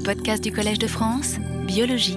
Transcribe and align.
Les 0.00 0.14
podcasts 0.14 0.42
du 0.42 0.50
Collège 0.50 0.78
de 0.78 0.86
France, 0.86 1.36
Biologie. 1.66 2.16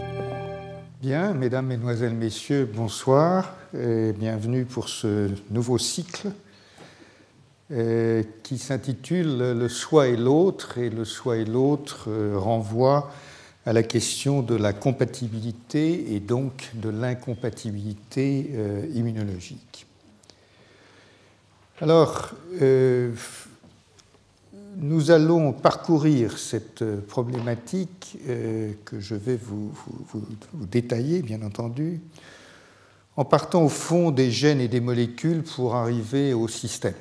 Bien, 1.02 1.33
mesdames, 1.33 1.66
mesdemoiselles, 1.66 2.13
messieurs, 2.13 2.63
bonsoir 2.74 3.58
et 3.78 4.13
bienvenue 4.13 4.63
pour 4.63 4.88
ce 4.88 5.29
nouveau 5.50 5.77
cycle 5.77 6.32
euh, 7.72 8.23
qui 8.41 8.57
s'intitule 8.57 9.38
Le 9.38 9.68
soi 9.68 10.07
et 10.07 10.16
l'autre. 10.16 10.77
Et 10.77 10.89
le 10.89 11.04
soi 11.04 11.36
et 11.36 11.43
l'autre 11.43 12.05
euh, 12.07 12.38
renvoie 12.38 13.11
à 13.65 13.73
la 13.73 13.84
question 13.84 14.41
de 14.41 14.55
la 14.55 14.71
compatibilité 14.71 16.15
et 16.15 16.21
donc 16.21 16.71
de 16.75 16.88
l'incompatibilité 16.88 18.52
euh, 18.54 18.86
immunologique. 18.93 19.88
Alors, 21.81 22.31
nous 24.77 25.11
allons 25.11 25.53
parcourir 25.53 26.37
cette 26.37 26.83
problématique 27.01 28.17
que 28.85 28.99
je 28.99 29.15
vais 29.15 29.37
vous, 29.37 29.71
détailler, 30.54 31.21
bien 31.21 31.41
entendu, 31.41 32.02
en 33.16 33.26
partant 33.26 33.64
au 33.64 33.70
fond 33.70 34.12
des 34.12 34.31
gènes 34.31 34.62
et 34.62 34.67
des 34.67 34.80
molécules 34.80 35.44
pour 35.44 35.76
arriver 35.76 36.34
au 36.34 36.48
système. 36.48 36.95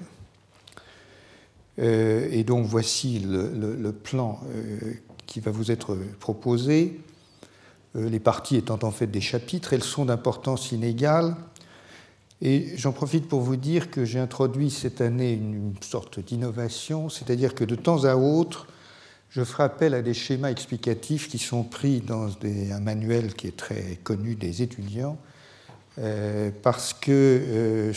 Euh, 1.79 2.29
et 2.31 2.45
donc 2.45 2.67
voici 2.67 3.21
le, 3.21 3.93
plan 3.93 4.41
euh, 4.55 4.95
qui 5.27 5.41
va 5.41 5.51
vous 5.51 5.71
être 5.71 5.97
proposé. 6.21 7.01
Euh, 7.97 8.09
les 8.09 8.21
parties 8.21 8.57
étant 8.57 8.79
en 8.83 8.91
fait 8.91 9.07
des 9.07 9.21
chapitres, 9.21 9.73
elles 9.73 9.83
sont 9.83 10.05
d'importance 10.05 10.73
inégale. 10.73 11.35
Et 12.45 12.73
j'en 12.77 12.91
profite 12.91 13.29
pour 13.29 13.41
vous 13.41 13.55
dire 13.55 13.89
que 13.89 14.05
j'ai 14.05 14.19
introduit 14.19 14.69
cette 14.69 15.01
année 15.01 15.33
une 15.35 15.75
sorte 15.81 16.19
d'innovation, 16.19 17.09
c'est-à-dire 17.09 17.55
que 17.55 17.63
de 17.63 17.77
temps 17.77 18.03
à 18.05 18.17
autre, 18.17 18.67
je 19.31 19.45
ferai 19.45 19.63
appel 19.63 19.95
à 19.95 20.03
des 20.03 20.13
schémas 20.13 20.51
explicatifs 20.51 21.29
qui 21.29 21.39
sont 21.39 21.63
pris 21.63 22.01
dans 22.01 22.29
un 22.43 22.81
manuel 22.81 23.35
qui 23.35 23.47
est 23.47 23.57
très 23.57 23.97
connu 24.03 24.35
des 24.35 24.61
étudiants, 24.61 25.19
euh, 26.01 26.51
parce 26.63 26.93
que 26.93 27.13
euh, 27.13 27.93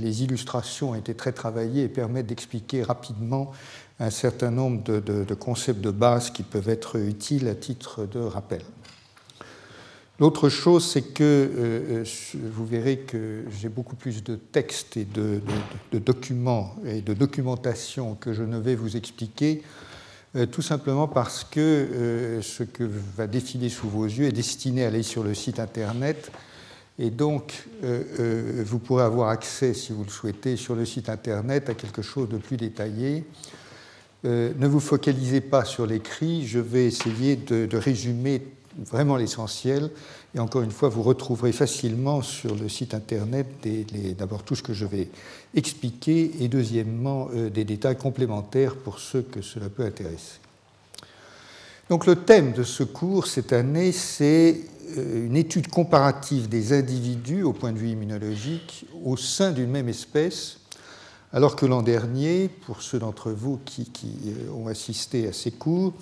les 0.00 0.24
illustrations 0.24 0.90
ont 0.90 0.94
été 0.96 1.14
très 1.14 1.30
travaillées 1.30 1.84
et 1.84 1.88
permettent 1.88 2.26
d'expliquer 2.26 2.82
rapidement 2.82 3.52
un 4.00 4.10
certain 4.10 4.50
nombre 4.50 4.82
de, 5.00 5.34
concepts 5.34 5.80
de 5.80 5.92
base 5.92 6.30
qui 6.30 6.42
peuvent 6.42 6.68
être 6.68 6.96
utiles 6.96 7.46
à 7.46 7.54
titre 7.54 8.06
de 8.06 8.18
rappel. 8.18 8.62
L'autre 10.20 10.48
chose, 10.48 10.84
c'est 10.84 11.14
que 11.14 11.22
euh, 11.22 12.04
vous 12.34 12.66
verrez 12.66 12.98
que 12.98 13.44
j'ai 13.60 13.68
beaucoup 13.68 13.94
plus 13.94 14.24
de 14.24 14.34
textes 14.34 14.96
et 14.96 15.04
de, 15.04 15.40
documents 15.92 16.74
et 16.84 17.02
de 17.02 17.14
documentation 17.14 18.16
que 18.16 18.32
je 18.32 18.42
ne 18.42 18.58
vais 18.58 18.74
vous 18.74 18.96
expliquer, 18.96 19.62
tout 20.52 20.60
simplement 20.60 21.08
parce 21.08 21.42
que 21.42 22.38
ce 22.42 22.62
que 22.62 22.84
va 23.16 23.26
défiler 23.26 23.70
sous 23.70 23.88
vos 23.88 24.04
yeux 24.04 24.26
est 24.26 24.32
destiné 24.32 24.84
à 24.84 24.88
aller 24.88 25.02
sur 25.02 25.24
le 25.24 25.32
site 25.32 25.58
internet. 25.58 26.30
Et 26.98 27.08
donc, 27.10 27.66
vous 27.82 28.78
pourrez 28.78 29.04
avoir 29.04 29.30
accès, 29.30 29.72
si 29.72 29.92
vous 29.92 30.04
le 30.04 30.10
souhaitez, 30.10 30.56
sur 30.56 30.74
le 30.74 30.84
site 30.84 31.08
internet 31.08 31.70
à 31.70 31.74
quelque 31.74 32.02
chose 32.02 32.28
de 32.28 32.36
plus 32.36 32.58
détaillé. 32.58 33.24
ne 34.24 34.66
vous 34.66 34.80
focalisez 34.80 35.40
pas 35.40 35.64
sur 35.64 35.86
l'écrit, 35.86 36.46
je 36.46 36.58
vais 36.58 36.84
essayer 36.84 37.36
de 37.36 37.76
résumer 37.76 38.42
vraiment 38.78 39.16
l'essentiel. 39.16 39.90
Et 40.34 40.38
encore 40.38 40.62
une 40.62 40.70
fois, 40.70 40.88
vous 40.88 41.02
retrouverez 41.02 41.52
facilement 41.52 42.22
sur 42.22 42.54
le 42.54 42.68
site 42.68 42.94
internet 42.94 43.46
d'abord 44.16 44.42
tout 44.42 44.54
ce 44.54 44.62
que 44.62 44.74
je 44.74 44.86
vais 44.86 45.08
expliquer 45.54 46.30
et 46.40 46.48
deuxièmement 46.48 47.28
euh, 47.34 47.50
des 47.50 47.64
détails 47.64 47.96
complémentaires 47.96 48.76
pour 48.76 48.98
ceux 48.98 49.22
que 49.22 49.42
cela 49.42 49.68
peut 49.68 49.84
intéresser. 49.84 50.38
Donc 51.88 52.04
le 52.06 52.16
thème 52.16 52.52
de 52.52 52.64
ce 52.64 52.82
cours 52.82 53.26
cette 53.26 53.52
année, 53.52 53.92
c'est 53.92 54.60
euh, 54.96 55.26
une 55.26 55.36
étude 55.36 55.68
comparative 55.68 56.48
des 56.48 56.72
individus 56.72 57.42
au 57.42 57.52
point 57.52 57.72
de 57.72 57.78
vue 57.78 57.90
immunologique 57.90 58.86
au 59.04 59.16
sein 59.16 59.52
d'une 59.52 59.70
même 59.70 59.88
espèce, 59.88 60.58
alors 61.32 61.56
que 61.56 61.66
l'an 61.66 61.82
dernier, 61.82 62.48
pour 62.48 62.82
ceux 62.82 62.98
d'entre 62.98 63.30
vous 63.30 63.58
qui, 63.64 63.90
euh, 64.26 64.50
ont 64.52 64.66
assisté 64.66 65.26
à 65.28 65.32
ces 65.32 65.50
cours, 65.50 65.94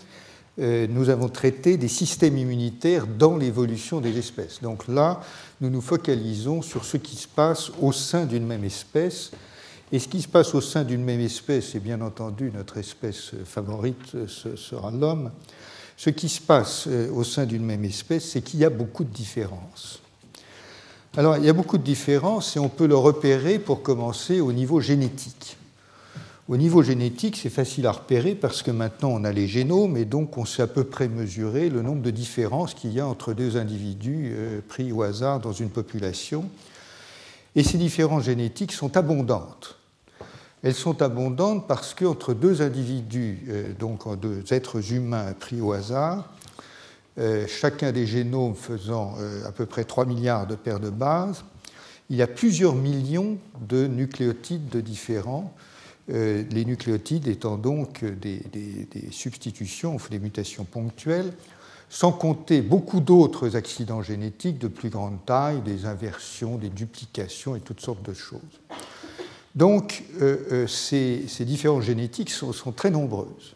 nous 0.58 1.10
avons 1.10 1.28
traité 1.28 1.76
des 1.76 1.88
systèmes 1.88 2.38
immunitaires 2.38 3.06
dans 3.06 3.36
l'évolution 3.36 4.00
des 4.00 4.16
espèces. 4.18 4.62
Donc 4.62 4.88
là, 4.88 5.20
nous 5.60 5.68
nous 5.68 5.82
focalisons 5.82 6.62
sur 6.62 6.84
ce 6.84 6.96
qui 6.96 7.16
se 7.16 7.28
passe 7.28 7.70
au 7.80 7.92
sein 7.92 8.24
d'une 8.24 8.46
même 8.46 8.64
espèce. 8.64 9.32
Et 9.92 9.98
ce 9.98 10.08
qui 10.08 10.22
se 10.22 10.28
passe 10.28 10.54
au 10.54 10.60
sein 10.60 10.82
d'une 10.82 11.04
même 11.04 11.20
espèce, 11.20 11.74
et 11.74 11.80
bien 11.80 12.00
entendu 12.00 12.50
notre 12.52 12.78
espèce 12.78 13.32
favorite, 13.44 14.26
ce 14.26 14.56
sera 14.56 14.90
l'homme, 14.90 15.30
ce 15.96 16.10
qui 16.10 16.28
se 16.28 16.40
passe 16.40 16.84
euh, 16.88 17.10
au 17.12 17.24
sein 17.24 17.46
d'une 17.46 17.64
même 17.64 17.84
espèce, 17.84 18.30
c'est 18.30 18.42
qu'il 18.42 18.60
y 18.60 18.64
a 18.64 18.70
beaucoup 18.70 19.04
de 19.04 19.12
différences. 19.12 20.00
Alors, 21.16 21.38
il 21.38 21.44
y 21.44 21.48
a 21.48 21.54
beaucoup 21.54 21.78
de 21.78 21.82
différences 21.82 22.56
et 22.56 22.58
on 22.58 22.68
peut 22.68 22.86
le 22.86 22.96
repérer 22.96 23.58
pour 23.58 23.82
commencer 23.82 24.40
au 24.40 24.52
niveau 24.52 24.80
génétique. 24.80 25.56
Au 26.48 26.56
niveau 26.56 26.80
génétique, 26.80 27.36
c'est 27.42 27.50
facile 27.50 27.88
à 27.88 27.92
repérer 27.92 28.36
parce 28.36 28.62
que 28.62 28.70
maintenant 28.70 29.08
on 29.08 29.24
a 29.24 29.32
les 29.32 29.48
génomes 29.48 29.96
et 29.96 30.04
donc 30.04 30.38
on 30.38 30.44
sait 30.44 30.62
à 30.62 30.68
peu 30.68 30.84
près 30.84 31.08
mesurer 31.08 31.68
le 31.68 31.82
nombre 31.82 32.02
de 32.02 32.12
différences 32.12 32.72
qu'il 32.72 32.92
y 32.92 33.00
a 33.00 33.06
entre 33.06 33.34
deux 33.34 33.56
individus 33.56 34.32
euh, 34.32 34.60
pris 34.68 34.92
au 34.92 35.02
hasard 35.02 35.40
dans 35.40 35.52
une 35.52 35.70
population. 35.70 36.48
Et 37.56 37.64
ces 37.64 37.78
différences 37.78 38.24
génétiques 38.24 38.70
sont 38.70 38.96
abondantes. 38.96 39.76
Elles 40.62 40.76
sont 40.76 41.02
abondantes 41.02 41.66
parce 41.66 41.94
qu'entre 41.94 42.32
deux 42.32 42.62
individus, 42.62 43.44
euh, 43.48 43.72
donc 43.72 44.08
deux 44.20 44.44
êtres 44.52 44.92
humains 44.92 45.32
pris 45.32 45.60
au 45.60 45.72
hasard, 45.72 46.32
euh, 47.18 47.48
chacun 47.48 47.90
des 47.90 48.06
génomes 48.06 48.54
faisant 48.54 49.16
à 49.44 49.50
peu 49.50 49.66
près 49.66 49.82
3 49.82 50.04
milliards 50.04 50.46
de 50.46 50.54
paires 50.54 50.78
de 50.78 50.90
bases, 50.90 51.42
il 52.08 52.14
y 52.14 52.22
a 52.22 52.28
plusieurs 52.28 52.76
millions 52.76 53.36
de 53.60 53.88
nucléotides 53.88 54.68
de 54.68 54.80
différents 54.80 55.52
euh, 56.08 56.44
les 56.52 56.64
nucléotides 56.64 57.26
étant 57.26 57.56
donc 57.56 58.04
des, 58.04 58.40
substitutions, 59.10 59.96
des 60.08 60.20
mutations 60.20 60.64
ponctuelles, 60.64 61.32
sans 61.88 62.12
compter 62.12 62.62
beaucoup 62.62 63.00
d'autres 63.00 63.56
accidents 63.56 64.02
génétiques 64.02 64.58
de 64.58 64.68
plus 64.68 64.88
grande 64.88 65.24
taille, 65.24 65.60
des 65.62 65.84
inversions, 65.84 66.58
des 66.58 66.68
duplications 66.68 67.56
et 67.56 67.60
toutes 67.60 67.80
sortes 67.80 68.04
de 68.04 68.14
choses. 68.14 68.40
Donc 69.56 70.04
euh, 70.20 70.36
euh, 70.52 70.66
ces, 70.68 71.26
différences 71.40 71.84
génétiques 71.84 72.30
sont, 72.30 72.72
très 72.72 72.90
nombreuses. 72.90 73.54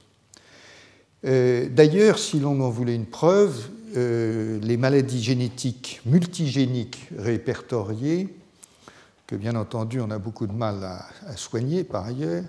D'ailleurs, 1.23 2.19
si 2.19 2.41
l'on 2.41 2.61
en 2.63 2.71
voulait 2.71 2.95
une 2.95 3.05
preuve, 3.05 3.69
les 3.95 4.77
maladies 4.79 5.23
génétiques 5.23 6.01
multigéniques 6.07 7.09
répertoriées 7.19 8.29
que 9.31 9.37
bien 9.37 9.55
entendu 9.55 10.01
on 10.01 10.11
a 10.11 10.19
beaucoup 10.19 10.49
de 10.49 10.53
mal 10.53 10.83
à, 10.83 11.37
soigner 11.37 11.85
par 11.85 12.05
ailleurs. 12.05 12.43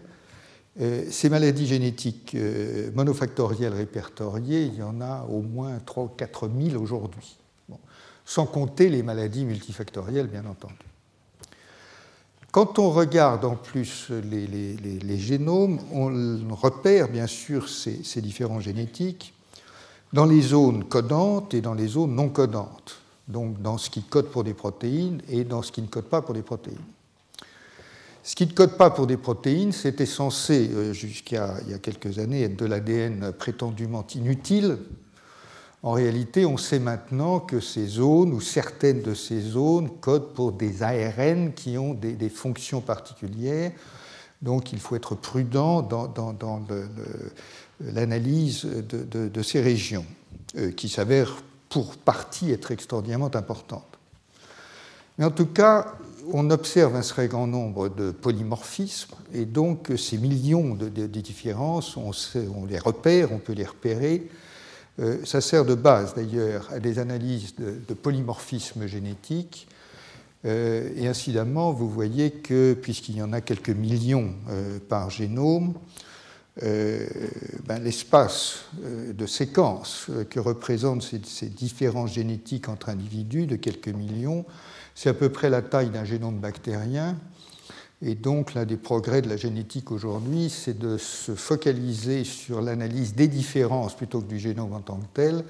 Euh, 0.80 1.06
ces 1.12 1.30
maladies 1.30 1.68
génétiques 1.68 2.34
euh, 2.34 2.90
monofactorielles 2.96 3.74
répertoriées, 3.74 4.64
il 4.64 4.76
y 4.76 4.82
en 4.82 5.00
a 5.00 5.28
au 5.30 5.44
moins 5.44 5.78
3 5.86 6.04
ou 6.06 6.08
4 6.08 6.50
000 6.50 6.82
aujourd'hui, 6.82 7.38
sans 8.26 8.48
compter 8.48 8.90
les 8.90 9.04
maladies 9.04 9.46
multifactorielles, 9.46 10.26
bien 10.26 10.44
entendu. 10.48 10.74
Quand 12.52 12.80
on 12.80 12.90
regarde 12.90 13.46
en 13.46 13.56
plus 13.56 14.10
les, 14.10 15.18
génomes, 15.20 15.78
on 15.94 16.56
repère 16.56 17.10
bien 17.10 17.28
sûr 17.28 17.70
ces, 17.70 18.04
ces 18.04 18.22
différents 18.22 18.60
génétiques 18.60 19.36
dans 20.14 20.26
les 20.26 20.42
zones 20.42 20.86
codantes 20.86 21.54
et 21.54 21.62
dans 21.62 21.76
les 21.76 21.88
zones 21.88 22.16
non 22.16 22.30
codantes 22.30 23.02
donc 23.32 23.62
dans 23.62 23.78
ce 23.78 23.90
qui 23.90 24.04
code 24.04 24.28
pour 24.28 24.44
des 24.44 24.54
protéines 24.54 25.22
et 25.30 25.44
dans 25.44 25.62
ce 25.62 25.72
qui 25.72 25.82
ne 25.82 25.88
code 25.88 26.06
pas 26.06 26.22
pour 26.22 26.34
des 26.34 26.42
protéines. 26.42 26.78
Ce 28.24 28.36
qui 28.36 28.46
ne 28.46 28.52
code 28.52 28.78
pas 28.78 28.92
pour 28.92 29.08
des 29.08 29.18
protéines, 29.18 29.72
c'était 29.72 30.06
censé, 30.06 30.70
euh, 30.72 30.94
jusqu'à 30.94 31.56
il 31.66 31.72
y 31.72 31.74
a 31.74 31.80
quelques 31.80 32.20
années, 32.20 32.44
être 32.44 32.56
de 32.56 32.66
l'ADN 32.66 33.32
prétendument 33.32 34.06
inutile. 34.14 34.78
En 35.82 35.94
réalité, 35.94 36.46
on 36.46 36.58
sait 36.58 36.78
maintenant 36.78 37.40
que 37.40 37.60
ces 37.60 37.88
zones, 37.88 38.34
ou 38.34 38.42
certaines 38.42 39.02
de 39.02 39.16
ces 39.16 39.42
zones, 39.42 39.90
codent 40.00 40.34
pour 40.36 40.52
des 40.52 40.84
ARN 40.84 41.54
qui 41.54 41.80
ont 41.80 41.96
des, 41.96 42.30
fonctions 42.30 42.82
particulières. 42.82 43.72
Donc 44.44 44.72
il 44.72 44.80
faut 44.80 44.96
être 44.96 45.16
prudent 45.16 45.82
dans, 45.82 46.62
l'analyse 47.80 48.66
de, 48.66 49.42
ces 49.42 49.62
régions, 49.62 50.06
euh, 50.58 50.72
qui 50.72 50.90
s'avèrent 50.90 51.42
pour 51.72 51.96
partie 51.96 52.52
être 52.52 52.72
extraordinairement 52.72 53.34
importante. 53.34 53.98
Mais 55.18 55.26
en 55.26 55.32
tout 55.32 55.48
cas, 55.48 55.94
on 56.32 56.50
observe 56.50 56.96
un 56.96 57.02
très 57.02 57.28
grand 57.28 57.48
nombre 57.48 57.90
de 57.90 58.12
polymorphismes, 58.12 59.16
et 59.34 59.46
donc 59.46 59.92
ces 59.98 60.18
millions 60.18 60.76
de, 60.76 61.08
différences, 61.08 61.98
on, 61.98 62.12
les 62.66 62.78
repère, 62.78 63.32
on 63.32 63.40
peut 63.40 63.54
les 63.54 63.66
repérer. 63.66 64.28
Euh, 65.00 65.18
ça 65.26 65.42
sert 65.42 65.66
de 65.66 65.76
base 65.76 66.14
d'ailleurs 66.14 66.70
à 66.72 66.80
des 66.80 67.00
analyses 67.00 67.56
de, 67.56 67.94
polymorphismes 67.94 68.86
génétiques. 68.86 69.68
Euh, 70.44 70.90
et 70.96 71.08
incidemment, 71.08 71.72
vous 71.72 71.90
voyez 71.90 72.32
que, 72.32 72.74
puisqu'il 72.74 73.18
y 73.18 73.22
en 73.22 73.32
a 73.32 73.42
quelques 73.42 73.70
millions 73.70 74.34
euh, 74.50 74.80
par 74.90 75.10
génome, 75.10 75.74
ben, 76.60 77.82
l'espace 77.82 78.66
de 78.84 79.26
séquence 79.26 80.08
que 80.30 80.40
représentent 80.40 81.04
ces, 81.04 81.22
ces, 81.24 81.48
différences 81.48 82.14
génétiques 82.14 82.68
entre 82.68 82.90
individus 82.90 83.48
de 83.48 83.56
quelques 83.56 83.88
millions, 83.88 84.46
c'est 84.94 85.10
à 85.10 85.14
peu 85.14 85.30
près 85.30 85.50
la 85.50 85.62
taille 85.62 85.90
d'un 85.90 86.04
génome 86.04 86.40
bactérien. 86.40 87.16
Et 88.04 88.16
donc, 88.16 88.56
l'un 88.56 88.66
des 88.66 88.78
progrès 88.78 89.22
de 89.22 89.30
la 89.30 89.38
génétique 89.38 89.92
aujourd'hui, 89.92 90.50
c'est 90.50 90.78
de 90.78 90.98
se 90.98 91.36
focaliser 91.36 92.24
sur 92.24 92.62
l'analyse 92.62 93.14
des 93.14 93.28
différences 93.28 93.96
plutôt 93.96 94.22
que 94.22 94.28
du 94.28 94.40
génome 94.40 94.74
en 94.74 94.82
tant 94.82 94.98
que 94.98 95.06
tel. 95.14 95.46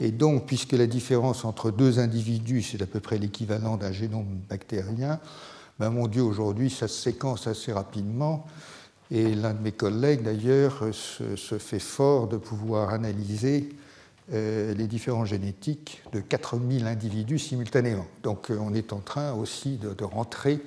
Et 0.00 0.10
donc, 0.10 0.46
puisque 0.46 0.72
la 0.72 0.86
différence 0.86 1.44
entre 1.44 1.70
deux 1.70 1.98
individus, 1.98 2.62
c'est 2.62 2.80
à 2.80 2.86
peu 2.86 3.00
près 3.00 3.18
l'équivalent 3.18 3.76
d'un 3.76 3.92
génome 3.92 4.40
bactérien, 4.48 5.20
ben 5.78 5.90
mon 5.90 6.06
Dieu, 6.06 6.22
aujourd'hui, 6.22 6.70
ça 6.70 6.88
se 6.88 7.00
séquence 7.00 7.46
assez 7.46 7.72
rapidement. 7.72 8.46
Et 9.14 9.34
l'un 9.34 9.52
de 9.52 9.60
mes 9.60 9.72
collègues, 9.72 10.22
d'ailleurs, 10.22 10.84
se, 10.94 11.58
fait 11.58 11.78
fort 11.78 12.28
de 12.28 12.38
pouvoir 12.38 12.94
analyser 12.94 13.68
euh, 14.32 14.72
les 14.72 14.86
différences 14.86 15.28
génétiques 15.28 16.02
de 16.14 16.20
4000 16.20 16.86
individus 16.86 17.38
simultanément. 17.38 18.06
Donc, 18.22 18.50
euh, 18.50 18.56
on 18.58 18.72
est 18.72 18.94
en 18.94 19.00
train 19.00 19.34
aussi 19.34 19.76
de, 19.76 20.02
rentrer 20.02 20.60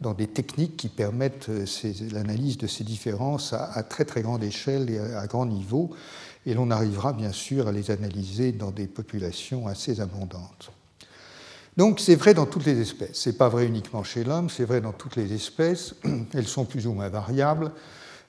dans 0.00 0.14
des 0.14 0.28
techniques 0.28 0.76
qui 0.76 0.88
permettent 0.88 1.48
euh, 1.48 1.66
l'analyse 2.12 2.56
de 2.56 2.68
ces 2.68 2.84
différences 2.84 3.52
à, 3.52 3.82
très 3.82 4.04
très 4.04 4.22
grande 4.22 4.44
échelle 4.44 4.90
et 4.90 5.00
à, 5.00 5.26
grand 5.26 5.46
niveau. 5.46 5.90
Et 6.46 6.54
l'on 6.54 6.70
arrivera 6.70 7.12
bien 7.12 7.32
sûr 7.32 7.66
à 7.66 7.72
les 7.72 7.90
analyser 7.90 8.52
dans 8.52 8.70
des 8.70 8.86
populations 8.86 9.66
assez 9.66 10.00
abondantes. 10.00 10.70
Donc 11.78 12.00
c'est 12.00 12.16
vrai 12.16 12.34
dans 12.34 12.44
toutes 12.44 12.66
les 12.66 12.80
espèces. 12.80 13.14
Ce 13.14 13.30
n'est 13.30 13.36
pas 13.36 13.48
vrai 13.48 13.64
uniquement 13.64 14.02
chez 14.02 14.24
l'homme, 14.24 14.50
c'est 14.50 14.64
vrai 14.64 14.80
dans 14.80 14.92
toutes 14.92 15.14
les 15.14 15.32
espèces. 15.32 15.94
Elles 16.34 16.48
sont 16.48 16.64
plus 16.64 16.88
ou 16.88 16.92
moins 16.92 17.08
variables. 17.08 17.70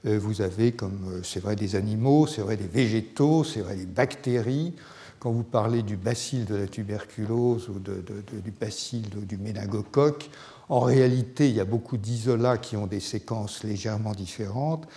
Euh, 0.06 0.20
vous 0.22 0.42
avez, 0.42 0.72
comme 0.74 1.00
euh, 1.10 1.22
c'est 1.24 1.40
vrai 1.40 1.56
des 1.56 1.76
animaux, 1.76 2.28
c'est 2.28 2.44
vrai 2.44 2.58
des 2.58 2.68
végétaux, 2.68 3.44
c'est 3.44 3.62
vrai 3.62 3.76
des 3.76 3.88
bactéries. 3.88 4.76
Quand 5.18 5.32
vous 5.32 5.42
parlez 5.42 5.82
du 5.82 5.98
bacille 5.98 6.46
de 6.46 6.56
la 6.56 6.68
tuberculose 6.68 7.70
ou 7.70 7.80
du 7.80 8.52
bacille 8.52 9.10
du 9.24 9.38
méningocoque, 9.38 10.30
en 10.70 10.82
réalité, 10.82 11.50
il 11.50 11.56
y 11.56 11.60
a 11.60 11.66
beaucoup 11.66 11.98
d'isolats 11.98 12.60
qui 12.60 12.78
ont 12.78 12.86
des 12.86 13.00
séquences 13.00 13.64
légèrement 13.64 14.14
différentes. 14.14 14.88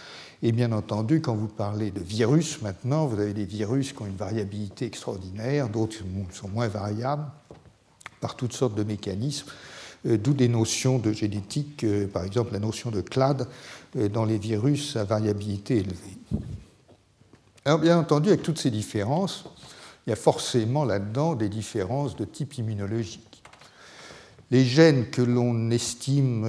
Et 0.43 0.53
bien 0.53 0.73
entendu, 0.73 1.23
quand 1.23 1.35
vous 1.35 1.49
parlez 1.49 1.91
de 1.91 2.01
virus 2.01 2.61
maintenant, 2.61 3.07
vous 3.07 3.19
avez 3.19 3.33
des 3.33 3.47
virus 3.47 3.95
qui 3.95 4.03
ont 4.03 4.07
une 4.07 4.15
variabilité 4.15 4.85
extraordinaire, 4.85 5.71
d'autres 5.71 5.97
sont 6.33 6.49
moins 6.49 6.69
variables 6.69 7.25
par 8.23 8.37
toutes 8.37 8.55
sortes 8.55 8.75
de 8.75 8.85
mécanismes, 8.85 9.51
euh, 10.07 10.17
d'où 10.17 10.33
des 10.33 10.49
notions 10.49 10.99
de 10.99 11.13
génétique, 11.13 11.85
euh, 11.85 12.07
par 12.07 12.25
exemple 12.25 12.55
la 12.55 12.61
notion 12.61 12.91
de 12.91 13.03
clade 13.03 13.47
euh, 13.97 14.09
dans 14.09 14.25
les 14.25 14.39
virus 14.39 14.97
à 14.97 15.05
variabilité 15.05 15.77
élevée. 15.77 16.17
Alors 17.65 17.79
bien 17.79 17.99
entendu, 17.99 18.31
avec 18.31 18.43
toutes 18.43 18.59
ces 18.59 18.71
différences, 18.71 19.45
il 20.07 20.11
y 20.11 20.13
a 20.13 20.17
forcément 20.17 20.85
là-dedans 20.85 21.35
des 21.35 21.49
différences 21.49 22.17
de 22.17 22.25
type 22.25 22.57
immunologique. 22.59 23.43
Les 24.51 24.65
gènes 24.65 25.09
que 25.11 25.23
l'on 25.23 25.71
estime 25.71 26.45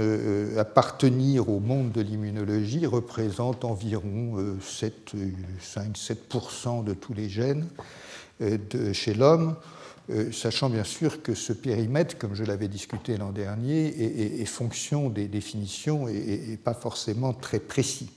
appartenir 0.57 1.47
au 1.47 1.61
monde 1.61 1.93
de 1.93 2.01
l'immunologie 2.01 2.85
représentent 2.85 3.63
environ 3.63 4.57
7, 4.59 5.13
5-7% 5.61 6.83
de 6.83 6.93
tous 6.93 7.13
les 7.13 7.29
gènes 7.29 7.65
chez 8.91 9.13
l'homme, 9.13 9.55
euh, 10.09 10.31
sachant 10.31 10.69
bien 10.69 10.83
sûr 10.83 11.21
que 11.21 11.33
ce 11.33 11.53
périmètre, 11.53 12.17
comme 12.17 12.35
je 12.35 12.43
l'avais 12.43 12.67
discuté 12.67 13.17
l'an 13.17 13.31
dernier, 13.31 13.87
est, 14.41 14.45
fonction 14.45 15.09
des 15.09 15.27
définitions 15.27 16.07
et, 16.07 16.57
pas 16.63 16.73
forcément 16.73 17.33
très 17.33 17.59
précis. 17.59 18.11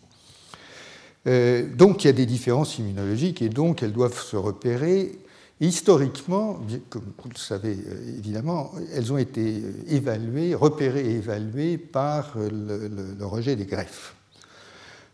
donc 1.25 2.05
il 2.05 2.07
y 2.07 2.11
a 2.11 2.13
des 2.13 2.27
différences 2.27 2.79
immunologiques 2.79 3.43
et 3.43 3.49
donc 3.49 3.83
elles 3.83 3.93
doivent 3.93 4.21
se 4.21 4.37
repérer 4.37 5.19
historiquement, 5.61 6.61
comme 6.91 7.13
vous 7.23 7.31
le 7.31 7.39
savez 7.39 7.77
euh, 7.87 8.19
évidemment, 8.19 8.73
elles 8.95 9.13
ont 9.13 9.19
été 9.19 9.63
euh, 9.63 9.73
évaluées, 9.89 10.55
repérées 10.55 11.07
et 11.07 11.17
évaluées 11.17 11.79
par 11.79 12.35
euh, 12.37 12.49
le, 13.19 13.25
rejet 13.25 13.57
des 13.57 13.65
greffes. 13.65 14.15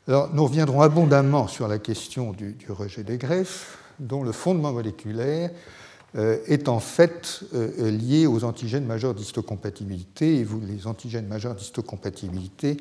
Alors, 0.08 0.34
nous 0.34 0.44
reviendrons 0.44 0.80
abondamment 0.80 1.46
sur 1.46 1.68
la 1.68 1.78
question 1.78 2.32
du, 2.32 2.56
rejet 2.68 3.04
des 3.04 3.18
greffes, 3.18 3.78
dont 4.00 4.24
le 4.24 4.32
fondement 4.32 4.72
moléculaire 4.72 5.50
est 6.14 6.68
en 6.68 6.78
fait 6.78 7.40
lié 7.78 8.26
aux 8.26 8.44
antigènes 8.44 8.84
majeurs 8.84 9.14
d'histocompatibilité. 9.14 10.40
Et 10.40 10.46
les 10.66 10.86
antigènes 10.86 11.26
majeurs 11.26 11.54
d'histocompatibilité, 11.54 12.76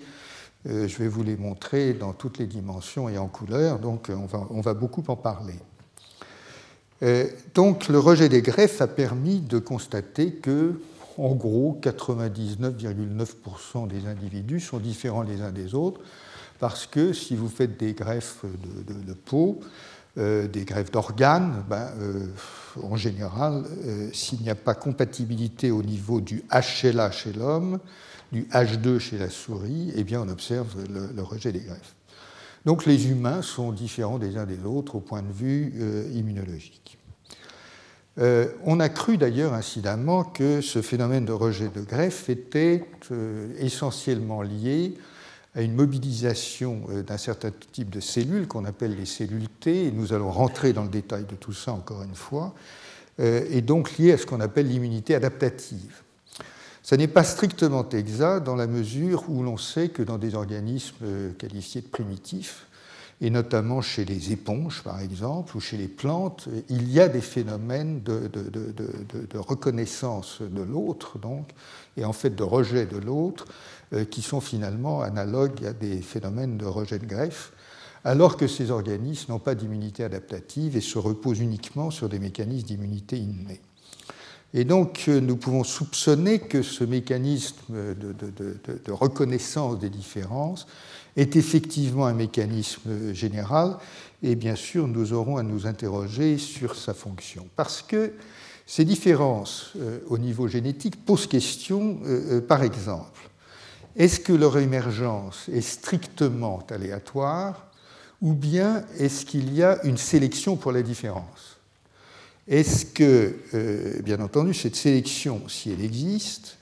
je 0.66 0.98
vais 0.98 1.07
vous 1.07 1.24
les 1.24 1.38
montrer 1.38 1.94
dans 1.94 2.13
toutes 2.13 2.39
les 2.39 2.48
dimensions 2.48 3.07
et 3.07 3.18
en 3.18 3.28
couleur, 3.28 3.80
donc 3.80 4.10
on 4.10 4.62
va, 4.62 4.74
beaucoup 4.74 5.04
en 5.07 5.16
parler. 5.16 5.56
Euh, 7.04 7.28
donc 7.56 7.88
le 7.88 8.00
rejet 8.00 8.30
des 8.30 8.42
greffes 8.42 8.81
a 8.81 8.88
permis 8.88 9.39
de 9.39 9.60
constater 9.60 10.34
que, 10.34 10.80
en 11.18 11.36
gros, 11.36 11.80
99,9% 11.81 13.88
des 13.88 14.07
individus 14.07 14.60
sont 14.60 14.77
différents 14.77 15.24
les 15.24 15.42
uns 15.42 15.51
des 15.51 15.74
autres, 15.74 16.01
parce 16.60 16.86
que 16.86 17.12
si 17.12 17.36
vous 17.36 17.50
faites 17.50 17.77
des 17.77 17.94
greffes 17.94 18.45
de, 18.45 19.13
peau, 19.13 19.60
euh, 20.18 20.48
des 20.48 20.66
greffes 20.66 20.92
d'organes, 20.92 21.63
ben, 21.69 21.90
euh, 22.00 22.28
en 22.81 22.96
général, 22.96 23.63
s'il 24.13 24.42
n'y 24.42 24.50
a 24.50 24.56
pas 24.56 24.74
compatibilité 24.74 25.72
au 25.72 25.84
niveau 25.84 26.22
du 26.22 26.44
HLA 26.52 27.12
chez 27.12 27.34
l'homme, 27.34 27.80
du 28.31 28.44
H2 28.44 29.00
chez 29.00 29.18
la 29.18 29.30
souris, 29.30 29.92
eh 29.96 30.18
on 30.18 30.30
observe 30.30 30.75
le, 30.90 31.22
rejet 31.22 31.52
des 31.52 31.60
greffes. 31.60 31.96
Donc 32.66 32.86
les 32.86 33.10
humains 33.10 33.42
sont 33.42 33.72
différents 33.72 34.19
des 34.19 34.38
uns 34.38 34.46
des 34.46 34.63
autres 34.63 34.96
au 34.96 35.00
point 35.00 35.22
de 35.22 35.31
vue 35.31 35.74
immunologique. 36.13 36.98
Euh, 38.18 38.50
on 38.66 38.80
a 38.80 38.90
cru 38.90 39.18
d'ailleurs 39.18 39.54
incidemment 39.54 40.24
que 40.24 40.60
ce 40.62 40.81
phénomène 40.81 41.25
de 41.25 41.31
rejet 41.31 41.69
de 41.69 41.81
greffe 41.81 42.30
était 42.30 42.84
euh, 43.12 43.54
essentiellement 43.58 44.42
lié 44.42 44.96
à 45.56 45.62
une 45.62 45.74
mobilisation 45.74 46.83
euh, 46.89 47.03
d'un 47.03 47.18
certain 47.18 47.51
type 47.71 47.89
de 47.89 48.00
cellules 48.00 48.48
qu'on 48.48 48.65
appelle 48.65 48.95
les 48.95 49.06
cellules 49.06 49.50
T, 49.50 49.88
et 49.88 49.92
nous 49.92 50.13
allons 50.13 50.31
rentrer 50.31 50.74
dans 50.74 50.83
le 50.83 50.89
détail 50.89 51.25
de 51.25 51.36
tout 51.36 51.53
ça 51.53 51.74
encore 51.74 52.03
une 52.03 52.15
fois, 52.15 52.53
et 53.19 53.62
donc 53.62 54.00
lié 54.00 54.13
à 54.13 54.18
ce 54.18 54.25
qu'on 54.25 54.39
appelle 54.39 54.68
l'immunité 54.68 55.13
adaptative. 55.13 56.01
Ça 56.81 56.98
n'est 56.98 57.09
pas 57.09 57.24
strictement 57.24 57.88
exact 57.89 58.44
dans 58.44 58.56
la 58.56 58.65
mesure 58.65 59.25
où 59.30 59.44
l'on 59.44 59.57
sait 59.57 59.89
que 59.89 60.01
dans 60.01 60.18
des 60.18 60.33
organismes 60.33 61.33
qualifiés 61.38 61.81
de 61.81 61.88
primitifs, 61.88 62.65
et 63.21 63.30
notamment 63.30 63.81
chez 63.81 64.03
les 64.03 64.31
éponges, 64.31 64.81
par 64.83 65.00
exemple, 65.00 65.56
ou 65.56 65.59
chez 65.59 65.77
les 65.77 65.88
plantes, 65.88 66.50
il 66.69 66.92
y 66.92 67.00
a 67.00 67.07
des 67.07 67.21
phénomènes 67.21 68.01
de, 68.01 69.38
reconnaissance 69.38 70.41
de 70.41 70.63
l'autre, 70.63 71.20
donc, 71.20 71.50
et 71.98 72.03
en 72.03 72.13
fait 72.13 72.31
de 72.31 72.43
rejet 72.43 72.88
de 72.88 72.98
l'autre, 72.98 73.46
euh, 73.48 73.51
qui 74.10 74.21
sont 74.21 74.39
finalement 74.39 75.01
analogues 75.01 75.65
à 75.65 75.74
des 75.74 76.01
phénomènes 76.01 76.57
de 76.57 76.65
rejet 76.65 76.98
de 76.98 77.05
greffe, 77.05 77.51
alors 78.03 78.38
que 78.38 78.48
ces 78.48 78.71
organismes 78.71 79.33
n'ont 79.33 79.39
pas 79.39 79.55
d'immunité 79.55 80.03
adaptative 80.03 80.75
et 80.75 80.81
se 80.81 80.98
reposent 80.98 81.39
uniquement 81.39 81.91
sur 81.91 82.10
des 82.10 82.19
mécanismes 82.19 82.67
d'immunité 82.67 83.17
innée. 83.17 83.62
Et 84.53 84.65
donc, 84.65 85.05
euh, 85.07 85.21
nous 85.21 85.38
pouvons 85.38 85.63
soupçonner 85.63 86.39
que 86.39 86.62
ce 86.62 86.83
mécanisme 86.83 87.55
de, 87.71 88.91
reconnaissance 88.91 89.79
des 89.79 89.89
différences 89.89 90.67
est 91.15 91.36
effectivement 91.36 92.05
un 92.05 92.13
mécanisme 92.13 93.13
général, 93.13 93.77
et 94.24 94.36
bien 94.36 94.55
sûr, 94.55 94.88
nous 94.88 95.13
aurons 95.13 95.38
à 95.38 95.43
nous 95.43 95.67
interroger 95.67 96.38
sur 96.38 96.75
sa 96.75 96.93
fonction. 96.93 97.48
Parce 97.55 97.81
que 97.81 98.13
ces 98.65 98.86
différences 98.86 99.71
euh, 99.79 100.00
au 100.07 100.17
niveau 100.17 100.48
génétique 100.48 101.05
posent 101.05 101.27
question, 101.27 102.00
euh, 102.05 102.41
par 102.41 102.63
exemple, 102.63 103.30
est-ce 103.95 104.19
que 104.19 104.33
leur 104.33 104.57
émergence 104.57 105.50
est 105.50 105.62
strictement 105.62 106.63
aléatoire, 106.69 107.67
ou 108.21 108.33
bien 108.33 108.83
est-ce 109.00 109.25
qu'il 109.25 109.53
y 109.53 109.63
a 109.63 109.83
une 109.83 109.98
sélection 109.98 110.55
pour 110.55 110.71
la 110.71 110.81
différence? 110.81 111.57
Est-ce 112.48 112.86
que, 112.86 113.36
euh, 113.53 114.01
bien 114.01 114.19
entendu, 114.19 114.53
cette 114.53 114.75
sélection, 114.75 115.41
si 115.48 115.71
elle 115.71 115.83
existe, 115.83 116.57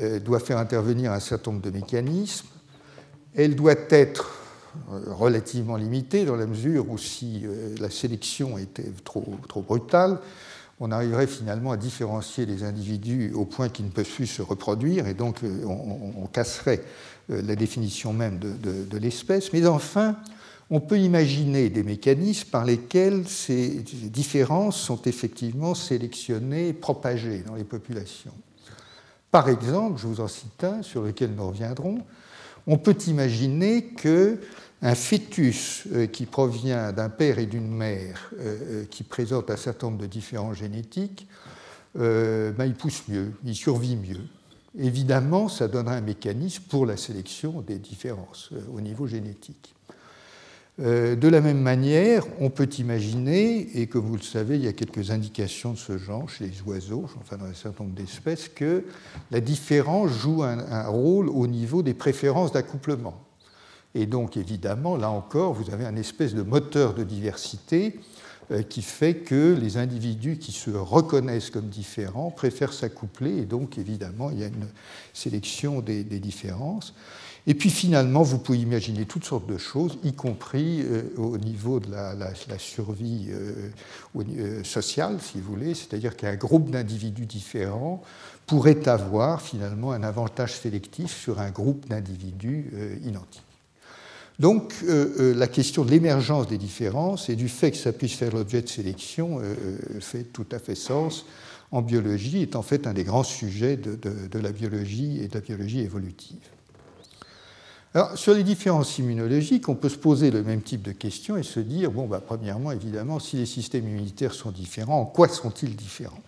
euh, 0.00 0.18
doit 0.18 0.40
faire 0.40 0.58
intervenir 0.58 1.12
un 1.12 1.20
certain 1.20 1.52
nombre 1.52 1.64
de 1.64 1.70
mécanismes. 1.70 2.48
Elle 3.34 3.54
doit 3.56 3.74
être 3.90 4.34
euh, 4.90 5.12
relativement 5.12 5.76
limitée 5.76 6.24
dans 6.24 6.36
la 6.36 6.46
mesure 6.46 6.90
où 6.90 6.98
si 6.98 7.44
la 7.80 7.90
sélection 7.90 8.58
était 8.58 8.92
trop, 9.04 9.36
trop 9.48 9.62
brutale, 9.62 10.18
on 10.80 10.90
arriverait 10.90 11.26
finalement 11.26 11.72
à 11.72 11.76
différencier 11.76 12.46
les 12.46 12.62
individus 12.62 13.32
au 13.34 13.44
point 13.44 13.68
qu'ils 13.68 13.86
ne 13.86 13.90
peuvent 13.90 14.08
plus 14.08 14.26
se 14.26 14.42
reproduire, 14.42 15.06
et 15.06 15.14
donc 15.14 15.40
on, 15.42 16.26
casserait 16.26 16.82
la 17.28 17.56
définition 17.56 18.12
même 18.12 18.38
de, 18.38 18.84
de 18.84 18.98
l'espèce. 18.98 19.52
Mais 19.52 19.66
enfin, 19.66 20.16
on 20.70 20.80
peut 20.80 20.98
imaginer 20.98 21.70
des 21.70 21.82
mécanismes 21.82 22.50
par 22.50 22.64
lesquels 22.64 23.28
ces 23.28 23.68
différences 23.68 24.78
sont 24.78 25.00
effectivement 25.02 25.74
sélectionnées 25.74 26.68
et 26.68 26.72
propagées 26.72 27.44
dans 27.46 27.54
les 27.54 27.64
populations. 27.64 28.34
Par 29.30 29.48
exemple, 29.48 30.00
je 30.00 30.06
vous 30.06 30.20
en 30.20 30.28
cite 30.28 30.64
un 30.64 30.82
sur 30.82 31.02
lequel 31.02 31.34
nous 31.36 31.46
reviendrons, 31.46 31.98
on 32.66 32.78
peut 32.78 32.96
imaginer 33.06 33.84
qu'un 33.84 34.36
un 34.86 34.94
fœtus 34.94 35.84
qui 36.12 36.26
provient 36.26 36.92
d'un 36.92 37.08
père 37.08 37.38
et 37.38 37.46
d'une 37.46 37.68
mère 37.68 38.30
qui 38.90 39.02
présente 39.02 39.50
un 39.50 39.56
certain 39.56 39.88
nombre 39.88 39.98
de 39.98 40.06
différences 40.06 40.58
génétiques, 40.58 41.26
ben, 41.94 42.64
il 42.64 42.74
pousse 42.74 43.02
mieux, 43.08 43.32
il 43.44 43.54
survit 43.54 43.96
mieux. 43.96 44.20
Évidemment, 44.78 45.48
ça 45.48 45.68
donnera 45.68 45.94
un 45.96 46.02
mécanisme 46.02 46.62
pour 46.68 46.86
la 46.86 46.96
sélection 46.96 47.62
des 47.62 47.78
différences 47.78 48.50
au 48.72 48.80
niveau 48.80 49.06
génétique. 49.06 49.74
Euh, 50.78 51.16
de 51.16 51.28
la 51.28 51.40
même 51.40 51.60
manière, 51.60 52.24
on 52.38 52.50
peut 52.50 52.68
imaginer, 52.78 53.80
et 53.80 53.86
comme 53.86 54.04
vous 54.04 54.16
le 54.16 54.22
savez, 54.22 54.56
il 54.56 54.64
y 54.64 54.68
a 54.68 54.74
quelques 54.74 55.10
indications 55.10 55.72
de 55.72 55.78
ce 55.78 55.96
genre 55.96 56.28
chez 56.28 56.44
les 56.44 56.60
oiseaux, 56.66 57.06
enfin 57.18 57.38
dans 57.38 57.46
un 57.46 57.54
certain 57.54 57.84
nombre 57.84 57.96
d'espèces, 57.96 58.48
que 58.48 58.84
la 59.30 59.40
différence 59.40 60.10
joue 60.10 60.42
un, 60.42 60.86
rôle 60.86 61.30
au 61.30 61.46
niveau 61.46 61.82
des 61.82 61.94
préférences 61.94 62.52
d'accouplement. 62.52 63.25
Et 63.98 64.04
donc, 64.04 64.36
évidemment, 64.36 64.98
là 64.98 65.08
encore, 65.08 65.54
vous 65.54 65.72
avez 65.72 65.86
un 65.86 65.96
espèce 65.96 66.34
de 66.34 66.42
moteur 66.42 66.92
de 66.92 67.02
diversité 67.02 67.98
euh, 68.50 68.62
qui 68.62 68.82
fait 68.82 69.14
que 69.14 69.56
les 69.58 69.78
individus 69.78 70.36
qui 70.36 70.52
se 70.52 70.70
reconnaissent 70.70 71.48
comme 71.48 71.68
différents 71.68 72.30
préfèrent 72.30 72.74
s'accoupler, 72.74 73.38
et 73.38 73.46
donc, 73.46 73.78
évidemment, 73.78 74.30
il 74.30 74.40
y 74.40 74.44
a 74.44 74.48
une 74.48 74.68
sélection 75.14 75.80
des 75.80 76.04
différences. 76.04 76.92
Et 77.46 77.54
puis 77.54 77.70
finalement, 77.70 78.22
vous 78.22 78.38
pouvez 78.38 78.58
imaginer 78.58 79.06
toutes 79.06 79.24
sortes 79.24 79.46
de 79.46 79.56
choses, 79.56 79.96
y 80.04 80.12
compris 80.12 80.82
euh, 80.82 81.02
au 81.16 81.38
niveau 81.38 81.80
de 81.80 81.90
la, 81.90 82.58
survie 82.58 83.28
euh, 83.30 84.62
sociale, 84.62 85.20
si 85.22 85.40
vous 85.40 85.54
voulez, 85.54 85.72
c'est-à-dire 85.72 86.16
qu'un 86.16 86.36
groupe 86.36 86.70
d'individus 86.70 87.24
différents 87.24 88.02
pourrait 88.44 88.86
avoir 88.88 89.40
finalement 89.40 89.92
un 89.92 90.02
avantage 90.02 90.54
sélectif 90.54 91.16
sur 91.16 91.40
un 91.40 91.50
groupe 91.50 91.88
d'individus 91.88 92.70
identiques. 93.02 93.45
Donc 94.38 94.74
la 94.86 95.46
question 95.46 95.84
de 95.84 95.90
l'émergence 95.90 96.46
des 96.46 96.58
différences 96.58 97.30
et 97.30 97.36
du 97.36 97.48
fait 97.48 97.70
que 97.70 97.78
ça 97.78 97.92
puisse 97.92 98.14
faire 98.14 98.34
l'objet 98.34 98.60
de 98.60 98.68
sélection 98.68 99.40
fait 100.00 100.24
tout 100.24 100.46
à 100.52 100.58
fait 100.58 100.74
sens 100.74 101.24
en 101.72 101.80
biologie, 101.80 102.42
est 102.42 102.54
en 102.54 102.62
fait 102.62 102.86
un 102.86 102.92
des 102.92 103.04
grands 103.04 103.24
sujets 103.24 103.76
de 103.76 104.38
la 104.38 104.52
biologie 104.52 105.20
et 105.22 105.28
de 105.28 105.34
la 105.34 105.40
biologie 105.40 105.80
évolutive. 105.80 106.36
Alors, 107.96 108.18
sur 108.18 108.34
les 108.34 108.44
différences 108.44 108.98
immunologiques, 108.98 109.70
on 109.70 109.74
peut 109.74 109.88
se 109.88 109.96
poser 109.96 110.30
le 110.30 110.42
même 110.42 110.60
type 110.60 110.82
de 110.82 110.92
questions 110.92 111.38
et 111.38 111.42
se 111.42 111.60
dire, 111.60 111.90
bon, 111.90 112.06
bah, 112.06 112.20
premièrement, 112.20 112.70
évidemment, 112.70 113.18
si 113.18 113.36
les 113.36 113.46
systèmes 113.46 113.88
immunitaires 113.88 114.34
sont 114.34 114.50
différents, 114.50 115.00
en 115.00 115.06
quoi 115.06 115.28
sont-ils 115.28 115.74
différents? 115.74 116.20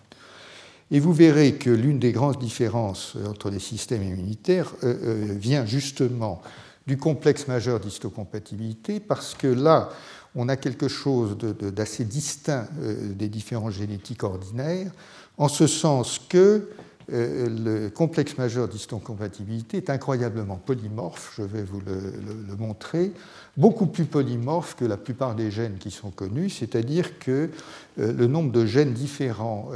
Et 0.89 0.99
vous 0.99 1.13
verrez 1.13 1.53
que 1.53 1.69
l'une 1.69 1.99
des 1.99 2.11
grandes 2.11 2.39
différences 2.39 3.15
entre 3.27 3.51
les 3.51 3.59
systèmes 3.59 4.01
immunitaires 4.01 4.73
euh, 4.83 4.95
euh, 5.03 5.35
vient 5.37 5.63
justement 5.67 6.41
du 6.89 6.97
complexe 6.97 7.47
majeur 7.47 7.79
d'histocompatibilité, 7.79 8.99
parce 8.99 9.35
que 9.35 9.45
là, 9.45 9.89
on 10.33 10.49
a 10.49 10.57
quelque 10.57 10.87
chose 10.87 11.37
d'assez 11.37 12.03
distinct 12.03 12.67
euh, 12.81 13.13
des 13.13 13.29
différences 13.29 13.73
génétiques 13.73 14.23
ordinaires, 14.23 14.91
en 15.37 15.47
ce 15.49 15.67
sens 15.67 16.19
que 16.27 16.67
euh, 17.13 17.47
le 17.47 17.89
complexe 17.91 18.39
majeur 18.39 18.67
d'histocompatibilité 18.67 19.77
est 19.77 19.91
incroyablement 19.91 20.55
polymorphe, 20.55 21.33
je 21.37 21.43
vais 21.43 21.61
vous 21.61 21.79
le, 21.85 22.55
montrer, 22.55 23.13
beaucoup 23.55 23.85
plus 23.85 24.05
polymorphe 24.05 24.75
que 24.75 24.85
la 24.85 24.97
plupart 24.97 25.35
des 25.35 25.51
gènes 25.51 25.77
qui 25.77 25.91
sont 25.91 26.09
connus, 26.09 26.49
c'est-à-dire 26.49 27.19
que 27.19 27.51
euh, 27.99 28.13
le 28.13 28.25
nombre 28.25 28.51
de 28.51 28.65
gènes 28.65 28.93
différents 28.93 29.69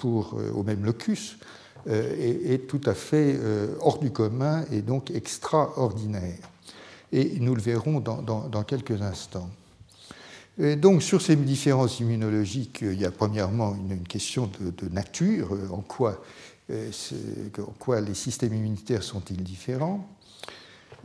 au 0.00 0.62
même 0.62 0.82
locus 0.82 1.36
est, 1.86 2.66
tout 2.68 2.80
à 2.86 2.94
fait 2.94 3.38
hors 3.80 3.98
du 3.98 4.10
commun 4.10 4.64
et 4.70 4.82
donc 4.82 5.10
extraordinaire. 5.10 6.38
Et 7.12 7.38
nous 7.40 7.54
le 7.54 7.62
verrons 7.62 8.00
dans, 8.00 8.62
quelques 8.64 9.00
instants. 9.00 9.48
donc 10.76 11.02
sur 11.02 11.22
ces 11.22 11.36
différences 11.36 12.00
immunologiques, 12.00 12.80
il 12.82 13.00
y 13.00 13.04
a 13.04 13.10
premièrement 13.10 13.74
une, 13.74 14.02
question 14.02 14.50
de, 14.60 14.88
nature, 14.88 15.56
en 15.70 15.80
quoi 15.80 16.20
euh, 16.70 16.90
les 18.00 18.14
systèmes 18.14 18.54
immunitaires 18.54 19.02
sont-ils 19.02 19.42
différents? 19.42 20.06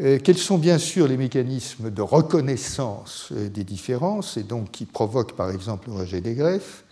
Euh, 0.02 0.20
Quels 0.22 0.38
sont 0.38 0.58
bien 0.58 0.78
sûr 0.78 1.08
les 1.08 1.18
mécanismes 1.18 1.92
de 1.92 2.02
reconnaissance 2.02 3.30
euh, 3.32 3.48
des 3.48 3.64
différences 3.64 4.38
et 4.38 4.44
donc 4.44 4.72
qui 4.72 4.86
provoquent 4.86 5.36
par 5.36 5.52
exemple 5.52 5.90
le 5.90 5.96
rejet 5.96 6.20
des 6.20 6.34
greffes? 6.34 6.84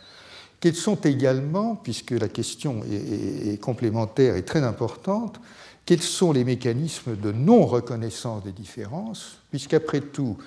Quels 0.61 0.75
sont 0.75 0.95
également, 0.95 1.75
puisque 1.75 2.11
la 2.11 2.29
question 2.29 2.83
est, 2.83 3.59
complémentaire 3.59 4.35
et 4.35 4.45
très 4.45 4.63
importante, 4.63 5.41
quels 5.85 6.01
sont 6.01 6.31
les 6.31 6.43
mécanismes 6.43 7.17
de 7.17 7.31
non-reconnaissance 7.31 8.43
des 8.43 8.51
différences 8.51 9.39
Puisqu'après 9.49 10.01
tout, 10.01 10.37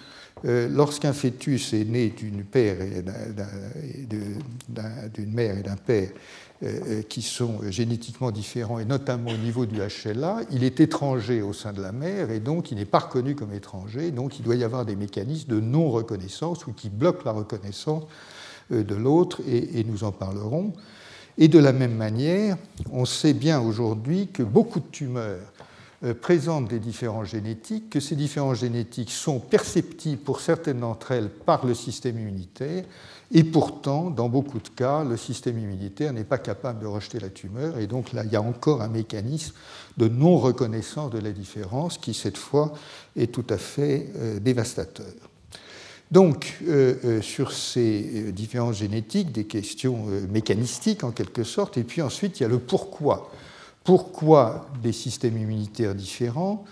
lorsqu'un 0.44 1.12
fœtus 1.12 1.75
est 1.75 1.85
né 1.85 2.11
d'une 2.11 2.44
mère 2.54 2.80
et 5.59 5.62
d'un 5.62 5.76
père, 5.76 6.11
euh, 6.64 6.80
euh, 6.87 7.02
qui 7.02 7.21
sont 7.21 7.61
génétiquement 7.68 8.30
différents, 8.30 8.78
et 8.78 8.85
notamment 8.85 9.33
au 9.33 9.37
niveau 9.37 9.66
du 9.66 9.80
HLA, 9.80 10.42
il 10.52 10.62
est 10.62 10.78
étranger 10.78 11.42
au 11.42 11.52
sein 11.52 11.73
de 11.73 11.83
la 11.83 11.90
mère, 11.90 12.30
et 12.30 12.38
donc 12.38 12.71
il 12.71 12.78
n'est 12.78 12.85
pas 12.85 13.00
reconnu 13.00 13.35
comme 13.35 13.52
étranger, 13.52 14.12
donc 14.12 14.38
il 14.38 14.44
doit 14.44 14.54
y 14.54 14.62
avoir 14.62 14.87
des 14.87 14.94
mécanismes 14.94 15.50
de 15.50 15.61
non-reconnaissance 15.61 16.66
ou 16.68 16.73
qui 16.73 16.90
bloquent 16.90 17.25
la 17.25 17.33
reconnaissance 17.33 18.04
euh, 18.04 18.43
de 18.71 18.94
l'autre, 18.94 19.40
et, 19.49 19.85
nous 19.85 20.04
en 20.04 20.12
parlerons. 20.12 20.73
Et 21.37 21.49
de 21.49 21.59
la 21.59 21.73
même 21.73 21.94
manière, 21.94 22.56
on 22.92 23.04
sait 23.04 23.35
bien 23.35 23.61
aujourd'hui 23.61 24.28
que 24.28 24.42
beaucoup 24.42 24.80
de 24.80 24.87
tumeurs 24.90 25.52
présentent 26.21 26.68
des 26.68 26.78
différences 26.78 27.28
génétiques, 27.28 27.90
que 27.90 28.00
ces 28.00 28.14
différences 28.14 28.59
génétiques 28.59 29.11
sont 29.11 29.40
perceptibles 29.40 30.23
pour 30.23 30.40
certaines 30.40 30.80
d'entre 30.80 31.12
elles 31.12 31.30
par 31.30 31.64
le 31.64 31.75
système 31.75 32.18
immunitaire, 32.18 32.85
et 33.33 33.42
pourtant, 33.42 34.11
dans 34.11 34.28
beaucoup 34.28 34.61
de 34.61 34.68
cas, 34.68 35.02
le 35.02 35.16
système 35.16 35.59
immunitaire 35.59 36.12
n'est 36.12 36.25
pas 36.25 36.38
capable 36.38 36.80
de 36.80 36.87
rejeter 36.87 37.18
la 37.18 37.30
tumeur. 37.30 37.78
Et 37.78 37.88
donc 37.88 38.12
là, 38.12 38.23
il 38.25 38.30
y 38.30 38.37
a 38.37 38.42
encore 38.42 38.80
un 38.80 38.88
mécanisme 38.88 39.54
de 39.97 40.09
non-reconnaissance 40.09 41.11
de 41.11 41.18
la 41.18 41.33
différence 41.33 41.99
qui, 41.99 42.14
cette 42.14 42.37
fois, 42.37 42.75
est 43.16 43.33
tout 43.33 43.47
à 43.49 43.59
fait 43.59 44.09
euh, 44.16 44.38
dévastateur. 44.38 45.12
Donc, 46.11 46.58
euh, 46.66 46.94
euh, 47.04 47.23
sur 47.23 47.52
ces 47.52 48.32
différences 48.32 48.76
génétiques, 48.76 49.32
des 49.32 49.44
questions 49.44 50.06
mécanistiques 50.30 51.02
en 51.02 51.11
quelque 51.11 51.44
sorte, 51.44 51.78
et 51.78 51.84
puis 51.84 52.02
ensuite, 52.02 52.38
il 52.38 52.42
y 52.44 52.46
a 52.46 52.49
le 52.49 52.58
pourquoi. 52.58 53.30
Pourquoi 53.82 54.68
des 54.82 54.92
systèmes 54.92 55.37
immunitaires 55.37 55.94
différents? 55.94 56.64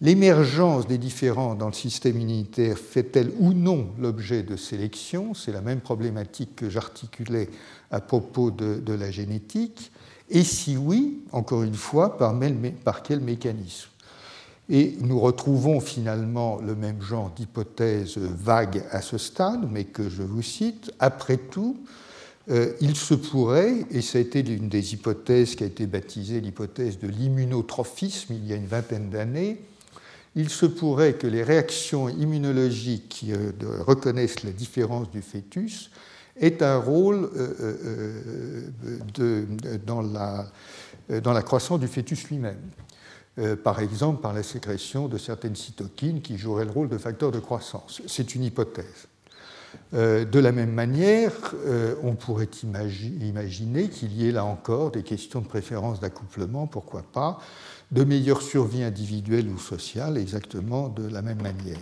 L'émergence 0.00 0.86
des 0.86 0.98
différents 0.98 1.54
dans 1.54 1.68
le 1.68 1.72
système 1.72 2.20
immunitaire 2.20 2.76
fait-elle 2.76 3.32
ou 3.38 3.54
non 3.54 3.88
l'objet 3.98 4.42
de 4.42 4.56
sélection 4.56 5.34
C'est 5.34 5.52
la 5.52 5.60
même 5.60 5.80
problématique 5.80 6.56
que 6.56 6.68
j'articulais 6.68 7.48
à 7.90 8.00
propos 8.00 8.50
de, 8.50 8.92
la 8.92 9.10
génétique. 9.10 9.92
Et 10.30 10.44
si 10.44 10.76
oui, 10.76 11.20
encore 11.32 11.62
une 11.62 11.74
fois, 11.74 12.18
par 12.18 13.02
quel 13.02 13.20
mécanisme? 13.20 13.88
Et 14.70 14.96
nous 15.00 15.20
retrouvons 15.20 15.80
finalement 15.80 16.58
le 16.60 16.74
même 16.74 17.02
genre 17.02 17.30
d'hypothèse 17.30 18.16
vague 18.16 18.82
à 18.90 19.02
ce 19.02 19.18
stade, 19.18 19.68
mais 19.70 19.84
que 19.84 20.08
je 20.08 20.22
vous 20.22 20.42
cite. 20.42 20.90
Après 21.00 21.36
tout, 21.36 21.76
euh, 22.50 22.72
il 22.80 22.96
se 22.96 23.14
pourrait, 23.14 23.86
et 23.90 24.02
ça 24.02 24.18
a 24.18 24.20
été 24.20 24.42
l'une 24.42 24.68
des 24.68 24.92
hypothèses 24.92 25.54
qui 25.54 25.64
a 25.64 25.66
été 25.66 25.86
baptisée 25.86 26.40
l'hypothèse 26.40 26.98
de 26.98 27.08
l'immunotrophisme 27.08 28.34
il 28.34 28.46
y 28.46 28.52
a 28.52 28.56
une 28.56 28.66
vingtaine 28.66 29.08
d'années, 29.08 29.60
il 30.36 30.50
se 30.50 30.66
pourrait 30.66 31.14
que 31.14 31.26
les 31.26 31.42
réactions 31.42 32.08
immunologiques 32.08 33.08
qui 33.08 33.32
euh, 33.32 33.52
reconnaissent 33.86 34.42
la 34.44 34.50
différence 34.50 35.10
du 35.10 35.22
fœtus 35.22 35.90
aient 36.38 36.62
un 36.62 36.76
rôle 36.76 37.30
euh, 37.36 38.68
dans, 39.86 40.02
la, 40.02 41.42
croissance 41.42 41.80
du 41.80 41.86
fœtus 41.86 42.28
lui-même. 42.28 42.58
Par 43.62 43.80
exemple, 43.80 44.20
par 44.20 44.32
la 44.32 44.42
sécrétion 44.42 45.08
de 45.08 45.18
certaines 45.18 45.56
cytokines 45.56 46.22
qui 46.22 46.38
joueraient 46.38 46.64
le 46.64 46.70
rôle 46.70 46.88
de 46.88 46.98
facteur 46.98 47.32
de 47.32 47.40
croissance. 47.40 48.00
C'est 48.06 48.34
une 48.34 48.44
hypothèse. 48.44 49.08
de 49.92 50.38
la 50.38 50.52
même 50.52 50.72
manière, 50.72 51.32
on 52.02 52.14
pourrait 52.14 52.48
imaginer 52.62 53.88
qu'il 53.88 54.12
y 54.12 54.28
ait 54.28 54.32
là 54.32 54.44
encore 54.44 54.90
des 54.90 55.02
questions 55.02 55.40
de 55.40 55.46
préférence 55.46 56.00
d'accouplement, 56.00 56.66
pourquoi 56.66 57.02
pas, 57.02 57.38
de 57.90 58.02
meilleure 58.02 58.42
survie 58.42 58.82
individuelle 58.82 59.48
ou 59.48 59.58
sociale, 59.58 60.18
exactement 60.18 60.88
de 60.88 61.06
la 61.06 61.22
même 61.22 61.42
manière. 61.42 61.78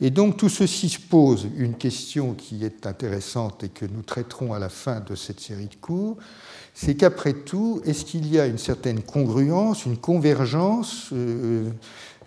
Et 0.00 0.10
donc 0.10 0.36
tout 0.36 0.48
ceci 0.48 0.88
se 0.88 1.00
pose 1.00 1.48
une 1.56 1.74
question 1.74 2.34
qui 2.34 2.64
est 2.64 2.86
intéressante 2.86 3.64
et 3.64 3.68
que 3.68 3.84
nous 3.86 4.02
traiterons 4.02 4.52
à 4.52 4.58
la 4.58 4.68
fin 4.68 5.00
de 5.00 5.14
cette 5.14 5.40
série 5.40 5.66
de 5.66 5.74
cours, 5.74 6.18
c'est 6.80 6.94
qu'après 6.94 7.32
tout, 7.32 7.82
est-ce 7.84 8.04
qu'il 8.04 8.32
y 8.32 8.38
a 8.38 8.46
une 8.46 8.56
certaine 8.56 9.02
congruence, 9.02 9.84
une 9.84 9.96
convergence, 9.96 11.08
euh, 11.12 11.70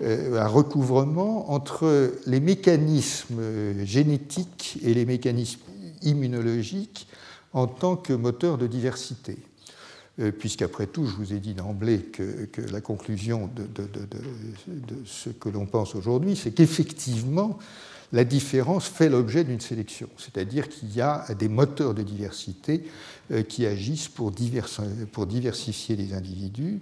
euh, 0.01 0.41
un 0.41 0.47
recouvrement 0.47 1.53
entre 1.53 2.11
les 2.25 2.41
mécanismes 2.41 3.41
génétiques 3.85 4.77
et 4.83 4.93
les 4.93 5.05
mécanismes 5.05 5.61
immunologiques 6.01 7.07
en 7.53 7.65
tant 7.65 7.95
que 7.95 8.11
moteur 8.11 8.57
de 8.57 8.67
diversité? 8.67 9.37
Puisqu'après 10.37 10.85
tout, 10.85 11.07
je 11.07 11.15
vous 11.15 11.31
ai 11.31 11.39
dit 11.39 11.53
d'emblée 11.53 11.99
que, 11.99 12.45
la 12.73 12.81
conclusion 12.81 13.49
de, 13.55 13.65
ce 15.05 15.29
que 15.29 15.47
l'on 15.47 15.65
pense 15.65 15.95
aujourd'hui, 15.95 16.35
c'est 16.35 16.51
qu'effectivement, 16.51 17.57
la 18.13 18.23
différence 18.23 18.87
fait 18.87 19.09
l'objet 19.09 19.43
d'une 19.43 19.61
sélection, 19.61 20.09
c'est-à-dire 20.17 20.67
qu'il 20.69 20.93
y 20.93 21.01
a 21.01 21.25
des 21.37 21.47
moteurs 21.47 21.93
de 21.93 22.03
diversité 22.03 22.83
qui 23.47 23.65
agissent 23.65 24.09
pour, 24.09 24.33
pour 25.11 25.25
diversifier 25.27 25.95
les 25.95 26.13
individus. 26.13 26.81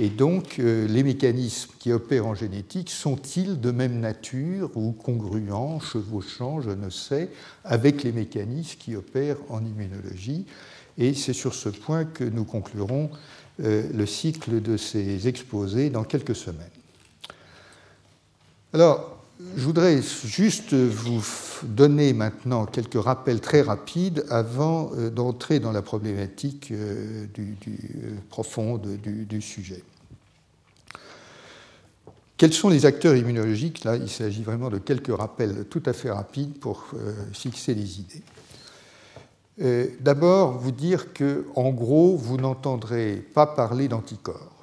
Et 0.00 0.10
donc, 0.10 0.60
euh, 0.60 0.86
les 0.86 1.02
mécanismes 1.02 1.72
qui 1.78 1.90
opèrent 1.90 2.26
en 2.26 2.34
génétique 2.34 2.88
sont-ils 2.88 3.60
de 3.60 3.70
même 3.72 3.98
nature 3.98 4.70
ou 4.76 4.92
congruents, 4.92 5.80
chevauchants, 5.80 6.60
je 6.60 6.70
ne 6.70 6.88
sais, 6.88 7.30
avec 7.64 8.04
les 8.04 8.12
mécanismes 8.12 8.78
qui 8.78 8.94
opèrent 8.94 9.38
en 9.48 9.64
immunologie? 9.64 10.46
Et 10.98 11.14
c'est 11.14 11.32
sur 11.32 11.52
ce 11.52 11.68
point 11.68 12.04
que 12.04 12.22
nous 12.22 12.44
conclurons 12.44 13.10
euh, 13.60 13.90
le 13.92 14.06
cycle 14.06 14.62
de 14.62 14.76
ces 14.76 15.26
exposés 15.26 15.90
dans 15.90 16.04
quelques 16.04 16.36
semaines. 16.36 16.66
Alors, 18.72 19.17
je 19.56 19.64
voudrais 19.64 20.02
juste 20.24 20.74
vous 20.74 21.24
donner 21.62 22.12
maintenant 22.12 22.66
quelques 22.66 23.00
rappels 23.00 23.40
très 23.40 23.62
rapides 23.62 24.24
avant 24.30 24.90
euh, 24.96 25.10
d'entrer 25.10 25.60
dans 25.60 25.70
la 25.70 25.82
problématique 25.82 26.72
euh, 26.72 27.26
euh, 27.38 28.16
profonde 28.30 28.98
du, 29.00 29.40
sujet. 29.40 29.84
Quels 32.36 32.52
sont 32.52 32.68
les 32.68 32.84
acteurs 32.84 33.14
immunologiques? 33.14 33.84
Là, 33.84 33.96
il 33.96 34.08
s'agit 34.08 34.42
vraiment 34.42 34.70
de 34.70 34.78
quelques 34.78 35.16
rappels 35.16 35.66
tout 35.70 35.82
à 35.86 35.92
fait 35.92 36.10
rapides 36.10 36.58
pour 36.58 36.86
fixer 37.32 37.74
les 37.74 38.00
idées. 38.00 38.22
D'abord, 40.00 40.58
vous 40.58 40.70
dire 40.70 41.12
que, 41.12 41.46
en 41.56 41.70
gros, 41.70 42.16
vous 42.16 42.36
n'entendrez 42.36 43.16
pas 43.34 43.46
parler 43.46 43.88
d'anticorps. 43.88 44.57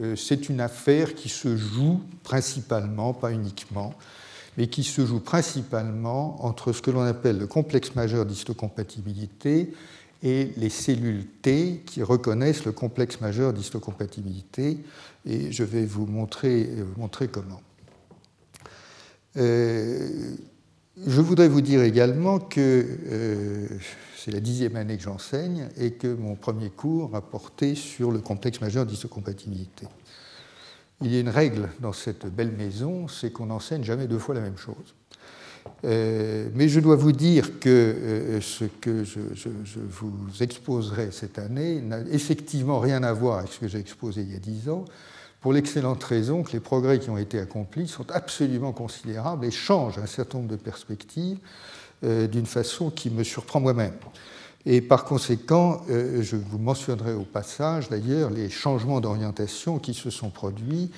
Euh, 0.00 0.16
c'est 0.16 0.48
une 0.48 0.60
affaire 0.60 1.14
qui 1.14 1.28
se 1.28 1.56
joue 1.56 2.00
principalement, 2.22 3.12
pas 3.12 3.32
uniquement, 3.32 3.94
mais 4.56 4.66
qui 4.68 4.84
se 4.84 5.04
joue 5.04 5.20
principalement 5.20 6.44
entre 6.44 6.72
ce 6.72 6.82
que 6.82 6.90
l'on 6.90 7.02
appelle 7.02 7.38
le 7.38 7.46
complexe 7.46 7.94
majeur 7.94 8.26
d'histocompatibilité 8.26 9.72
et 10.22 10.52
les 10.56 10.70
cellules 10.70 11.26
T 11.42 11.82
qui 11.84 12.02
reconnaissent 12.02 12.64
le 12.64 12.72
complexe 12.72 13.20
majeur 13.20 13.52
d'histocompatibilité. 13.52 14.78
Et 15.26 15.52
je 15.52 15.64
vais 15.64 15.84
vous 15.84 16.06
montrer, 16.06 16.70
euh, 16.70 17.26
comment. 17.30 17.60
Euh, 19.36 20.36
je 21.06 21.20
voudrais 21.20 21.48
vous 21.48 21.60
dire 21.60 21.82
également 21.82 22.38
que 22.38 22.86
c'est 24.16 24.30
la 24.30 24.40
dixième 24.40 24.76
année 24.76 24.96
que 24.96 25.02
j'enseigne 25.02 25.68
et 25.76 25.92
que 25.92 26.06
mon 26.06 26.34
premier 26.34 26.70
cours 26.70 27.14
a 27.14 27.20
porté 27.20 27.74
sur 27.74 28.10
le 28.10 28.20
complexe 28.20 28.60
majeur 28.60 28.86
d'isocompatibilité. 28.86 29.86
Il 31.02 31.12
y 31.12 31.16
a 31.16 31.20
une 31.20 31.28
règle 31.28 31.68
dans 31.80 31.92
cette 31.92 32.26
belle 32.26 32.52
maison, 32.52 33.08
c'est 33.08 33.30
qu'on 33.30 33.46
n'enseigne 33.46 33.82
jamais 33.82 34.06
deux 34.06 34.18
fois 34.18 34.34
la 34.34 34.40
même 34.40 34.56
chose. 34.56 34.94
Euh, 35.84 36.48
mais 36.54 36.68
je 36.68 36.80
dois 36.80 36.96
vous 36.96 37.12
dire 37.12 37.58
que 37.58 37.68
euh, 37.68 38.40
ce 38.40 38.64
que 38.64 39.04
je, 39.04 39.18
vous 39.90 40.12
exposerai 40.40 41.10
cette 41.10 41.38
année 41.38 41.80
n'a 41.80 42.00
effectivement 42.10 42.80
rien 42.80 43.02
à 43.02 43.12
voir 43.12 43.40
avec 43.40 43.52
ce 43.52 43.60
que 43.60 43.68
j'ai 43.68 43.78
exposé 43.78 44.22
il 44.22 44.32
y 44.32 44.36
a 44.36 44.38
dix 44.38 44.68
ans, 44.68 44.84
pour 45.44 45.52
l'excellente 45.52 46.02
raison 46.02 46.42
que 46.42 46.52
les 46.52 46.60
progrès 46.60 46.98
qui 46.98 47.10
ont 47.10 47.18
été 47.18 47.38
accomplis 47.38 47.86
sont 47.86 48.10
absolument 48.10 48.72
considérables 48.72 49.44
et 49.44 49.50
changent 49.50 49.98
un 49.98 50.06
certain 50.06 50.38
nombre 50.38 50.50
de 50.50 50.56
perspectives 50.56 51.36
euh, 52.02 52.26
d'une 52.26 52.46
façon 52.46 52.88
qui 52.88 53.10
me 53.10 53.22
surprend 53.22 53.60
moi-même. 53.60 53.92
Et 54.64 54.80
par 54.80 55.04
conséquent, 55.04 55.82
euh, 55.90 56.22
je 56.22 56.36
vous 56.36 56.56
mentionnerai 56.56 57.12
au 57.12 57.24
passage 57.24 57.90
d'ailleurs 57.90 58.30
les 58.30 58.48
changements 58.48 59.02
d'orientation 59.02 59.78
qui 59.78 59.92
se 59.92 60.08
sont 60.08 60.30
produits 60.30 60.90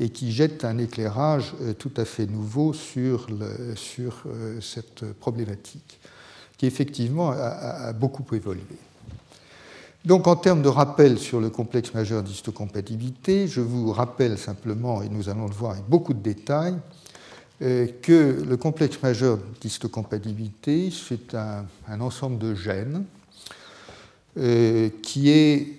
et 0.00 0.08
qui 0.08 0.32
jettent 0.32 0.64
un 0.64 0.78
éclairage 0.78 1.54
euh, 1.60 1.72
tout 1.72 1.92
à 1.96 2.04
fait 2.04 2.26
nouveau 2.26 2.72
sur, 2.72 3.28
sur 3.76 4.24
cette 4.60 5.12
problématique, 5.12 6.00
qui 6.58 6.66
effectivement 6.66 7.30
a, 7.30 7.92
beaucoup 7.92 8.26
évolué. 8.34 8.62
Donc 10.04 10.26
en 10.26 10.34
termes 10.34 10.62
de 10.62 10.68
rappel 10.68 11.18
sur 11.18 11.40
le 11.40 11.48
complexe 11.48 11.94
majeur 11.94 12.24
d'histocompatibilité, 12.24 13.46
je 13.46 13.60
vous 13.60 13.92
rappelle 13.92 14.36
simplement, 14.36 15.02
et 15.02 15.08
nous 15.08 15.28
allons 15.28 15.46
le 15.46 15.54
voir 15.54 15.72
avec 15.72 15.84
beaucoup 15.84 16.12
de 16.12 16.20
détails, 16.20 16.76
euh, 17.62 17.86
que 18.02 18.42
le 18.42 18.56
complexe 18.56 19.00
majeur 19.00 19.38
d'histocompatibilité, 19.60 20.90
c'est 20.90 21.36
un, 21.36 22.00
ensemble 22.00 22.38
de 22.38 22.54
gènes 22.54 23.04
euh, 24.38 24.88
qui 25.02 25.30
est 25.30 25.78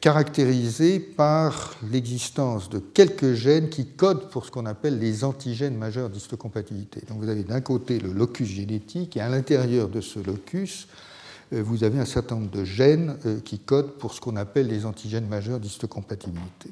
caractérisé 0.00 1.00
par 1.00 1.74
l'existence 1.90 2.68
de 2.68 2.78
quelques 2.78 3.32
gènes 3.32 3.70
qui 3.70 3.86
codent 3.86 4.28
pour 4.28 4.44
ce 4.44 4.52
qu'on 4.52 4.66
appelle 4.66 5.00
les 5.00 5.24
antigènes 5.24 5.76
majeurs 5.76 6.10
d'histocompatibilité. 6.10 7.02
Donc 7.08 7.18
vous 7.18 7.28
avez 7.28 7.42
d'un 7.42 7.60
côté 7.60 7.98
le 7.98 8.12
locus 8.12 8.48
génétique 8.48 9.16
et 9.16 9.20
à 9.20 9.28
l'intérieur 9.28 9.88
de 9.88 10.00
ce 10.00 10.20
locus, 10.20 10.86
vous 11.62 11.84
avez 11.84 11.98
un 11.98 12.04
certain 12.04 12.36
nombre 12.36 12.50
de 12.50 12.64
gènes 12.64 13.16
qui 13.44 13.58
codent 13.58 13.92
pour 13.98 14.14
ce 14.14 14.20
qu'on 14.20 14.36
appelle 14.36 14.66
les 14.66 14.86
antigènes 14.86 15.28
majeurs 15.28 15.60
d'histocompatibilité. 15.60 16.70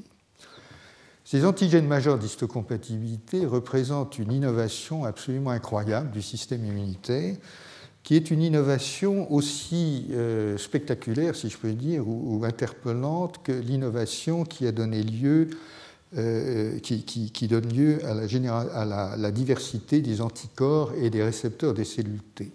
Ces 1.25 1.45
antigènes 1.45 1.87
majeurs 1.87 2.19
d'histocompatibilité 2.19 3.47
représentent 3.47 4.19
une 4.19 4.33
innovation 4.33 5.05
absolument 5.05 5.51
incroyable 5.51 6.11
du 6.11 6.21
système 6.21 6.65
immunitaire, 6.65 7.37
qui 8.03 8.17
est 8.17 8.31
une 8.31 8.43
innovation 8.43 9.33
aussi 9.33 10.09
euh, 10.11 10.59
spectaculaire, 10.59 11.37
si 11.37 11.49
je 11.49 11.57
peux 11.57 11.73
dire, 11.73 12.07
ou, 12.07 12.45
interpellante 12.45 13.43
que 13.43 13.53
l'innovation 13.53 14.45
qui 14.45 14.67
a 14.67 14.73
donné 14.73 15.03
lieu, 15.03 15.49
euh, 16.19 16.79
qui, 16.81 17.49
donne 17.49 17.73
lieu 17.73 18.01
à 18.05 18.85
la, 19.17 19.31
diversité 19.31 20.01
des 20.01 20.21
anticorps 20.21 20.93
et 21.01 21.09
des 21.11 21.23
récepteurs 21.23 21.73
des 21.73 21.85
cellules 21.85 22.23
T. 22.35 22.53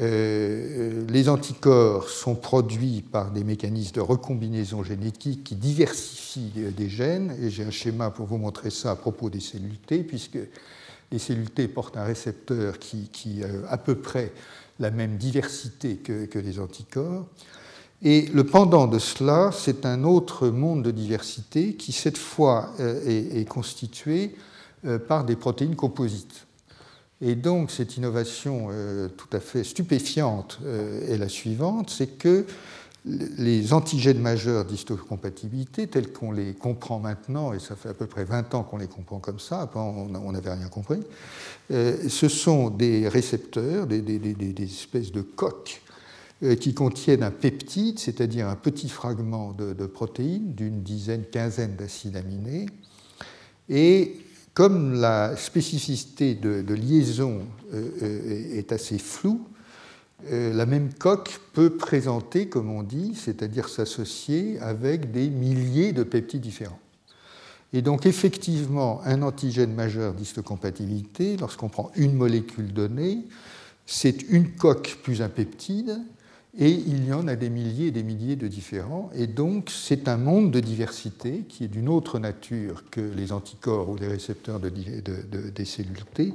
Euh, 0.00 1.04
les 1.08 1.28
anticorps 1.28 2.08
sont 2.08 2.34
produits 2.34 3.02
par 3.02 3.30
des 3.30 3.44
mécanismes 3.44 3.96
de 3.96 4.00
recombinaison 4.00 4.82
génétique 4.82 5.44
qui 5.44 5.54
diversifient 5.54 6.72
des 6.76 6.88
gènes, 6.88 7.36
et 7.40 7.50
j'ai 7.50 7.64
un 7.64 7.70
schéma 7.70 8.10
pour 8.10 8.26
vous 8.26 8.38
montrer 8.38 8.70
ça 8.70 8.92
à 8.92 8.96
propos 8.96 9.28
des 9.28 9.40
cellules 9.40 9.78
T, 9.78 10.02
puisque 10.02 10.38
les 11.10 11.18
cellules 11.18 11.50
T 11.50 11.68
portent 11.68 11.98
un 11.98 12.04
récepteur 12.04 12.78
qui, 12.78 13.42
a 13.44 13.70
à 13.70 13.76
peu 13.76 13.96
près 13.96 14.32
la 14.80 14.90
même 14.90 15.16
diversité 15.16 15.96
que, 15.96 16.38
les 16.38 16.58
anticorps. 16.58 17.26
Et 18.02 18.26
le 18.34 18.44
pendant 18.44 18.88
de 18.88 18.98
cela, 18.98 19.50
c'est 19.52 19.86
un 19.86 20.02
autre 20.02 20.48
monde 20.48 20.82
de 20.82 20.90
diversité 20.90 21.74
qui, 21.74 21.92
cette 21.92 22.18
fois, 22.18 22.70
euh, 22.80 23.00
est, 23.06 23.44
constitué 23.44 24.34
euh, 24.84 24.98
par 24.98 25.24
des 25.24 25.36
protéines 25.36 25.76
composites. 25.76 26.46
Et 27.22 27.36
donc 27.36 27.70
cette 27.70 27.96
innovation 27.96 28.68
euh, 28.70 29.08
tout 29.08 29.28
à 29.32 29.38
fait 29.38 29.62
stupéfiante 29.62 30.58
euh, 30.64 31.08
est 31.08 31.16
la 31.16 31.28
suivante, 31.28 31.88
c'est 31.88 32.18
que 32.18 32.44
les 33.04 33.72
antigènes 33.72 34.20
majeurs 34.20 34.64
d'histocompatibilité, 34.64 35.88
tels 35.88 36.12
qu'on 36.12 36.30
les 36.30 36.54
comprend 36.54 37.00
maintenant, 37.00 37.52
et 37.52 37.58
ça 37.58 37.74
fait 37.74 37.88
à 37.88 37.94
peu 37.94 38.06
près 38.06 38.24
20 38.24 38.54
ans 38.54 38.62
qu'on 38.62 38.76
les 38.76 38.86
comprend 38.86 39.18
comme 39.18 39.40
ça, 39.40 39.68
on 39.74 40.32
n'avait 40.32 40.52
rien 40.52 40.68
compris, 40.68 41.00
euh, 41.72 41.96
ce 42.08 42.28
sont 42.28 42.70
des 42.70 43.08
récepteurs, 43.08 43.88
des, 43.88 44.62
espèces 44.62 45.10
de 45.10 45.22
coques 45.22 45.82
qui 46.60 46.74
contiennent 46.74 47.22
un 47.22 47.30
peptide, 47.30 48.00
c'est-à-dire 48.00 48.48
un 48.48 48.56
petit 48.56 48.88
fragment 48.88 49.52
de, 49.52 49.72
de 49.72 49.86
protéines 49.86 50.54
d'une 50.54 50.82
dizaine, 50.82 51.24
quinzaine 51.24 51.76
d'acides 51.76 52.16
aminés, 52.16 52.66
et 53.68 54.16
comme 54.54 55.00
la 55.00 55.36
spécificité 55.36 56.34
de, 56.34 56.74
liaison 56.74 57.40
euh, 57.72 57.88
euh, 58.02 58.58
est 58.58 58.72
assez 58.72 58.98
floue, 58.98 59.46
euh, 60.30 60.52
la 60.52 60.66
même 60.66 60.92
coque 60.94 61.40
peut 61.52 61.70
présenter, 61.70 62.48
comme 62.48 62.70
on 62.70 62.82
dit, 62.82 63.14
c'est-à-dire 63.16 63.68
s'associer 63.68 64.58
avec 64.60 65.10
des 65.10 65.28
milliers 65.30 65.92
de 65.92 66.04
peptides 66.04 66.42
différents. 66.42 66.78
Et 67.72 67.82
donc 67.82 68.04
effectivement, 68.04 69.00
un 69.04 69.22
antigène 69.22 69.74
majeur 69.74 70.12
d'histocompatibilité, 70.12 71.36
lorsqu'on 71.38 71.70
prend 71.70 71.90
une 71.96 72.14
molécule 72.14 72.72
donnée, 72.72 73.24
c'est 73.86 74.22
une 74.28 74.52
coque 74.52 74.98
plus 75.02 75.22
un 75.22 75.28
peptide, 75.28 75.98
et 76.58 76.70
il 76.70 77.06
y 77.06 77.12
en 77.12 77.28
a 77.28 77.34
des 77.34 77.48
milliers 77.48 77.86
et 77.86 77.90
des 77.90 78.02
milliers 78.02 78.36
de 78.36 78.46
différents. 78.46 79.10
Et 79.14 79.26
donc, 79.26 79.70
c'est 79.70 80.06
un 80.06 80.18
monde 80.18 80.50
de 80.50 80.60
diversité 80.60 81.44
qui 81.48 81.64
est 81.64 81.68
d'une 81.68 81.88
autre 81.88 82.18
nature 82.18 82.84
que 82.90 83.00
les 83.00 83.32
anticorps 83.32 83.88
ou 83.88 83.96
les 83.96 84.08
récepteurs 84.08 84.60
de, 84.60 84.68
des 84.68 85.64
cellules 85.64 86.04
T, 86.12 86.34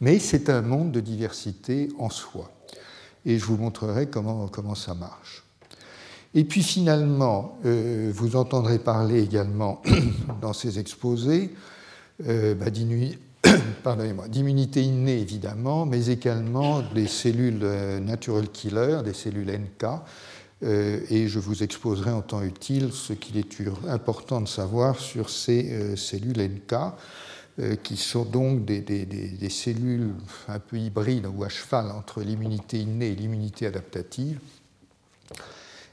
mais 0.00 0.18
c'est 0.18 0.50
un 0.50 0.60
monde 0.60 0.92
de 0.92 1.00
diversité 1.00 1.88
en 1.98 2.10
soi. 2.10 2.50
Et 3.24 3.38
je 3.38 3.44
vous 3.46 3.56
montrerai 3.56 4.06
comment, 4.08 4.48
comment 4.48 4.74
ça 4.74 4.94
marche. 4.94 5.44
Et 6.34 6.44
puis 6.44 6.62
finalement, 6.62 7.58
euh, 7.64 8.10
vous 8.12 8.36
entendrez 8.36 8.78
parler 8.78 9.22
également 9.22 9.80
dans 10.42 10.52
ces 10.52 10.78
exposés 10.78 11.54
euh, 12.28 12.54
bah, 12.54 12.70
d'immunité 14.28 14.82
innée 14.82 15.20
évidemment, 15.20 15.86
mais 15.86 16.06
également 16.06 16.82
des 16.94 17.06
cellules 17.06 17.60
euh, 17.62 18.00
natural 18.00 18.48
killer, 18.48 19.00
des 19.04 19.14
cellules 19.14 19.50
NK, 19.50 19.86
et 21.10 21.28
je 21.28 21.38
vous 21.38 21.62
exposerai 21.62 22.10
en 22.10 22.22
temps 22.22 22.40
utile 22.40 22.90
ce 22.90 23.12
qu'il 23.12 23.36
est 23.36 23.60
important 23.86 24.40
de 24.40 24.48
savoir 24.48 24.98
sur 24.98 25.28
ces 25.28 25.94
cellules 25.94 26.40
NK, 26.40 27.76
qui 27.82 27.98
sont 27.98 28.24
donc 28.24 28.64
des, 28.64 29.50
cellules 29.50 30.14
un 30.48 30.58
peu 30.60 30.78
hybrides 30.78 31.26
ou 31.26 31.44
à 31.44 31.50
cheval 31.50 31.90
entre 31.90 32.22
l'immunité 32.22 32.78
innée 32.78 33.08
et 33.08 33.14
l'immunité 33.14 33.66
adaptative, 33.66 34.38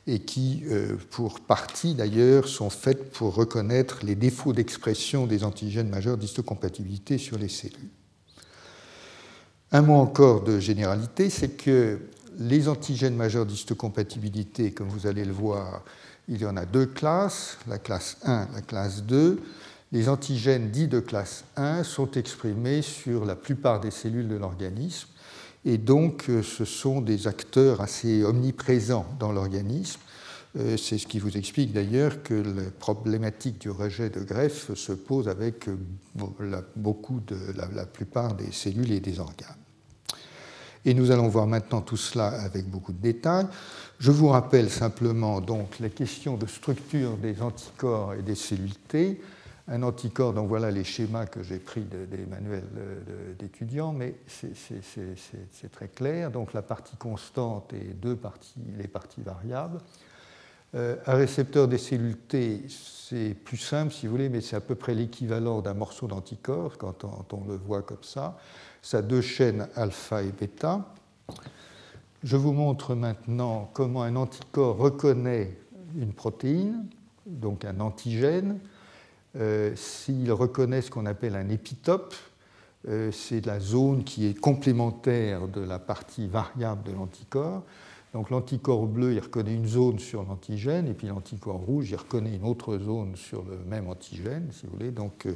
et 0.07 0.19
qui, 0.19 0.63
euh, 0.69 0.95
pour 1.11 1.39
partie 1.39 1.93
d'ailleurs, 1.93 2.47
sont 2.47 2.69
faites 2.69 3.11
pour 3.11 3.35
reconnaître 3.35 3.99
les 4.03 4.15
défauts 4.15 4.53
d'expression 4.53 5.27
des 5.27 5.43
antigènes 5.43 5.89
majeurs 5.89 6.17
d'histocompatibilité 6.17 7.17
sur 7.17 7.37
les 7.37 7.49
cellules. 7.49 7.89
Un 9.71 9.83
mot 9.83 9.95
encore 9.95 10.43
de 10.43 10.59
généralité, 10.59 11.29
c'est 11.29 11.55
que 11.55 11.99
les 12.39 12.67
antigènes 12.67 13.15
majeurs 13.15 13.45
d'histocompatibilité, 13.45 14.71
comme 14.71 14.89
vous 14.89 15.07
allez 15.07 15.23
le 15.23 15.31
voir, 15.31 15.83
il 16.27 16.41
y 16.41 16.45
en 16.45 16.57
a 16.57 16.65
deux 16.65 16.85
classes, 16.87 17.57
la 17.67 17.77
classe 17.77 18.17
1, 18.23 18.47
la 18.53 18.61
classe 18.61 19.03
2. 19.03 19.41
Les 19.91 20.07
antigènes 20.07 20.71
dits 20.71 20.87
de 20.87 20.99
classe 20.99 21.43
1 21.57 21.83
sont 21.83 22.11
exprimés 22.11 22.81
sur 22.81 23.25
la 23.25 23.35
plupart 23.35 23.81
des 23.81 23.91
cellules 23.91 24.27
de 24.27 24.35
l'organisme 24.35 25.09
et 25.63 25.77
donc, 25.77 26.25
euh, 26.29 26.41
ce 26.41 26.65
sont 26.65 27.01
des 27.01 27.27
acteurs 27.27 27.81
assez 27.81 28.23
omniprésents 28.23 29.05
dans 29.19 29.31
l'organisme. 29.31 29.99
Euh, 30.57 30.75
c'est 30.75 30.97
ce 30.97 31.07
qui 31.07 31.19
vous 31.19 31.37
explique 31.37 31.71
d'ailleurs 31.71 32.23
que 32.23 32.33
la 32.33 32.69
problématique 32.79 33.59
du 33.59 33.69
rejet 33.69 34.09
de 34.09 34.19
greffe 34.21 34.73
se 34.73 34.91
pose 34.91 35.29
avec 35.29 35.69
euh, 35.69 35.77
beaucoup 36.75 37.21
de 37.21 37.37
la, 37.73 37.85
plupart 37.85 38.33
des 38.33 38.51
cellules 38.51 38.91
et 38.91 38.99
des 38.99 39.19
organes. 39.19 39.55
Et 40.83 40.95
nous 40.95 41.11
allons 41.11 41.27
voir 41.27 41.45
maintenant 41.45 41.81
tout 41.81 41.95
cela 41.95 42.27
avec 42.27 42.67
beaucoup 42.67 42.91
de 42.91 43.01
détails. 43.01 43.45
Je 43.99 44.09
vous 44.09 44.29
rappelle 44.29 44.71
simplement 44.71 45.39
donc 45.39 45.79
la 45.79 45.89
question 45.89 46.37
de 46.37 46.47
structure 46.47 47.17
des 47.17 47.39
anticorps 47.39 48.15
et 48.15 48.23
des 48.23 48.33
cellules 48.33 48.75
T 48.87 49.21
un 49.71 49.83
anticorps, 49.83 50.33
donc 50.33 50.49
voilà 50.49 50.69
les 50.69 50.83
schémas 50.83 51.25
que 51.25 51.41
j'ai 51.41 51.57
pris 51.57 51.81
des 51.81 52.25
manuels 52.25 52.67
d'étudiants, 53.39 53.93
mais 53.93 54.15
c'est 54.27 55.71
très 55.71 55.87
clair. 55.87 56.29
Donc 56.29 56.51
la 56.51 56.61
partie 56.61 56.97
constante 56.97 57.71
et 57.73 57.93
deux 57.93 58.17
parties, 58.17 58.59
les 58.77 58.89
parties 58.89 59.21
variables. 59.21 59.79
Euh, 60.75 60.97
un 61.05 61.13
récepteur 61.15 61.67
des 61.67 61.77
cellules 61.77 62.17
T, 62.17 62.65
c'est 62.67 63.33
plus 63.33 63.57
simple 63.57 63.93
si 63.93 64.07
vous 64.07 64.11
voulez, 64.11 64.29
mais 64.29 64.41
c'est 64.41 64.57
à 64.57 64.61
peu 64.61 64.75
près 64.75 64.93
l'équivalent 64.93 65.61
d'un 65.61 65.73
morceau 65.73 66.07
d'anticorps 66.07 66.77
quand 66.77 67.03
on, 67.03 67.45
le 67.47 67.55
voit 67.55 67.81
comme 67.81 68.03
ça. 68.03 68.37
Ça 68.81 68.97
a 68.97 69.01
deux 69.01 69.21
chaînes 69.21 69.67
alpha 69.75 70.21
et 70.21 70.31
bêta. 70.31 70.93
Je 72.23 72.35
vous 72.35 72.51
montre 72.51 72.93
maintenant 72.93 73.69
comment 73.73 74.03
un 74.03 74.17
anticorps 74.17 74.77
reconnaît 74.77 75.57
une 75.97 76.13
protéine, 76.13 76.85
donc 77.25 77.65
un 77.65 77.79
antigène, 77.79 78.59
euh, 79.37 79.73
s'il 79.75 80.31
reconnaît 80.31 80.81
ce 80.81 80.91
qu'on 80.91 81.05
appelle 81.05 81.35
un 81.35 81.47
épitope, 81.49 82.13
euh, 82.87 83.11
c'est 83.11 83.45
la 83.45 83.59
zone 83.59 84.03
qui 84.03 84.25
est 84.25 84.33
complémentaire 84.33 85.47
de 85.47 85.61
la 85.61 85.79
partie 85.79 86.27
variable 86.27 86.83
de 86.83 86.91
l'anticorps. 86.91 87.63
Donc 88.13 88.29
l'anticorps 88.29 88.87
bleu, 88.87 89.13
il 89.13 89.19
reconnaît 89.19 89.53
une 89.53 89.67
zone 89.67 89.99
sur 89.99 90.23
l'antigène, 90.23 90.87
et 90.87 90.93
puis 90.93 91.07
l'anticorps 91.07 91.61
rouge, 91.61 91.91
il 91.91 91.95
reconnaît 91.95 92.35
une 92.35 92.43
autre 92.43 92.77
zone 92.77 93.15
sur 93.15 93.43
le 93.43 93.57
même 93.69 93.87
antigène, 93.87 94.49
si 94.51 94.65
vous 94.65 94.73
voulez. 94.73 94.91
Donc 94.91 95.25
euh, 95.25 95.33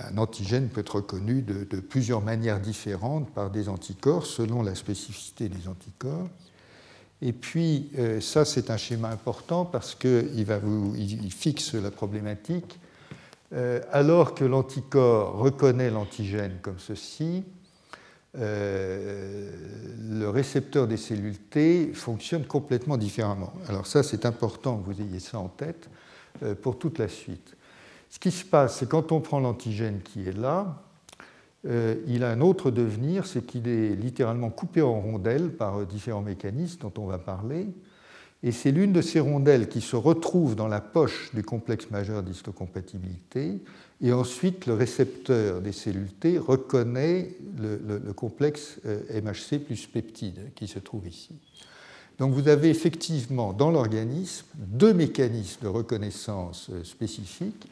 un 0.00 0.16
antigène 0.18 0.68
peut 0.68 0.82
être 0.82 0.96
reconnu 0.96 1.42
de, 1.42 1.80
plusieurs 1.80 2.20
manières 2.20 2.60
différentes 2.60 3.28
par 3.30 3.50
des 3.50 3.68
anticorps 3.68 4.26
selon 4.26 4.62
la 4.62 4.76
spécificité 4.76 5.48
des 5.48 5.66
anticorps. 5.66 6.28
Et 7.20 7.32
puis 7.32 7.90
ça, 8.20 8.44
c'est 8.44 8.70
un 8.70 8.76
schéma 8.76 9.08
important 9.08 9.64
parce 9.64 9.96
qu'il 9.96 10.46
il 10.96 11.32
fixe 11.32 11.74
la 11.74 11.90
problématique 11.90 12.78
euh, 13.54 13.80
alors 13.92 14.34
que 14.34 14.44
l'anticorps 14.44 15.38
reconnaît 15.38 15.90
l'antigène 15.90 16.58
comme 16.60 16.78
ceci, 16.78 17.44
euh, 18.36 19.50
le 20.10 20.28
récepteur 20.28 20.86
des 20.86 20.98
cellules 20.98 21.38
T 21.38 21.92
fonctionne 21.94 22.44
complètement 22.44 22.98
différemment. 22.98 23.52
Alors 23.68 23.86
ça, 23.86 24.02
c'est 24.02 24.26
important 24.26 24.76
que 24.76 24.84
vous 24.84 25.00
ayez 25.00 25.18
ça 25.18 25.38
en 25.38 25.48
tête 25.48 25.88
euh, 26.42 26.54
pour 26.54 26.78
toute 26.78 26.98
la 26.98 27.08
suite. 27.08 27.56
Ce 28.10 28.18
qui 28.18 28.30
se 28.30 28.44
passe, 28.44 28.78
c'est 28.78 28.88
quand 28.88 29.12
on 29.12 29.20
prend 29.20 29.40
l'antigène 29.40 30.00
qui 30.02 30.28
est 30.28 30.36
là, 30.36 30.82
il 32.06 32.22
a 32.22 32.30
un 32.30 32.40
autre 32.40 32.70
devenir, 32.70 33.26
c'est 33.26 33.44
qu'il 33.44 33.68
est 33.68 33.94
littéralement 33.96 34.48
coupé 34.48 34.80
en 34.80 35.00
rondelles 35.00 35.50
par 35.50 35.84
différents 35.84 36.22
mécanismes 36.22 36.78
dont 36.80 36.92
on 36.96 37.06
va 37.06 37.18
parler. 37.18 37.66
Et 38.42 38.52
c'est 38.52 38.70
l'une 38.70 38.92
de 38.92 39.02
ces 39.02 39.18
rondelles 39.18 39.68
qui 39.68 39.80
se 39.80 39.96
retrouve 39.96 40.54
dans 40.54 40.68
la 40.68 40.80
poche 40.80 41.30
du 41.34 41.42
complexe 41.42 41.90
majeur 41.90 42.22
d'histocompatibilité. 42.22 43.58
Et 44.00 44.12
ensuite, 44.12 44.66
le 44.66 44.74
récepteur 44.74 45.60
des 45.60 45.72
cellules 45.72 46.12
T 46.12 46.38
reconnaît 46.38 47.34
le, 47.58 48.12
complexe 48.12 48.78
euh, 48.86 49.00
MHC 49.20 49.58
plus 49.58 49.86
peptide 49.86 50.52
qui 50.54 50.68
se 50.68 50.78
trouve 50.78 51.08
ici. 51.08 51.30
Donc 52.18 52.32
vous 52.32 52.48
avez 52.48 52.68
effectivement 52.68 53.52
dans 53.52 53.70
l'organisme 53.70 54.46
deux 54.56 54.92
mécanismes 54.92 55.62
de 55.62 55.68
reconnaissance 55.68 56.68
euh, 56.70 56.84
spécifiques 56.84 57.68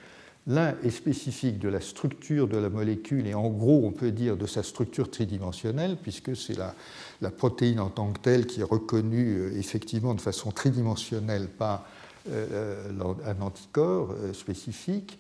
L'un 0.49 0.77
est 0.85 0.91
spécifique 0.91 1.59
de 1.59 1.69
la 1.69 1.81
structure 1.81 2.47
de 2.47 2.57
la 2.57 2.71
molécule 2.71 3.27
et 3.27 3.35
en 3.35 3.49
gros 3.49 3.83
on 3.85 3.91
peut 3.91 4.13
dire 4.13 4.37
de 4.37 4.47
sa 4.47 4.63
structure 4.63 5.11
tridimensionnelle 5.11 5.97
puisque 6.01 6.37
c'est 6.37 6.57
la, 6.57 7.31
protéine 7.33 7.81
en 7.81 7.89
tant 7.89 8.13
que 8.13 8.21
telle 8.21 8.47
qui 8.47 8.61
est 8.61 8.65
reconnue 8.65 9.39
euh, 9.39 9.59
effectivement 9.59 10.15
de 10.15 10.21
façon 10.21 10.53
tridimensionnelle 10.53 11.49
par 11.49 11.85
euh, 12.31 12.89
un 13.25 13.43
anticorps 13.43 14.13
euh, 14.13 14.33
spécifique. 14.33 15.19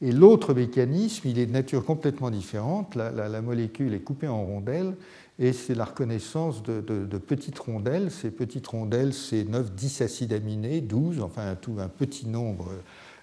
Et 0.00 0.10
l'autre 0.10 0.54
mécanisme, 0.54 1.28
il 1.28 1.38
est 1.38 1.46
de 1.46 1.52
nature 1.52 1.84
complètement 1.84 2.30
différente. 2.30 2.96
La, 2.96 3.40
molécule 3.40 3.94
est 3.94 4.00
coupée 4.00 4.26
en 4.26 4.42
rondelles 4.44 4.96
et 5.38 5.52
c'est 5.52 5.76
la 5.76 5.84
reconnaissance 5.84 6.64
de, 6.64 6.80
petites 7.18 7.58
rondelles. 7.60 8.10
Ces 8.10 8.32
petites 8.32 8.66
rondelles, 8.66 9.14
c'est 9.14 9.44
9, 9.44 9.72
10 9.72 10.00
acides 10.00 10.32
aminés, 10.32 10.80
12, 10.80 11.20
enfin 11.20 11.50
un, 11.50 11.54
tout, 11.54 11.76
un 11.78 11.86
petit 11.86 12.26
nombre 12.26 12.68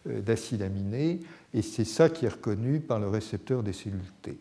d'acides 0.06 0.62
aminés 0.62 1.20
et 1.54 1.62
c'est 1.62 1.86
ça 1.86 2.10
qui 2.10 2.26
est 2.26 2.30
reconnu 2.30 2.80
par 2.80 3.00
le 3.00 3.08
récepteur 3.08 3.64
des 3.64 3.74
cellules 3.74 4.00
T. 4.22 4.40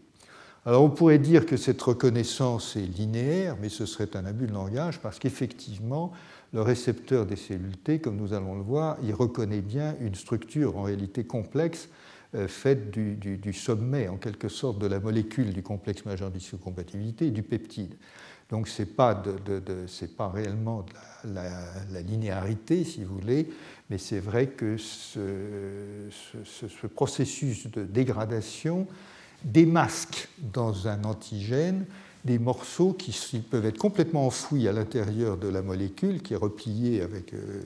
Alors 0.66 0.82
on 0.82 0.90
pourrait 0.90 1.18
dire 1.18 1.46
que 1.46 1.56
cette 1.56 1.80
reconnaissance 1.80 2.76
est 2.76 2.80
linéaire, 2.80 3.56
mais 3.60 3.68
ce 3.68 3.86
serait 3.86 4.14
un 4.16 4.26
abus 4.26 4.46
de 4.46 4.52
langage 4.52 5.00
parce 5.00 5.18
qu'effectivement, 5.18 6.12
le 6.52 6.62
récepteur 6.62 7.26
des 7.26 7.36
cellules 7.36 7.76
T, 7.78 8.00
comme 8.00 8.16
nous 8.16 8.34
allons 8.34 8.54
le 8.54 8.62
voir, 8.62 8.96
il 9.02 9.14
reconnaît 9.14 9.60
bien 9.60 9.96
une 10.00 10.14
structure 10.14 10.76
en 10.76 10.82
réalité 10.82 11.24
complexe 11.24 11.88
euh, 12.34 12.46
faite 12.48 12.90
du, 12.90 13.52
sommet, 13.54 14.08
en 14.08 14.18
quelque 14.18 14.48
sorte, 14.48 14.78
de 14.78 14.86
la 14.86 15.00
molécule 15.00 15.54
du 15.54 15.62
complexe 15.62 16.04
majeur 16.04 16.30
d'isocompatibilité 16.30 17.28
et 17.28 17.30
du 17.30 17.42
peptide. 17.42 17.94
Donc 18.50 18.68
ce 18.68 18.82
n'est 18.82 18.86
pas, 18.86 19.22
pas, 20.16 20.28
réellement 20.28 20.82
de 21.24 21.34
la, 21.34 22.02
linéarité, 22.02 22.84
si 22.84 23.04
vous 23.04 23.18
voulez, 23.18 23.48
mais 23.90 23.98
c'est 23.98 24.20
vrai 24.20 24.48
que 24.48 24.76
ce, 24.76 26.08
processus 26.94 27.66
de 27.68 27.84
dégradation 27.84 28.86
démasque 29.44 30.28
dans 30.38 30.88
un 30.88 31.04
antigène 31.04 31.86
des 32.24 32.38
morceaux 32.38 32.92
qui 32.92 33.38
peuvent 33.38 33.64
être 33.64 33.78
complètement 33.78 34.26
enfouis 34.26 34.68
à 34.68 34.72
l'intérieur 34.72 35.36
de 35.38 35.48
la 35.48 35.62
molécule 35.62 36.20
qui 36.20 36.34
est 36.34 36.36
repliée, 36.36 37.00
euh, 37.00 37.62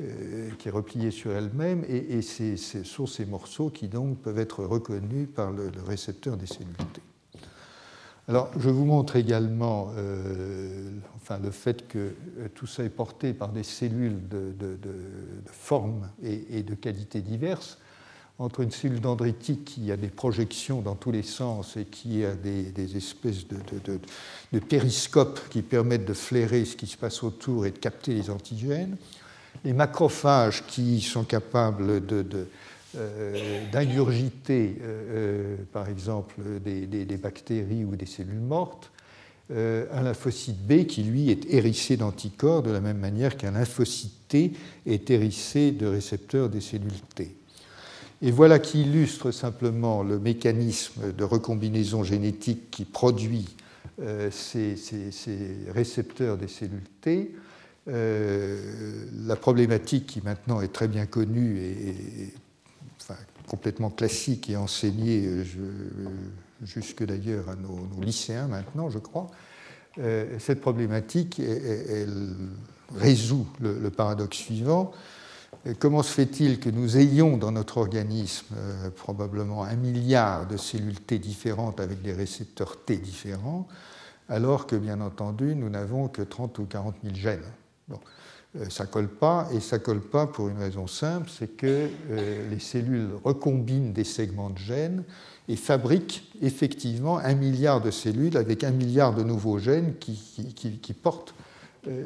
euh, 0.00 1.10
sur 1.10 1.32
elle-même, 1.32 1.84
et, 1.88 2.22
ce 2.22 2.84
sont 2.84 3.06
ces 3.06 3.26
morceaux 3.26 3.70
qui 3.70 3.88
donc 3.88 4.18
peuvent 4.18 4.38
être 4.38 4.64
reconnus 4.64 5.28
par 5.34 5.50
le, 5.50 5.70
récepteur 5.86 6.36
des 6.36 6.46
cellules. 6.46 6.76
Alors, 8.28 8.50
je 8.58 8.68
vous 8.68 8.84
montre 8.84 9.16
également 9.16 9.90
euh, 9.96 10.90
enfin, 11.16 11.38
le 11.42 11.50
fait 11.50 11.88
que 11.88 11.98
euh, 11.98 12.48
tout 12.54 12.66
ça 12.66 12.84
est 12.84 12.90
porté 12.90 13.32
par 13.32 13.48
des 13.48 13.62
cellules 13.62 14.28
de, 14.28 14.54
forme 15.46 16.10
et, 16.22 16.62
de 16.62 16.74
qualité 16.74 17.22
diverses. 17.22 17.78
Entre 18.38 18.60
une 18.60 18.70
cellule 18.70 19.00
dendritique 19.00 19.64
qui 19.64 19.90
a 19.90 19.96
des 19.96 20.10
projections 20.10 20.82
dans 20.82 20.94
tous 20.94 21.10
les 21.10 21.22
sens 21.22 21.78
et 21.78 21.86
qui 21.86 22.22
a 22.22 22.34
des, 22.34 22.96
espèces 22.96 23.46
de, 23.48 24.58
périscopes 24.60 25.40
qui 25.48 25.62
permettent 25.62 26.04
de 26.04 26.12
flairer 26.12 26.66
ce 26.66 26.76
qui 26.76 26.86
se 26.86 26.98
passe 26.98 27.22
autour 27.22 27.64
et 27.64 27.70
de 27.70 27.78
capter 27.78 28.12
les 28.12 28.28
antigènes, 28.28 28.96
les 29.64 29.72
macrophages 29.72 30.64
qui 30.66 31.00
sont 31.00 31.24
capables 31.24 32.04
de 32.04 32.46
d'ingurgiter, 32.94 34.76
euh, 34.80 34.84
euh, 34.84 35.56
par 35.72 35.88
exemple, 35.88 36.40
des, 36.64 37.04
bactéries 37.16 37.84
ou 37.84 37.96
des 37.96 38.06
cellules 38.06 38.40
mortes, 38.40 38.90
un 39.50 40.02
lymphocyte 40.02 40.58
B 40.66 40.84
qui, 40.84 41.02
lui, 41.02 41.30
est 41.30 41.46
hérissé 41.50 41.96
d'anticorps 41.96 42.62
de 42.62 42.70
la 42.70 42.80
même 42.80 42.98
manière 42.98 43.36
qu'un 43.38 43.52
lymphocyte 43.52 44.28
T 44.28 44.52
est 44.84 45.08
hérissé 45.10 45.72
de 45.72 45.86
récepteurs 45.86 46.50
des 46.50 46.60
cellules 46.60 47.00
T. 47.14 47.34
Et 48.20 48.30
voilà 48.30 48.58
qui 48.58 48.82
illustre 48.82 49.30
simplement 49.30 50.02
le 50.02 50.18
mécanisme 50.18 51.14
de 51.14 51.24
recombinaison 51.24 52.04
génétique 52.04 52.70
qui 52.70 52.84
produit 52.84 53.46
ces, 54.30 54.74
récepteurs 55.70 56.36
des 56.36 56.48
cellules 56.48 56.82
T. 57.00 57.34
la 57.86 59.36
problématique 59.36 60.06
qui 60.08 60.20
maintenant 60.22 60.60
est 60.60 60.74
très 60.74 60.88
bien 60.88 61.06
connue 61.06 62.34
complètement 63.48 63.90
classique 63.90 64.50
et 64.50 64.56
enseignée 64.56 65.42
jusque 66.62 67.04
d'ailleurs 67.04 67.48
à 67.48 67.56
nos, 67.56 67.88
lycéens 68.00 68.48
maintenant, 68.48 68.90
je 68.90 68.98
crois, 68.98 69.28
cette 70.38 70.60
problématique, 70.60 71.40
elle, 71.40 72.36
résout 72.96 73.46
le 73.60 73.90
paradoxe 73.90 74.36
suivant. 74.36 74.92
Comment 75.78 76.02
se 76.02 76.12
fait-il 76.12 76.60
que 76.60 76.70
nous 76.70 76.96
ayons 76.96 77.36
dans 77.36 77.52
notre 77.52 77.78
organisme 77.78 78.54
euh, 78.56 78.90
probablement 78.90 79.64
un 79.64 79.76
milliard 79.76 80.46
de 80.46 80.56
cellules 80.56 81.00
T 81.00 81.18
différentes 81.18 81.80
avec 81.80 82.00
des 82.00 82.12
récepteurs 82.12 82.76
T 82.84 82.96
différents, 82.96 83.66
alors 84.28 84.66
que 84.66 84.76
bien 84.76 85.00
entendu 85.00 85.54
nous 85.56 85.68
n'avons 85.68 86.08
que 86.08 86.22
30 86.22 86.58
ou 86.60 86.64
40 86.64 86.94
000 87.02 87.14
gènes? 87.14 87.40
Euh, 87.90 87.94
Ça 88.70 88.84
ne 88.84 88.88
colle 88.88 89.08
pas, 89.08 89.48
et 89.52 89.60
ça 89.60 89.78
ne 89.78 89.82
colle 89.82 90.00
pas 90.00 90.26
pour 90.26 90.48
une 90.48 90.58
raison 90.58 90.86
simple, 90.86 91.30
c'est 91.30 91.56
que 91.56 91.88
euh, 92.10 92.50
les 92.50 92.58
cellules 92.58 93.10
recombinent 93.24 93.92
des 93.92 94.04
segments 94.04 94.50
de 94.50 94.58
gènes 94.58 95.04
et 95.48 95.56
fabriquent 95.56 96.24
effectivement 96.42 97.18
un 97.18 97.34
milliard 97.34 97.80
de 97.80 97.90
cellules 97.90 98.36
avec 98.36 98.64
un 98.64 98.70
milliard 98.70 99.14
de 99.14 99.22
nouveaux 99.22 99.58
gènes 99.58 99.94
qui, 99.98 100.94
portent 101.02 101.34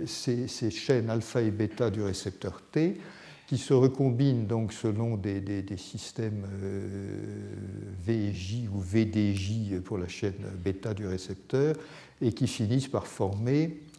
ces, 0.06 0.46
ces 0.46 0.70
chaînes 0.70 1.10
alpha 1.10 1.40
et 1.40 1.50
bêta 1.50 1.90
du 1.90 2.02
récepteur 2.02 2.62
T 2.70 3.00
qui 3.52 3.58
se 3.58 3.74
recombinent 3.74 4.46
donc 4.46 4.72
selon 4.72 5.18
des, 5.18 5.42
systèmes 5.76 6.46
euh, 6.62 7.54
VJ 8.02 8.66
ou 8.74 8.80
VDJ 8.80 9.82
pour 9.84 9.98
la 9.98 10.08
chaîne 10.08 10.32
bêta 10.64 10.94
du 10.94 11.06
récepteur 11.06 11.76
et 12.22 12.32
qui 12.32 12.46
finissent 12.46 12.88
par 12.88 13.06
former 13.06 13.64
euh, 13.66 13.91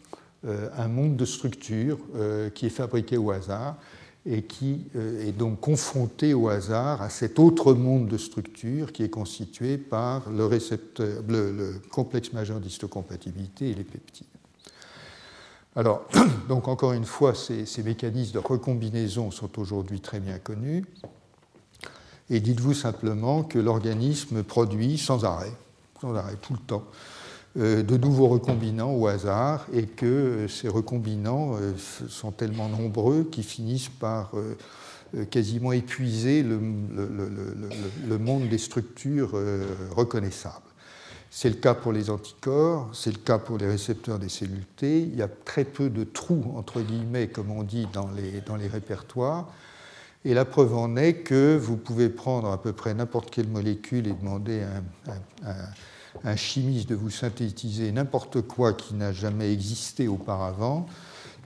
un 0.46 0.88
monde 0.88 1.16
de 1.16 1.24
structures 1.24 1.98
euh, 2.16 2.50
qui 2.50 2.66
est 2.66 2.70
fabriqué 2.70 3.16
au 3.16 3.30
hasard 3.30 3.76
et 4.26 4.42
qui 4.42 4.86
est 4.94 5.36
donc 5.36 5.60
confronté 5.60 6.32
au 6.32 6.48
hasard 6.48 7.02
à 7.02 7.10
cet 7.10 7.38
autre 7.38 7.74
monde 7.74 8.08
de 8.08 8.16
structures 8.16 8.90
qui 8.90 9.02
est 9.02 9.10
constitué 9.10 9.76
par 9.76 10.30
le, 10.30 10.46
récepteur, 10.46 11.22
le 11.28 11.74
complexe 11.90 12.32
majeur 12.32 12.58
d'histocompatibilité 12.58 13.68
et 13.68 13.74
les 13.74 13.84
peptides. 13.84 14.26
Alors, 15.76 16.06
donc 16.48 16.68
encore 16.68 16.92
une 16.92 17.04
fois, 17.04 17.34
ces, 17.34 17.82
mécanismes 17.82 18.34
de 18.34 18.38
recombinaison 18.38 19.30
sont 19.30 19.58
aujourd'hui 19.58 20.00
très 20.00 20.20
bien 20.20 20.38
connus. 20.38 20.84
Et 22.30 22.40
dites-vous 22.40 22.74
simplement 22.74 23.42
que 23.42 23.58
l'organisme 23.58 24.42
produit 24.42 24.98
sans 24.98 25.24
arrêt, 25.24 25.52
sans 26.00 26.14
arrêt 26.14 26.36
tout 26.40 26.54
le 26.54 26.60
temps, 26.60 26.84
euh, 26.84 27.13
de 27.56 27.96
nouveaux 27.96 28.28
recombinants 28.28 28.92
au 28.92 29.06
hasard 29.06 29.66
et 29.72 29.86
que 29.86 30.06
euh, 30.06 30.48
ces 30.48 30.68
recombinants 30.68 31.54
euh, 31.54 31.72
sont 32.08 32.32
tellement 32.32 32.68
nombreux 32.68 33.24
qu'ils 33.24 33.44
finissent 33.44 33.88
par 33.88 34.32
quasiment 35.30 35.70
épuiser 35.70 36.42
le, 36.42 36.58
monde 38.18 38.48
des 38.48 38.58
structures 38.58 39.38
reconnaissables. 39.94 40.64
C'est 41.36 41.48
le 41.48 41.56
cas 41.56 41.74
pour 41.74 41.92
les 41.92 42.10
anticorps, 42.10 42.90
c'est 42.92 43.10
le 43.10 43.18
cas 43.18 43.38
pour 43.38 43.58
les 43.58 43.66
récepteurs 43.66 44.20
des 44.20 44.28
cellules 44.28 44.66
T. 44.76 45.00
Il 45.00 45.16
y 45.16 45.22
a 45.22 45.26
très 45.28 45.64
peu 45.64 45.90
de 45.90 46.04
trous, 46.04 46.44
entre 46.54 46.80
guillemets, 46.80 47.26
comme 47.26 47.50
on 47.50 47.64
dit, 47.64 47.88
dans 47.92 48.08
les, 48.56 48.68
répertoires. 48.68 49.52
Et 50.24 50.32
la 50.32 50.44
preuve 50.44 50.76
en 50.76 50.94
est 50.94 51.14
que 51.14 51.56
vous 51.56 51.76
pouvez 51.76 52.08
prendre 52.08 52.52
à 52.52 52.62
peu 52.62 52.72
près 52.72 52.94
n'importe 52.94 53.30
quelle 53.30 53.48
molécule 53.48 54.06
et 54.06 54.12
demander 54.12 54.62
un, 54.62 55.52
chimiste 56.36 56.88
de 56.88 56.94
vous 56.94 57.10
synthétiser 57.10 57.92
n'importe 57.92 58.40
quoi 58.42 58.72
qui 58.72 58.94
n'a 58.94 59.12
jamais 59.12 59.52
existé 59.52 60.08
auparavant. 60.08 60.86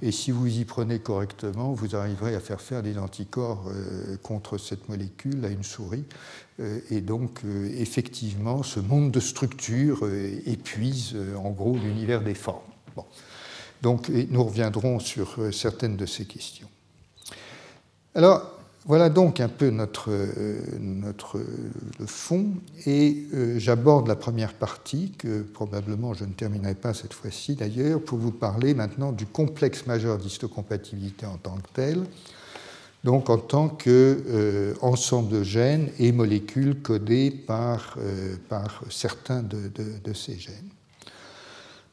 Et 0.00 0.12
si 0.12 0.30
vous 0.30 0.46
y 0.46 0.64
prenez 0.64 1.00
correctement, 1.00 1.72
vous 1.72 1.96
arriverez 1.96 2.34
à 2.34 2.40
faire 2.40 2.60
faire 2.60 2.82
des 2.82 2.98
anticorps 2.98 3.64
euh, 3.68 4.16
contre 4.22 4.56
cette 4.56 4.88
molécule 4.88 5.44
à 5.44 5.48
une 5.48 5.64
souris. 5.64 6.04
Euh, 6.60 6.78
et 6.90 7.00
donc, 7.00 7.40
euh, 7.44 7.68
effectivement, 7.76 8.62
ce 8.62 8.78
monde 8.78 9.10
de 9.10 9.20
structures 9.20 10.08
épuise 10.46 11.16
en 11.36 11.50
gros 11.50 11.76
l'univers 11.76 12.22
des 12.22 12.34
formes. 12.34 12.62
Donc, 13.82 14.08
nous 14.08 14.42
reviendrons 14.42 14.98
sur 14.98 15.36
certaines 15.52 15.96
de 15.96 16.06
ces 16.06 16.24
questions. 16.24 16.68
Alors, 18.14 18.57
voilà 18.88 19.10
donc 19.10 19.38
un 19.38 19.50
peu 19.50 19.68
notre, 19.68 20.10
euh, 20.10 20.62
notre 20.80 21.38
le 22.00 22.06
fond, 22.06 22.54
et 22.86 23.26
euh, 23.34 23.58
j'aborde 23.58 24.08
la 24.08 24.16
première 24.16 24.54
partie, 24.54 25.12
que 25.18 25.42
probablement 25.42 26.14
je 26.14 26.24
ne 26.24 26.32
terminerai 26.32 26.74
pas 26.74 26.94
cette 26.94 27.12
fois-ci 27.12 27.54
d'ailleurs, 27.54 28.00
pour 28.00 28.16
vous 28.16 28.30
parler 28.30 28.72
maintenant 28.72 29.12
du 29.12 29.26
complexe 29.26 29.86
majeur 29.86 30.16
d'histocompatibilité 30.16 31.26
en 31.26 31.36
tant 31.36 31.58
que 31.58 31.68
tel, 31.74 32.02
donc 33.04 33.28
en 33.28 33.36
tant 33.36 33.68
qu'ensemble 33.68 35.34
euh, 35.34 35.38
de 35.38 35.42
gènes 35.44 35.90
et 35.98 36.10
molécules 36.10 36.80
codées 36.80 37.30
par, 37.30 37.98
certains 38.88 39.42
de, 39.42 40.14
ces 40.14 40.38
gènes. 40.38 40.70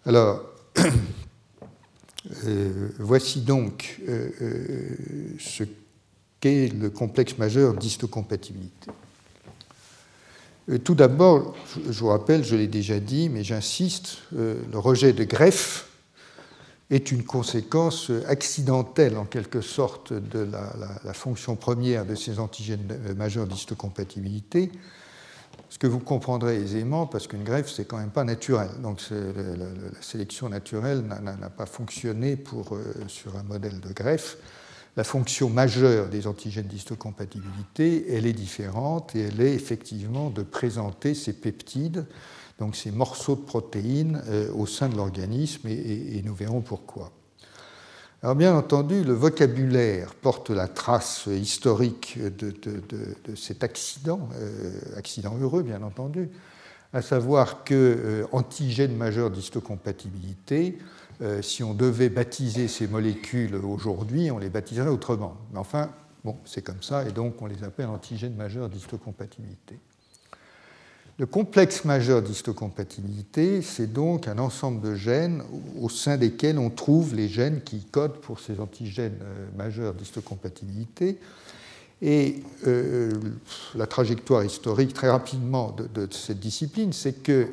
Alors, 0.05 0.43
voici 2.99 3.41
donc 3.41 4.01
ce 5.39 5.65
le 6.45 6.89
complexe 6.89 7.37
majeur 7.37 7.73
d'histocompatibilité. 7.73 8.91
Euh, 10.69 10.77
tout 10.77 10.95
d'abord, 10.95 11.55
je 11.89 11.99
vous 11.99 12.09
rappelle, 12.09 12.43
je 12.43 12.55
l'ai 12.55 12.67
déjà 12.67 12.99
dit, 12.99 13.29
mais 13.29 13.43
j'insiste, 13.43 14.19
euh, 14.35 14.55
le 14.71 14.79
rejet 14.79 15.13
de 15.13 15.23
greffe 15.23 15.89
est 16.91 17.11
une 17.11 17.23
conséquence 17.23 18.11
accidentelle 18.27 19.17
en 19.17 19.25
quelque 19.25 19.61
sorte 19.61 20.13
de 20.13 20.47
la, 21.03 21.13
fonction 21.13 21.55
première 21.55 22.05
de 22.05 22.13
ces 22.13 22.39
antigènes 22.39 22.87
euh, 22.91 23.15
majeurs 23.15 23.47
d'histocompatibilité, 23.47 24.71
ce 25.69 25.79
que 25.79 25.87
vous 25.87 25.99
comprendrez 25.99 26.57
aisément 26.57 27.07
parce 27.07 27.27
qu'une 27.27 27.43
greffe, 27.43 27.71
c'est 27.71 27.85
quand 27.85 27.97
même 27.97 28.11
pas 28.11 28.23
naturel. 28.23 28.69
Donc 28.81 29.01
la, 29.09 30.01
sélection 30.01 30.47
naturelle 30.47 31.03
n'a 31.03 31.49
pas 31.49 31.65
fonctionné 31.65 32.35
pour, 32.35 32.77
sur 33.07 33.35
un 33.35 33.43
modèle 33.43 33.79
de 33.81 33.91
greffe 33.91 34.37
la 34.97 35.03
fonction 35.03 35.49
majeure 35.49 36.07
des 36.07 36.25
antigènes 36.25 36.67
d'histocompatibilité, 36.67 38.05
elle 38.13 38.25
est 38.25 38.33
différente 38.33 39.15
et 39.15 39.21
elle 39.21 39.41
est 39.41 39.53
effectivement 39.53 40.29
de 40.29 40.41
présenter 40.41 41.13
ces 41.13 41.33
peptides, 41.33 42.05
donc 42.59 42.75
ces 42.75 42.91
morceaux 42.91 43.35
de 43.35 43.41
protéines, 43.41 44.21
euh, 44.27 44.51
au 44.53 44.65
sein 44.65 44.87
de 44.87 44.95
l'organisme 44.95 45.67
et, 45.67 46.21
nous 46.23 46.33
verrons 46.33 46.61
pourquoi. 46.61 47.11
Alors 48.23 48.35
bien 48.35 48.55
entendu, 48.55 49.03
le 49.03 49.13
vocabulaire 49.13 50.15
porte 50.15 50.49
la 50.49 50.67
trace 50.67 51.27
historique 51.27 52.17
de, 52.17 53.35
cet 53.35 53.63
accident, 53.63 54.29
euh, 54.35 54.79
accident 54.97 55.37
heureux 55.39 55.61
bien 55.61 55.83
entendu, 55.83 56.29
à 56.93 57.01
savoir 57.01 57.65
que 57.65 57.73
euh, 57.75 58.25
antigène 58.31 58.95
majeur 58.95 59.29
d'histocompatibilité, 59.29 60.77
euh, 61.21 61.41
si 61.41 61.63
on 61.63 61.73
devait 61.73 62.09
baptiser 62.09 62.67
ces 62.67 62.87
molécules 62.87 63.55
aujourd'hui, 63.55 64.31
on 64.31 64.37
les 64.37 64.49
baptiserait 64.49 64.89
autrement. 64.89 65.37
Mais 65.53 65.59
enfin, 65.59 65.89
c'est 66.45 66.61
comme 66.61 66.81
ça, 66.81 67.07
et 67.07 67.11
donc 67.11 67.41
on 67.41 67.45
les 67.45 67.63
appelle 67.63 67.87
antigènes 67.87 68.35
majeurs 68.35 68.69
d'histocompatibilité. 68.69 69.79
Le 71.17 71.25
complexe 71.25 71.85
majeur 71.85 72.21
d'histocompatibilité, 72.21 73.61
c'est 73.61 73.93
donc 73.93 74.27
un 74.27 74.37
ensemble 74.37 74.81
de 74.81 74.95
gènes 74.95 75.43
au 75.79 75.87
sein 75.87 76.17
desquels 76.17 76.59
on 76.59 76.69
trouve 76.69 77.15
les 77.15 77.29
gènes 77.29 77.61
qui 77.61 77.85
codent 77.85 78.19
pour 78.19 78.41
ces 78.41 78.59
antigènes 78.59 79.19
euh, 79.21 79.47
majeurs 79.55 79.93
d'histocompatibilité. 79.93 81.17
Et 82.01 82.43
euh, 82.67 83.13
la 83.75 83.87
trajectoire 83.87 84.43
historique, 84.43 84.93
très 84.93 85.09
rapidement, 85.09 85.73
de 85.93 86.09
cette 86.11 86.41
discipline, 86.41 86.91
c'est 86.91 87.23
que 87.23 87.47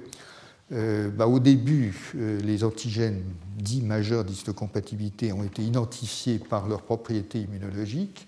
euh, 0.72 1.10
bah, 1.10 1.26
au 1.26 1.38
début, 1.38 1.94
euh, 2.16 2.40
les 2.40 2.64
antigènes 2.64 3.22
dits 3.58 3.82
majeurs 3.82 4.24
d'histocompatibilité 4.24 5.32
ont 5.32 5.44
été 5.44 5.62
identifiés 5.62 6.38
par 6.38 6.66
leurs 6.68 6.82
propriétés 6.82 7.40
immunologiques. 7.40 8.26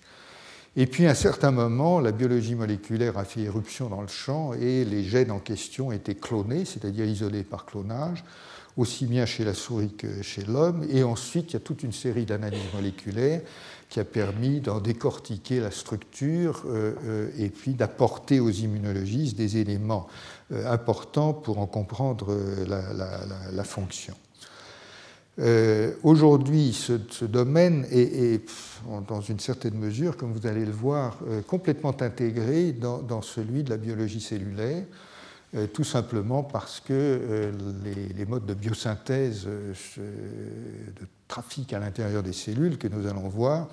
Et 0.77 0.87
puis, 0.87 1.07
à 1.07 1.11
un 1.11 1.15
certain 1.15 1.53
moment, 1.53 2.01
la 2.01 2.13
biologie 2.13 2.55
moléculaire 2.55 3.17
a 3.17 3.25
fait 3.25 3.43
éruption 3.43 3.89
dans 3.89 4.03
le 4.03 4.09
champ 4.09 4.53
et 4.55 4.85
les 4.85 5.05
gènes 5.05 5.31
en 5.31 5.39
question 5.39 5.93
étaient 5.93 6.17
clonés, 6.17 6.65
c'est-à-dire 6.65 7.07
isolés 7.07 7.45
par 7.45 7.65
clonage, 7.65 8.25
aussi 8.77 9.07
bien 9.07 9.25
chez 9.25 9.45
la 9.45 9.55
souris 9.55 9.95
que 9.97 10.21
chez 10.23 10.43
l'homme. 10.43 10.85
Et 10.91 11.05
ensuite, 11.05 11.51
il 11.51 11.53
y 11.55 11.57
a 11.57 11.61
toute 11.61 11.85
une 11.85 11.93
série 11.93 12.25
d'analyses 12.27 12.73
moléculaires 12.75 13.41
qui 13.95 14.01
a 14.01 14.05
permis 14.05 14.59
d'en 14.59 14.81
décortiquer 14.81 15.61
la 15.61 15.71
structure 15.71 16.65
euh, 16.67 17.29
et 17.39 17.49
puis 17.49 17.75
d'apporter 17.75 18.41
aux 18.41 18.51
immunologistes 18.51 19.37
des 19.37 19.59
éléments 19.59 20.09
euh, 20.51 20.69
important 20.69 21.33
pour 21.33 21.61
en 21.61 21.67
comprendre 21.67 22.33
euh, 22.33 22.67
la, 23.53 23.63
fonction. 23.63 24.15
Euh, 25.39 25.95
aujourd'hui, 26.03 26.73
ce, 26.73 27.25
domaine 27.25 27.87
est, 27.93 28.43
dans 29.07 29.21
une 29.21 29.39
certaine 29.39 29.79
mesure, 29.79 30.17
comme 30.17 30.33
vous 30.33 30.49
allez 30.49 30.65
le 30.65 30.73
voir, 30.73 31.19
complètement 31.47 31.95
intégré 32.03 32.73
dans, 32.73 33.23
celui 33.23 33.63
de 33.63 33.71
la 33.71 33.77
biologie 33.77 34.21
cellulaire, 34.21 34.83
tout 35.73 35.85
simplement 35.85 36.43
parce 36.43 36.81
que 36.81 37.53
les, 38.17 38.27
modes 38.27 38.45
de 38.45 38.55
biosynthèse 38.55 39.47
de 39.47 41.07
trafiquent 41.35 41.73
à 41.73 41.81
l'intérieur 41.81 42.23
des 42.23 42.33
cellules 42.33 42.79
que 42.79 42.87
nous 42.87 43.09
allons 43.09 43.29
voir 43.29 43.67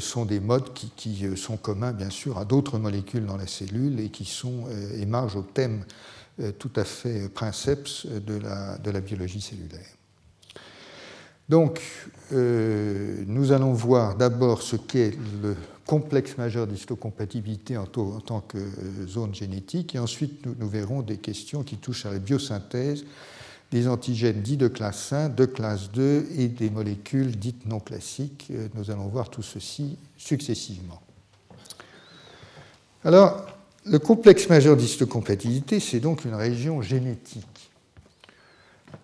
sont 0.00 0.24
des 0.24 0.40
modes 0.40 0.72
qui, 0.74 1.26
sont 1.36 1.56
communs, 1.56 1.92
bien 1.92 2.10
sûr, 2.10 2.38
à 2.38 2.44
d'autres 2.44 2.78
molécules 2.78 3.24
dans 3.24 3.36
la 3.36 3.46
cellule 3.46 4.00
et 4.00 4.10
qui 4.10 4.24
sont, 4.24 4.64
émargent 5.00 5.36
au 5.36 5.42
thème 5.42 5.84
tout 6.58 6.70
à 6.76 6.84
fait 6.84 7.28
princeps 7.28 8.06
de 8.06 8.36
la, 8.38 8.78
de 8.78 8.90
la 8.90 9.00
biologie 9.00 9.40
cellulaire. 9.40 9.90
Donc, 11.48 11.80
nous 12.30 13.52
allons 13.52 13.72
voir 13.72 14.16
d'abord 14.16 14.62
ce 14.62 14.76
qu'est 14.76 15.16
le 15.42 15.56
complexe 15.86 16.38
majeur 16.38 16.66
d'histocompatibilité 16.66 17.76
en, 17.76 17.86
tant 17.86 18.40
que 18.40 18.58
euh, 18.58 19.06
zone 19.06 19.34
génétique, 19.34 19.94
et 19.94 19.98
ensuite 19.98 20.46
nous, 20.46 20.68
verrons 20.68 21.02
des 21.02 21.18
questions 21.18 21.62
qui 21.62 21.76
touchent 21.76 22.06
à 22.06 22.12
la 22.12 22.18
biosynthèse 22.18 23.04
des 23.72 23.88
antigènes 23.88 24.42
dits 24.42 24.58
de 24.58 24.68
classe 24.68 25.14
1, 25.14 25.30
de 25.30 25.46
classe 25.46 25.90
2 25.92 26.28
et 26.36 26.48
des 26.48 26.68
molécules 26.68 27.36
dites 27.38 27.66
non 27.66 27.80
classiques. 27.80 28.48
Euh, 28.50 28.68
nous 28.74 28.90
allons 28.90 29.08
voir 29.08 29.30
tout 29.30 29.42
ceci 29.42 29.96
successivement. 30.18 31.00
Alors, 33.02 33.46
le 33.86 33.98
complexe 33.98 34.48
majeur 34.48 34.76
d'histocompatibilité, 34.76 35.80
c'est 35.80 36.00
donc 36.00 36.26
une 36.26 36.34
région 36.34 36.82
génétique. 36.82 37.70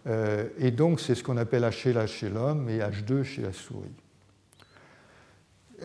Euh, 0.06 0.46
et 0.58 0.70
donc, 0.70 1.00
c'est 1.00 1.14
ce 1.14 1.22
qu'on 1.22 1.38
appelle 1.38 1.68
HLA 1.84 2.06
chez 2.06 2.28
l'homme 2.28 2.68
et 2.68 2.78
H2 2.78 3.24
chez 3.24 3.42
la 3.42 3.54
souris. 3.54 3.88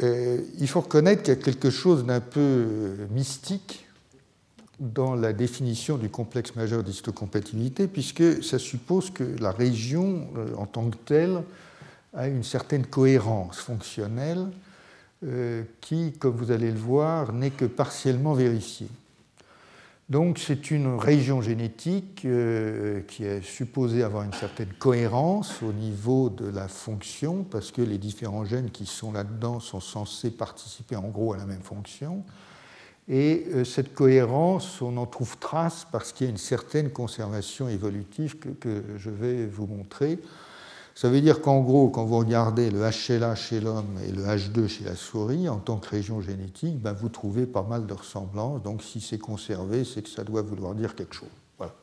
Euh, 0.04 0.42
il 0.60 0.68
faut 0.68 0.82
reconnaître 0.82 1.24
qu'il 1.24 1.34
y 1.34 1.38
a 1.38 1.42
quelque 1.42 1.70
chose 1.70 2.06
d'un 2.06 2.20
peu 2.20 2.98
mystique 3.12 3.83
dans 4.84 5.16
la 5.16 5.34
définition 5.34 5.98
du 5.98 6.10
complexe 6.10 6.56
majeur 6.56 6.84
d'histocompatibilité, 6.84 7.88
puisque 7.88 8.44
ça 8.44 8.60
suppose 8.60 9.10
que 9.10 9.24
la 9.40 9.52
région, 9.52 10.28
euh, 10.38 10.56
en 10.58 10.66
tant 10.66 10.90
que 10.90 10.98
telle, 10.98 11.44
a 12.14 12.28
une 12.28 12.44
certaine 12.44 12.86
cohérence 12.86 13.58
fonctionnelle 13.58 14.48
qui, 15.80 16.12
comme 16.20 16.36
vous 16.36 16.52
allez 16.52 16.70
le 16.70 16.78
voir, 16.78 17.32
n'est 17.32 17.50
que 17.50 17.64
partiellement 17.64 18.34
vérifiée. 18.34 18.90
Donc 20.10 20.38
c'est 20.38 20.70
une 20.70 20.96
région 20.98 21.42
génétique 21.42 22.24
euh, 22.26 23.02
qui 23.08 23.24
est 23.24 23.42
supposée 23.42 24.04
avoir 24.04 24.24
une 24.24 24.34
certaine 24.34 24.72
cohérence 24.78 25.64
au 25.64 25.72
niveau 25.72 26.30
de 26.30 26.46
la 26.46 26.68
fonction, 26.68 27.44
parce 27.44 27.72
que 27.72 27.82
les 27.82 27.98
différents 27.98 28.44
gènes 28.44 28.70
qui 28.70 28.86
sont 28.86 29.14
là-dedans 29.14 29.60
sont 29.60 29.80
censés 29.80 30.30
participer 30.30 30.98
en 30.98 31.08
gros 31.08 31.34
à 31.34 31.38
la 31.38 31.46
même 31.46 31.62
fonction. 31.62 32.24
Et 33.10 33.46
euh, 33.54 33.66
cette 33.66 33.94
cohérence, 33.94 34.82
on 34.82 34.96
en 34.98 35.06
trouve 35.06 35.38
trace 35.38 35.86
parce 35.92 36.14
qu'il 36.14 36.28
y 36.28 36.30
a 36.30 36.32
une 36.32 36.38
certaine 36.38 36.90
conservation 36.90 37.68
évolutive 37.68 38.38
que 38.38 38.84
je 38.98 39.10
vais 39.10 39.46
vous 39.46 39.68
montrer. 39.68 40.20
Ça 40.96 41.10
veut 41.10 41.22
dire 41.22 41.42
qu'en 41.42 41.62
gros, 41.62 41.90
quand 41.90 42.06
vous 42.06 42.20
regardez 42.20 42.70
le 42.70 42.80
HLA 42.80 43.34
chez 43.34 43.60
l'homme 43.60 43.98
et 44.08 44.12
le 44.12 44.24
H2 44.24 44.68
chez 44.68 44.84
la 44.84 44.96
souris, 44.96 45.50
en 45.50 45.58
tant 45.58 45.78
que 45.78 45.90
région 45.90 46.22
génétique, 46.22 46.80
ben 46.80 46.94
vous 46.94 47.10
trouvez 47.10 47.48
pas 47.48 47.64
mal 47.64 47.88
de 47.88 47.94
ressemblances. 47.94 48.62
Donc 48.62 48.84
si 48.84 49.02
c'est 49.02 49.18
conservé, 49.18 49.86
c'est 49.86 50.04
que 50.04 50.10
ça 50.10 50.24
doit 50.24 50.44
vouloir 50.44 50.76
dire 50.76 50.94
quelque 50.94 51.16
chose. 51.16 51.30
Voilà. 51.58 51.74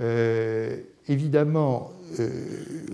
Euh, 0.00 0.78
évidemment, 1.06 1.92
euh, 2.18 2.28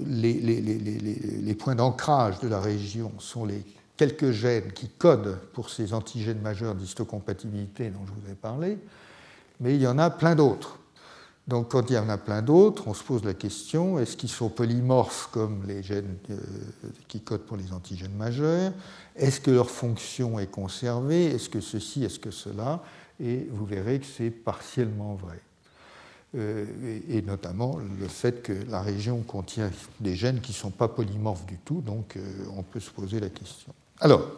les, 0.06 1.54
points 1.54 1.74
d'ancrage 1.74 2.38
de 2.40 2.48
la 2.48 2.60
région 2.60 3.10
sont 3.18 3.46
les 3.46 3.64
quelques 3.98 4.30
gènes 4.30 4.72
qui 4.72 4.88
codent 4.88 5.38
pour 5.52 5.68
ces 5.68 5.92
antigènes 5.92 6.40
majeurs 6.40 6.74
d'histocompatibilité 6.74 7.90
dont 7.90 8.06
je 8.06 8.12
vous 8.12 8.32
ai 8.32 8.34
parlé, 8.34 8.78
mais 9.60 9.74
il 9.74 9.82
y 9.82 9.86
en 9.86 9.98
a 9.98 10.08
plein 10.08 10.34
d'autres. 10.34 10.78
Donc 11.48 11.70
quand 11.70 11.90
il 11.90 11.94
y 11.94 11.98
en 11.98 12.08
a 12.08 12.18
plein 12.18 12.40
d'autres, 12.42 12.88
on 12.88 12.94
se 12.94 13.02
pose 13.02 13.24
la 13.24 13.34
question, 13.34 13.98
est-ce 13.98 14.16
qu'ils 14.16 14.28
sont 14.28 14.50
polymorphes 14.50 15.30
comme 15.32 15.64
les 15.66 15.82
gènes 15.82 16.16
euh, 16.30 16.36
qui 17.08 17.20
codent 17.20 17.42
pour 17.42 17.56
les 17.56 17.72
antigènes 17.72 18.14
majeurs? 18.14 18.72
Est-ce 19.16 19.40
que 19.40 19.50
leur 19.50 19.70
fonction 19.70 20.38
est 20.38 20.50
conservée? 20.50 21.26
Est-ce 21.26 21.48
que 21.48 21.60
ceci, 21.60 22.04
est-ce 22.04 22.18
que 22.18 22.30
cela? 22.30 22.82
Et 23.18 23.48
vous 23.50 23.64
verrez 23.64 23.98
que 23.98 24.06
c'est 24.06 24.30
partiellement 24.30 25.14
vrai. 25.14 25.40
Euh, 26.34 26.66
et, 27.08 27.22
notamment 27.22 27.78
le 27.78 28.06
fait 28.06 28.42
que 28.42 28.52
la 28.68 28.82
région 28.82 29.22
contient 29.22 29.70
des 29.98 30.14
gènes 30.14 30.42
qui 30.42 30.52
ne 30.52 30.56
sont 30.56 30.70
pas 30.70 30.86
polymorphes 30.86 31.46
du 31.46 31.56
tout, 31.56 31.80
donc 31.80 32.16
euh, 32.16 32.20
on 32.54 32.62
peut 32.62 32.80
se 32.80 32.90
poser 32.90 33.18
la 33.18 33.30
question. 33.30 33.72
Alors, 34.00 34.30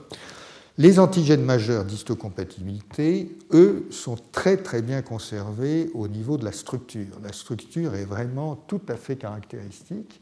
les 0.78 0.98
antigènes 0.98 1.44
majeurs 1.44 1.84
d'histocompatibilité, 1.84 3.36
eux, 3.52 3.86
sont 3.90 4.16
très 4.32 4.56
très 4.56 4.80
bien 4.80 5.02
conservés 5.02 5.90
au 5.92 6.08
niveau 6.08 6.38
de 6.38 6.44
la 6.44 6.52
structure. 6.52 7.20
La 7.22 7.34
structure 7.34 7.94
est 7.94 8.06
vraiment 8.06 8.56
tout 8.56 8.80
à 8.88 8.96
fait 8.96 9.16
caractéristique. 9.16 10.20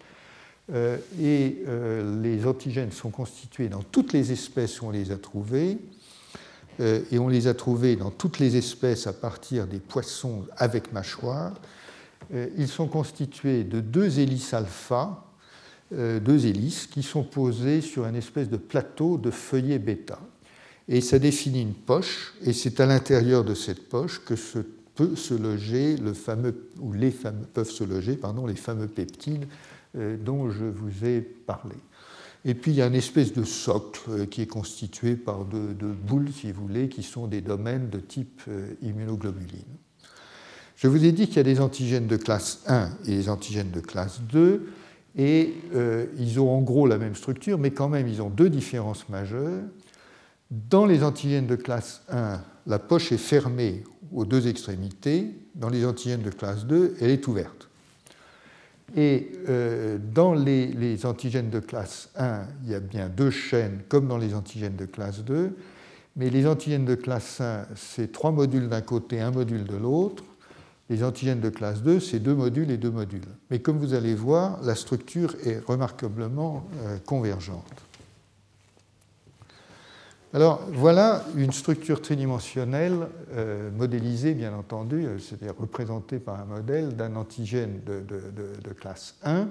Euh, 0.75 0.99
et 1.21 1.63
euh, 1.67 2.21
les 2.21 2.47
antigènes 2.47 2.93
sont 2.93 3.11
constitués 3.11 3.69
dans 3.69 3.83
toutes 3.83 4.13
les 4.13 4.33
espèces 4.33 4.83
où 4.83 4.87
on 4.87 4.91
les 4.91 5.13
a 5.13 5.17
trouvés. 5.17 5.79
Euh, 6.81 7.01
et 7.11 7.19
on 7.19 7.29
les 7.29 7.47
a 7.47 7.55
trouvés 7.55 7.97
dans 7.97 8.11
toutes 8.11 8.39
les 8.39 8.57
espèces 8.57 9.07
à 9.07 9.13
partir 9.13 9.67
des 9.67 9.79
poissons 9.79 10.45
avec 10.57 10.93
mâchoire. 10.93 11.55
ils 12.33 12.69
sont 12.69 12.89
constitués 12.89 13.65
de 13.65 13.81
deux 13.81 14.19
hélices 14.19 14.53
alpha, 14.53 15.25
deux 15.91 16.47
hélices 16.47 16.87
qui 16.87 17.03
sont 17.03 17.23
posées 17.23 17.81
sur 17.81 18.05
une 18.05 18.17
espèce 18.17 18.51
de 18.51 18.57
plateau 18.59 19.17
de 19.17 19.31
feuillet 19.31 19.79
bêta 19.79 20.19
et 20.89 21.03
ça 21.03 21.19
définit 21.19 21.63
une 21.63 21.75
poche, 21.75 22.33
et 22.43 22.53
c'est 22.53 22.81
à 22.81 22.87
l'intérieur 22.87 23.45
de 23.45 23.55
cette 23.55 23.89
poche 23.89 24.23
que 24.25 24.35
peut 24.95 25.15
se 25.15 25.35
loger 25.35 25.97
le 25.97 26.15
fameux, 26.15 26.71
ou 26.81 26.93
les 26.93 27.11
fameux, 27.11 27.47
peuvent 27.53 27.71
se 27.71 27.85
loger 27.85 28.17
pardon, 28.17 28.47
les 28.47 28.57
fameux 28.57 28.89
peptides 28.89 29.47
euh, 29.97 30.17
dont 30.17 30.51
je 30.51 30.65
vous 30.65 31.05
ai 31.05 31.21
parlé. 31.21 31.77
Et 32.45 32.55
puis 32.55 32.73
il 32.73 32.79
y 32.79 32.83
a 32.83 32.87
une 32.87 32.95
espèce 32.95 33.33
de 33.33 33.45
socle 33.45 34.01
euh, 34.09 34.27
qui 34.27 34.43
est 34.43 34.47
constitué 34.47 35.15
par 35.15 35.45
deux, 35.45 35.93
boules, 35.93 36.33
si 36.33 36.51
vous 36.51 36.63
voulez, 36.63 36.89
qui 36.89 37.03
sont 37.03 37.27
des 37.27 37.43
domaines 37.43 37.91
de 37.91 38.01
type 38.01 38.41
euh, 38.49 38.73
immunoglobuline. 38.83 39.77
Je 40.75 40.89
vous 40.89 41.05
ai 41.05 41.13
dit 41.13 41.27
qu'il 41.27 41.37
y 41.37 41.41
a 41.41 41.45
des 41.45 41.61
antigènes 41.61 42.07
de 42.07 42.17
classe 42.17 42.63
1 42.67 42.91
et 43.05 43.17
des 43.17 43.29
antigènes 43.29 43.71
de 43.71 43.81
classe 43.81 44.21
2, 44.33 44.69
et 45.17 45.55
ils 46.19 46.39
ont 46.39 46.51
en 46.51 46.61
gros 46.61 46.87
la 46.87 46.99
même 46.99 47.15
structure, 47.15 47.59
mais 47.59 47.71
quand 47.71 47.89
même 47.89 48.07
ils 48.07 48.23
ont 48.23 48.31
deux 48.31 48.51
différences 48.51 49.09
majeures. 49.09 49.63
Dans 50.51 50.87
les 50.87 51.03
antigènes 51.03 51.47
de 51.47 51.57
classe 51.57 52.03
1, 52.09 52.41
la 52.67 52.79
poche 52.79 53.13
est 53.13 53.19
fermée 53.19 53.85
aux 54.13 54.25
deux 54.25 54.49
extrémités. 54.49 55.35
Dans 55.55 55.69
les 55.69 55.85
antigènes 55.85 56.23
de 56.23 56.31
classe 56.31 56.65
2, 56.65 56.97
elle 57.01 57.11
est 57.11 57.27
ouverte. 57.27 57.69
Et 58.97 59.33
euh, 59.49 59.99
dans 59.99 60.33
les, 60.33 61.05
antigènes 61.05 61.51
de 61.51 61.61
classe 61.61 62.09
1, 62.17 62.43
il 62.65 62.71
y 62.71 62.75
a 62.75 62.81
bien 62.81 63.09
deux 63.09 63.31
chaînes, 63.31 63.83
comme 63.89 64.09
dans 64.09 64.17
les 64.17 64.35
antigènes 64.35 64.77
de 64.77 64.87
classe 64.87 65.23
2. 65.25 65.55
Mais 66.17 66.31
les 66.31 66.47
antigènes 66.47 66.87
de 66.87 66.95
classe 66.95 67.41
1, 67.41 67.67
c'est 67.77 68.11
trois 68.11 68.31
modules 68.31 68.69
d'un 68.69 68.81
côté, 68.81 69.21
un 69.21 69.31
module 69.31 69.65
de 69.65 69.77
l'autre. 69.77 70.25
Les 70.91 71.05
antigènes 71.05 71.41
de 71.41 71.51
classe 71.51 71.83
2, 71.83 72.01
c'est 72.01 72.19
deux 72.19 72.35
modules 72.35 72.71
et 72.71 72.79
deux 72.79 72.91
modules. 72.91 73.29
Mais 73.51 73.59
comme 73.59 73.79
vous 73.79 73.93
allez 73.93 74.15
voir, 74.15 74.59
la 74.63 74.75
structure 74.75 75.35
est 75.45 75.59
remarquablement 75.67 76.67
euh, 76.85 76.97
convergente. 77.05 77.65
Alors 80.35 80.61
voilà 80.73 81.25
une 81.37 81.53
structure 81.53 82.03
tridimensionnelle 82.03 83.09
euh, 83.33 83.71
modélisée, 83.71 84.35
bien 84.35 84.55
entendu, 84.55 85.07
euh, 85.07 85.19
c'est-à-dire 85.19 85.55
représentée 85.59 86.19
par 86.19 86.41
un 86.41 86.45
modèle 86.45 86.97
d'un 86.97 87.17
antigène 87.17 87.81
de, 87.85 88.73
classe 88.75 89.17
1. 89.25 89.49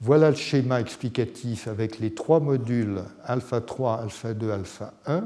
Voilà 0.00 0.30
le 0.30 0.36
schéma 0.36 0.80
explicatif 0.80 1.68
avec 1.68 1.98
les 1.98 2.14
trois 2.14 2.38
modules 2.38 3.02
alpha 3.24 3.60
3, 3.60 4.02
alpha 4.02 4.34
2, 4.34 4.50
alpha 4.50 4.92
1. 5.06 5.24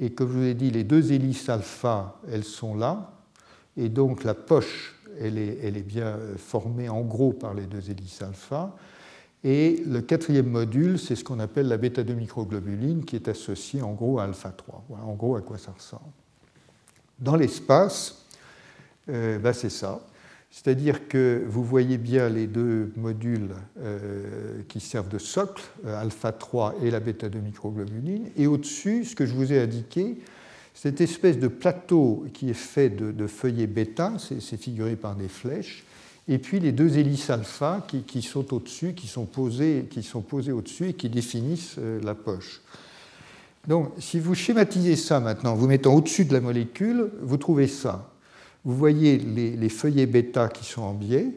Et 0.00 0.12
comme 0.12 0.32
je 0.32 0.38
vous 0.38 0.44
ai 0.44 0.54
dit, 0.54 0.70
les 0.70 0.84
deux 0.84 1.12
hélices 1.12 1.48
alpha, 1.48 2.16
elles 2.30 2.44
sont 2.44 2.74
là. 2.74 3.19
Et 3.76 3.88
donc 3.88 4.24
la 4.24 4.34
poche, 4.34 4.96
elle 5.20 5.38
est, 5.38 5.82
bien 5.82 6.18
formée 6.36 6.88
en 6.88 7.02
gros 7.02 7.32
par 7.32 7.54
les 7.54 7.66
deux 7.66 7.90
hélices 7.90 8.22
alpha. 8.22 8.74
Et 9.42 9.82
le 9.86 10.00
quatrième 10.00 10.48
module, 10.48 10.98
c'est 10.98 11.16
ce 11.16 11.24
qu'on 11.24 11.40
appelle 11.40 11.68
la 11.68 11.78
bêta-2 11.78 12.14
microglobuline 12.14 13.04
qui 13.04 13.16
est 13.16 13.28
associée 13.28 13.80
en 13.80 13.92
gros 13.92 14.18
à 14.18 14.24
alpha-3. 14.24 14.82
Voilà 14.88 15.04
en 15.04 15.14
gros 15.14 15.36
à 15.36 15.40
quoi 15.40 15.56
ça 15.56 15.72
ressemble. 15.72 16.12
Dans 17.18 17.36
l'espace, 17.36 18.26
euh, 19.08 19.38
bah, 19.38 19.52
c'est 19.52 19.70
ça. 19.70 20.00
C'est-à-dire 20.50 21.06
que 21.06 21.44
vous 21.46 21.62
voyez 21.62 21.96
bien 21.96 22.28
les 22.28 22.46
deux 22.48 22.92
modules 22.96 23.50
euh, 23.78 24.62
qui 24.68 24.80
servent 24.80 25.08
de 25.08 25.18
socle, 25.18 25.62
euh, 25.86 26.00
alpha-3 26.00 26.74
et 26.82 26.90
la 26.90 26.98
bêta-2 26.98 27.40
microglobuline. 27.40 28.30
Et 28.36 28.46
au-dessus, 28.46 29.04
ce 29.04 29.14
que 29.14 29.26
je 29.26 29.34
vous 29.34 29.52
ai 29.52 29.60
indiqué, 29.60 30.18
cette 30.82 31.02
espèce 31.02 31.38
de 31.38 31.48
plateau 31.48 32.24
qui 32.32 32.48
est 32.48 32.54
fait 32.54 32.88
de, 32.88 33.26
feuillets 33.26 33.66
bêta, 33.66 34.14
c'est 34.18 34.56
figuré 34.56 34.96
par 34.96 35.14
des 35.14 35.28
flèches, 35.28 35.84
et 36.26 36.38
puis 36.38 36.58
les 36.58 36.72
deux 36.72 36.96
hélices 36.96 37.28
alpha 37.28 37.86
qui, 38.06 38.22
sont 38.22 38.54
au-dessus, 38.54 38.94
qui 38.94 39.06
sont 39.06 39.26
posées, 39.26 39.88
qui 39.90 40.02
sont 40.02 40.22
posées 40.22 40.52
au-dessus 40.52 40.88
et 40.88 40.92
qui 40.94 41.10
définissent 41.10 41.76
euh, 41.78 42.00
la 42.02 42.14
poche. 42.14 42.62
Donc, 43.68 43.92
si 43.98 44.18
vous 44.18 44.34
schématisez 44.34 44.96
ça 44.96 45.20
maintenant, 45.20 45.54
vous 45.54 45.66
mettant 45.66 45.92
au-dessus 45.92 46.24
de 46.24 46.32
la 46.32 46.40
molécule, 46.40 47.10
vous 47.20 47.36
trouvez 47.36 47.68
ça. 47.68 48.10
Vous 48.64 48.74
voyez 48.74 49.18
les, 49.18 49.68
feuillets 49.68 50.06
bêta 50.06 50.48
qui 50.48 50.64
sont 50.64 50.80
en 50.80 50.94
biais, 50.94 51.28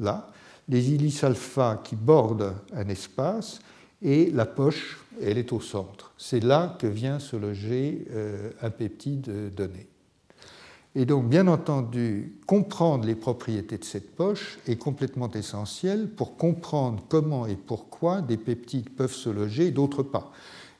là, 0.00 0.32
des 0.66 0.94
hélices 0.94 1.24
alpha 1.24 1.82
qui 1.84 1.94
bordent 1.94 2.54
un 2.74 2.88
espace 2.88 3.60
et 4.02 4.30
la 4.30 4.46
poche, 4.46 4.98
elle 5.20 5.38
est 5.38 5.52
au 5.52 5.60
centre. 5.60 6.12
C'est 6.18 6.42
là 6.42 6.76
que 6.78 6.86
vient 6.86 7.18
se 7.18 7.36
loger 7.36 8.06
euh, 8.10 8.50
un 8.62 8.70
peptide 8.70 9.54
donné. 9.54 9.88
Et 10.94 11.04
donc, 11.04 11.28
bien 11.28 11.46
entendu, 11.48 12.38
comprendre 12.46 13.06
les 13.06 13.14
propriétés 13.14 13.78
de 13.78 13.84
cette 13.84 14.16
poche 14.16 14.58
est 14.66 14.76
complètement 14.76 15.30
essentiel 15.30 16.08
pour 16.08 16.36
comprendre 16.36 17.04
comment 17.08 17.46
et 17.46 17.56
pourquoi 17.56 18.22
des 18.22 18.36
peptides 18.36 18.90
peuvent 18.90 19.14
se 19.14 19.28
loger 19.28 19.66
et 19.66 19.70
d'autres 19.70 20.02
pas. 20.02 20.32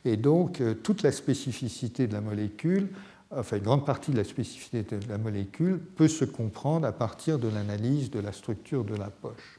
Et 0.04 0.16
donc, 0.16 0.60
euh, 0.60 0.74
toute 0.74 1.02
la 1.02 1.12
spécificité 1.12 2.06
de 2.06 2.14
la 2.14 2.20
molécule, 2.20 2.88
enfin 3.30 3.58
une 3.58 3.62
grande 3.62 3.84
partie 3.84 4.10
de 4.10 4.16
la 4.16 4.24
spécificité 4.24 4.82
de 4.82 5.08
la 5.08 5.18
molécule, 5.18 5.78
peut 5.78 6.08
se 6.08 6.24
comprendre 6.24 6.86
à 6.86 6.92
partir 6.92 7.38
de 7.38 7.48
l'analyse 7.48 8.10
de 8.10 8.20
la 8.20 8.32
structure 8.32 8.84
de 8.84 8.96
la 8.96 9.10
poche. 9.10 9.57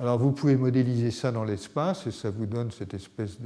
Alors 0.00 0.16
vous 0.16 0.30
pouvez 0.30 0.54
modéliser 0.54 1.10
ça 1.10 1.32
dans 1.32 1.42
l'espace 1.42 2.06
et 2.06 2.12
ça 2.12 2.30
vous 2.30 2.46
donne 2.46 2.70
cette 2.70 2.94
espèce 2.94 3.38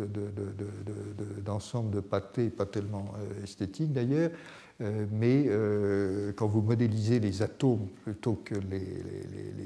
d'ensemble 1.44 1.94
de, 1.94 2.00
pâtés, 2.00 2.50
pas 2.50 2.66
tellement 2.66 3.14
euh, 3.16 3.42
esthétique 3.42 3.90
d'ailleurs, 3.90 4.30
euh, 4.82 5.07
mais 5.11 5.46
euh, 5.46 6.32
quand 6.36 6.46
vous 6.46 6.61
modélisez 6.61 7.20
les 7.20 7.40
atomes 7.40 7.86
plutôt 8.05 8.38
que 8.44 8.55
les, 8.55 8.86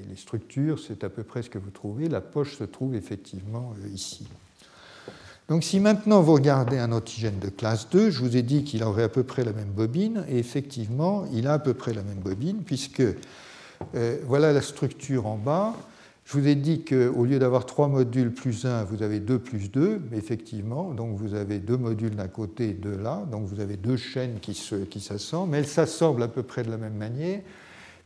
les 0.08 0.16
structures, 0.16 0.78
c'est 0.78 1.02
à 1.02 1.08
peu 1.08 1.24
près 1.24 1.42
ce 1.42 1.50
que 1.50 1.58
vous 1.58 1.70
trouvez. 1.70 2.08
La 2.08 2.20
poche 2.20 2.56
se 2.56 2.64
trouve 2.64 2.94
effectivement 2.94 3.74
ici. 3.92 4.28
Donc 5.48 5.64
si 5.64 5.80
maintenant 5.80 6.22
vous 6.22 6.34
regardez 6.34 6.78
un 6.78 6.92
antigène 6.92 7.40
de 7.40 7.48
classe 7.48 7.90
2, 7.90 8.10
je 8.10 8.20
vous 8.20 8.36
ai 8.36 8.42
dit 8.42 8.62
qu'il 8.62 8.84
aurait 8.84 9.04
à 9.04 9.08
peu 9.08 9.24
près 9.24 9.42
la 9.42 9.52
même 9.52 9.70
bobine, 9.70 10.24
et 10.28 10.38
effectivement, 10.38 11.26
il 11.32 11.48
a 11.48 11.54
à 11.54 11.58
peu 11.58 11.74
près 11.74 11.94
la 11.94 12.02
même 12.02 12.20
bobine, 12.20 12.58
puisque 12.64 13.02
voilà 14.26 14.52
la 14.52 14.62
structure 14.62 15.26
en 15.26 15.36
bas. 15.36 15.74
Je 16.26 16.32
vous 16.32 16.48
ai 16.48 16.56
dit 16.56 16.82
qu'au 16.82 17.24
lieu 17.24 17.38
d'avoir 17.38 17.66
3 17.66 17.86
modules 17.86 18.32
plus 18.32 18.64
1, 18.64 18.82
vous 18.82 19.04
avez 19.04 19.20
2 19.20 19.38
plus 19.38 19.70
2, 19.70 20.00
effectivement, 20.12 20.92
donc 20.92 21.16
vous 21.16 21.34
avez 21.34 21.60
deux 21.60 21.76
modules 21.76 22.16
d'un 22.16 22.26
côté 22.26 22.70
et 22.70 22.72
deux 22.72 22.96
là, 22.96 23.24
donc 23.30 23.46
vous 23.46 23.60
avez 23.60 23.76
deux 23.76 23.96
chaînes 23.96 24.40
qui 24.40 25.00
s'assemblent, 25.00 25.52
mais 25.52 25.58
elles 25.58 25.68
s'assemblent 25.68 26.24
à 26.24 26.28
peu 26.28 26.42
près 26.42 26.64
de 26.64 26.70
la 26.70 26.78
même 26.78 26.96
manière, 26.96 27.42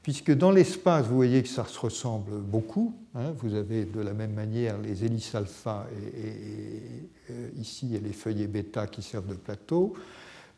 puisque 0.03 0.33
dans 0.33 0.51
l'espace, 0.51 1.07
vous 1.07 1.17
voyez 1.17 1.43
que 1.43 1.49
ça 1.49 1.65
se 1.65 1.79
ressemble 1.79 2.33
beaucoup. 2.41 2.95
Hein. 3.15 3.33
vous 3.39 3.55
avez 3.55 3.87
de 3.87 4.01
la 4.01 4.13
même 4.13 4.35
manière 4.35 4.77
les 4.77 5.03
hélices 5.03 5.35
alpha 5.35 5.87
et, 6.15 7.31
euh, 7.31 7.49
ici 7.59 7.99
les 8.05 8.13
feuillets 8.13 8.49
bêta 8.49 8.87
qui 8.87 9.01
servent 9.01 9.29
de 9.29 9.35
plateau. 9.35 9.95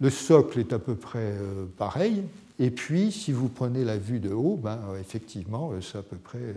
Le 0.01 0.11
socle 0.11 0.59
est 0.59 0.73
à 0.73 0.81
peu 0.81 0.97
près 0.97 1.21
euh, 1.21 1.67
pareil. 1.79 2.25
Et 2.59 2.73
puis, 2.73 3.13
si 3.13 3.31
vous 3.31 3.49
prenez 3.49 3.85
la 3.85 3.99
vue 3.99 4.19
de 4.19 4.31
haut, 4.31 4.59
ben, 4.61 4.81
effectivement, 5.01 5.73
c'est 5.81 5.99
à 5.99 6.03
peu 6.03 6.17
près 6.17 6.55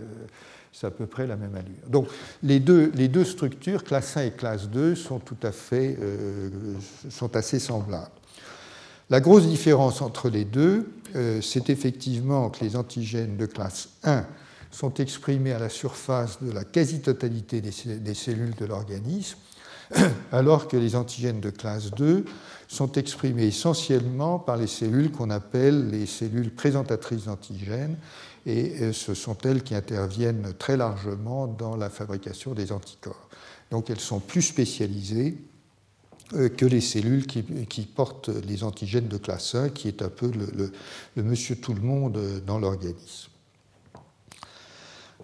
c'est 0.78 0.86
à 0.86 0.90
peu 0.90 1.06
près 1.06 1.26
la 1.26 1.36
même 1.36 1.54
allure. 1.54 1.88
Donc 1.88 2.08
les 2.42 2.60
deux, 2.60 3.24
structures, 3.24 3.82
classe 3.82 4.16
1 4.16 4.24
et 4.24 4.30
classe 4.32 4.68
2, 4.68 4.94
sont 4.94 5.18
tout 5.18 5.38
à 5.42 5.50
fait 5.50 5.96
euh, 6.02 6.50
assez 7.32 7.58
semblables. 7.58 8.10
La 9.08 9.20
grosse 9.20 9.46
différence 9.46 10.02
entre 10.02 10.28
les 10.28 10.44
deux, 10.44 10.92
euh, 11.14 11.40
c'est 11.40 11.70
effectivement 11.70 12.50
que 12.50 12.62
les 12.62 12.76
antigènes 12.76 13.38
de 13.38 13.46
classe 13.46 13.88
1 14.04 14.26
sont 14.70 14.92
exprimés 14.94 15.52
à 15.52 15.58
la 15.58 15.70
surface 15.70 16.42
de 16.42 16.52
la 16.52 16.64
quasi-totalité 16.64 17.62
des 17.62 18.14
cellules 18.14 18.54
de 18.54 18.66
l'organisme, 18.66 19.38
alors 20.32 20.68
que 20.68 20.76
les 20.76 20.94
antigènes 20.94 21.40
de 21.40 21.50
classe 21.50 21.90
2 21.92 22.26
sont 22.68 22.92
exprimés 22.92 23.46
essentiellement 23.46 24.38
par 24.38 24.58
les 24.58 24.66
cellules 24.66 25.10
qu'on 25.10 25.30
appelle 25.30 25.88
les 25.88 26.04
cellules 26.04 26.50
présentatrices 26.50 27.24
d'antigènes 27.24 27.96
et 28.46 28.80
euh, 28.80 28.92
ce 28.92 29.12
sont 29.12 29.36
elles 29.44 29.62
qui 29.62 29.74
interviennent 29.74 30.54
très 30.58 30.76
largement 30.76 31.48
dans 31.48 31.76
la 31.76 31.90
fabrication 31.90 32.54
des 32.54 32.72
anticorps. 32.72 33.28
Donc 33.70 33.90
elles 33.90 34.00
sont 34.00 34.20
plus 34.20 34.42
spécialisées 34.42 35.36
euh, 36.34 36.48
que 36.48 36.64
les 36.64 36.80
cellules 36.80 37.26
qui, 37.26 37.42
portent 37.82 38.28
les 38.28 38.62
antigènes 38.62 39.08
de 39.08 39.16
classe 39.16 39.56
1, 39.56 39.70
qui 39.70 39.88
est 39.88 40.00
un 40.00 40.08
peu 40.08 40.30
le, 40.30 40.72
monsieur 41.22 41.56
tout 41.56 41.74
le 41.74 41.80
monde 41.82 42.42
dans 42.46 42.58
l'organisme. 42.58 43.30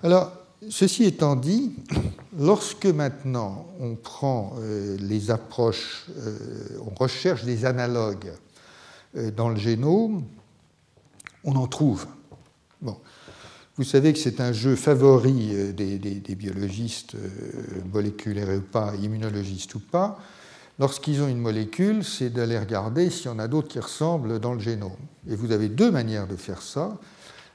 Alors, 0.02 0.32
ceci 0.68 1.04
étant 1.04 1.36
dit, 1.36 1.76
lorsque 2.36 2.86
maintenant 2.86 3.68
on 3.78 3.94
prend 3.94 4.54
euh, 4.58 4.96
les 4.98 5.30
approches, 5.30 6.06
on 6.84 6.94
recherche 6.94 7.44
des 7.44 7.64
analogues 7.64 8.32
dans 9.36 9.48
le 9.48 9.56
génome, 9.56 10.24
on 11.44 11.54
en 11.54 11.66
trouve. 11.68 12.06
Bon. 12.80 12.96
Vous 13.76 13.84
savez 13.84 14.12
que 14.12 14.18
c'est 14.18 14.42
un 14.42 14.52
jeu 14.52 14.76
favori 14.76 15.50
euh, 15.52 15.72
des, 15.72 16.34
biologistes 16.34 17.14
euh, 17.14 17.30
moléculaires 17.90 18.58
ou 18.58 18.60
pas, 18.60 18.92
immunologistes 19.00 19.74
ou 19.74 19.80
pas. 19.80 20.18
Lorsqu'ils 20.78 21.22
ont 21.22 21.28
une 21.28 21.38
molécule, 21.38 22.04
c'est 22.04 22.28
d'aller 22.28 22.58
regarder 22.58 23.08
s'il 23.08 23.26
y 23.26 23.28
en 23.30 23.38
a 23.38 23.48
d'autres 23.48 23.68
qui 23.68 23.78
ressemblent 23.78 24.38
dans 24.40 24.52
le 24.52 24.60
génome. 24.60 24.92
Et 25.26 25.36
vous 25.36 25.52
avez 25.52 25.70
deux 25.70 25.90
manières 25.90 26.26
de 26.26 26.36
faire 26.36 26.60
ça. 26.60 26.98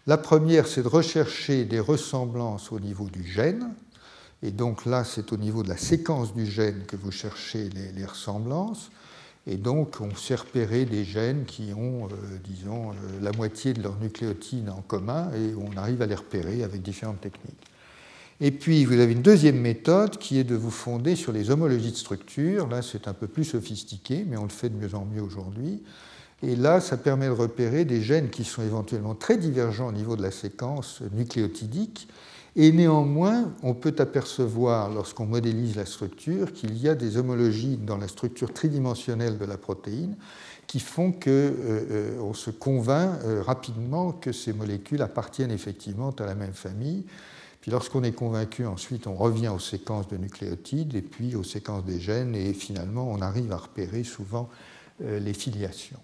La 0.08 0.18
première, 0.18 0.66
c'est 0.68 0.82
de 0.82 0.88
rechercher 0.88 1.66
des 1.66 1.80
ressemblances 1.80 2.72
au 2.72 2.80
niveau 2.80 3.10
du 3.10 3.24
gène. 3.24 3.74
Et 4.42 4.50
donc 4.50 4.86
là, 4.86 5.04
c'est 5.04 5.32
au 5.34 5.38
niveau 5.38 5.62
de 5.62 5.70
la 5.70 5.78
séquence 5.78 6.34
du 6.34 6.48
gène 6.48 6.86
que 6.88 6.96
vous 6.96 7.12
cherchez 7.12 7.70
les 7.70 8.06
ressemblances. 8.06 8.90
Et 9.50 9.56
donc, 9.56 10.02
on 10.02 10.14
s'est 10.14 10.36
repéré 10.36 10.84
des 10.84 11.06
gènes 11.06 11.46
qui 11.46 11.72
ont, 11.74 12.08
euh, 12.08 12.38
disons, 12.44 12.92
euh, 12.92 12.94
la 13.22 13.32
moitié 13.32 13.74
de 13.74 13.82
leur 13.82 13.98
nucléotide 13.98 14.70
en 14.70 14.82
commun, 14.82 15.32
et 15.34 15.54
on 15.56 15.78
arrive 15.78 16.02
à 16.02 16.06
les 16.06 16.16
repérer 16.16 16.64
avec 16.64 16.82
différentes 16.82 17.22
techniques. 17.22 17.66
Et 18.42 18.52
puis, 18.52 18.84
vous 18.84 19.00
avez 19.00 19.14
une 19.14 19.22
deuxième 19.22 19.60
méthode 19.60 20.18
qui 20.18 20.38
est 20.38 20.44
de 20.44 20.56
vous 20.56 20.70
fonder 20.70 21.16
sur 21.16 21.32
les 21.32 21.50
homologies 21.50 21.92
de 21.92 21.98
structure. 21.98 22.68
Là, 22.68 22.82
c'est 22.82 23.08
un 23.08 23.14
peu 23.14 23.28
plus 23.28 23.46
sophistiqué, 23.46 24.26
mais 24.28 24.36
on 24.38 24.44
le 24.44 24.50
fait 24.50 24.70
de 24.70 24.76
mieux 24.76 24.94
en 24.94 25.06
mieux 25.06 25.22
aujourd'hui. 25.22 25.82
Et 26.44 26.56
là, 26.56 26.82
ça 26.82 26.98
permet 26.98 27.28
de 27.28 27.32
repérer 27.32 27.86
des 27.86 28.02
gènes 28.02 28.30
qui 28.30 28.44
sont 28.44 28.62
éventuellement 28.62 29.16
très 29.16 29.38
divergents 29.38 29.88
au 29.88 29.92
niveau 29.92 30.16
de 30.16 30.22
la 30.22 30.30
séquence 30.30 31.02
nucléotidique, 31.14 32.10
et 32.60 32.72
néanmoins, 32.72 33.54
on 33.62 33.76
peut 33.76 33.94
apercevoir, 34.00 34.90
lorsqu'on 34.90 35.28
modélise 35.28 35.76
la 35.76 35.86
structure, 35.86 36.52
qu'il 36.54 36.76
y 36.76 36.90
a 36.90 36.96
des 36.96 37.18
homologies 37.18 37.78
dans 37.78 37.98
la 37.98 38.08
structure 38.08 38.52
tridimensionnelle 38.52 39.38
de 39.38 39.46
la 39.46 39.58
protéine 39.58 40.16
qui 40.66 40.80
font 40.80 41.12
qu'on 41.12 41.30
euh, 41.30 42.16
euh, 42.20 42.34
se 42.34 42.50
convainc 42.50 43.20
euh, 43.24 43.44
rapidement 43.44 44.12
que 44.12 44.32
ces 44.32 44.54
molécules 44.54 45.04
appartiennent 45.04 45.52
effectivement 45.52 46.10
à 46.18 46.26
la 46.26 46.34
même 46.34 46.54
famille. 46.54 47.06
Puis 47.62 47.70
lorsqu'on 47.70 48.04
est 48.04 48.12
convaincu, 48.12 48.66
ensuite 48.66 49.06
on 49.06 49.14
revient 49.14 49.50
aux 49.50 49.60
séquences 49.60 50.08
de 50.08 50.18
nucléotides 50.18 50.96
et 50.96 51.04
puis 51.04 51.36
aux 51.36 51.44
séquences 51.44 51.86
des 51.86 52.00
gènes 52.00 52.34
et 52.34 52.54
finalement 52.54 53.08
on 53.08 53.22
arrive 53.22 53.52
à 53.52 53.58
repérer 53.58 54.04
souvent 54.04 54.50
les 55.00 55.34
filiations. 55.34 56.00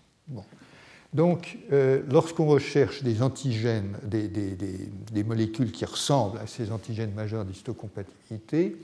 Donc, 1.14 1.60
euh, 1.72 2.02
lorsqu'on 2.10 2.48
recherche 2.48 3.04
des 3.04 3.22
antigènes, 3.22 3.98
des, 4.04 5.24
molécules 5.24 5.72
qui 5.72 5.86
ressemblent 5.86 6.40
à 6.40 6.48
ces 6.48 6.72
antigènes 6.72 7.14
majeurs 7.14 7.46
d'histocompatibilité, 7.46 8.76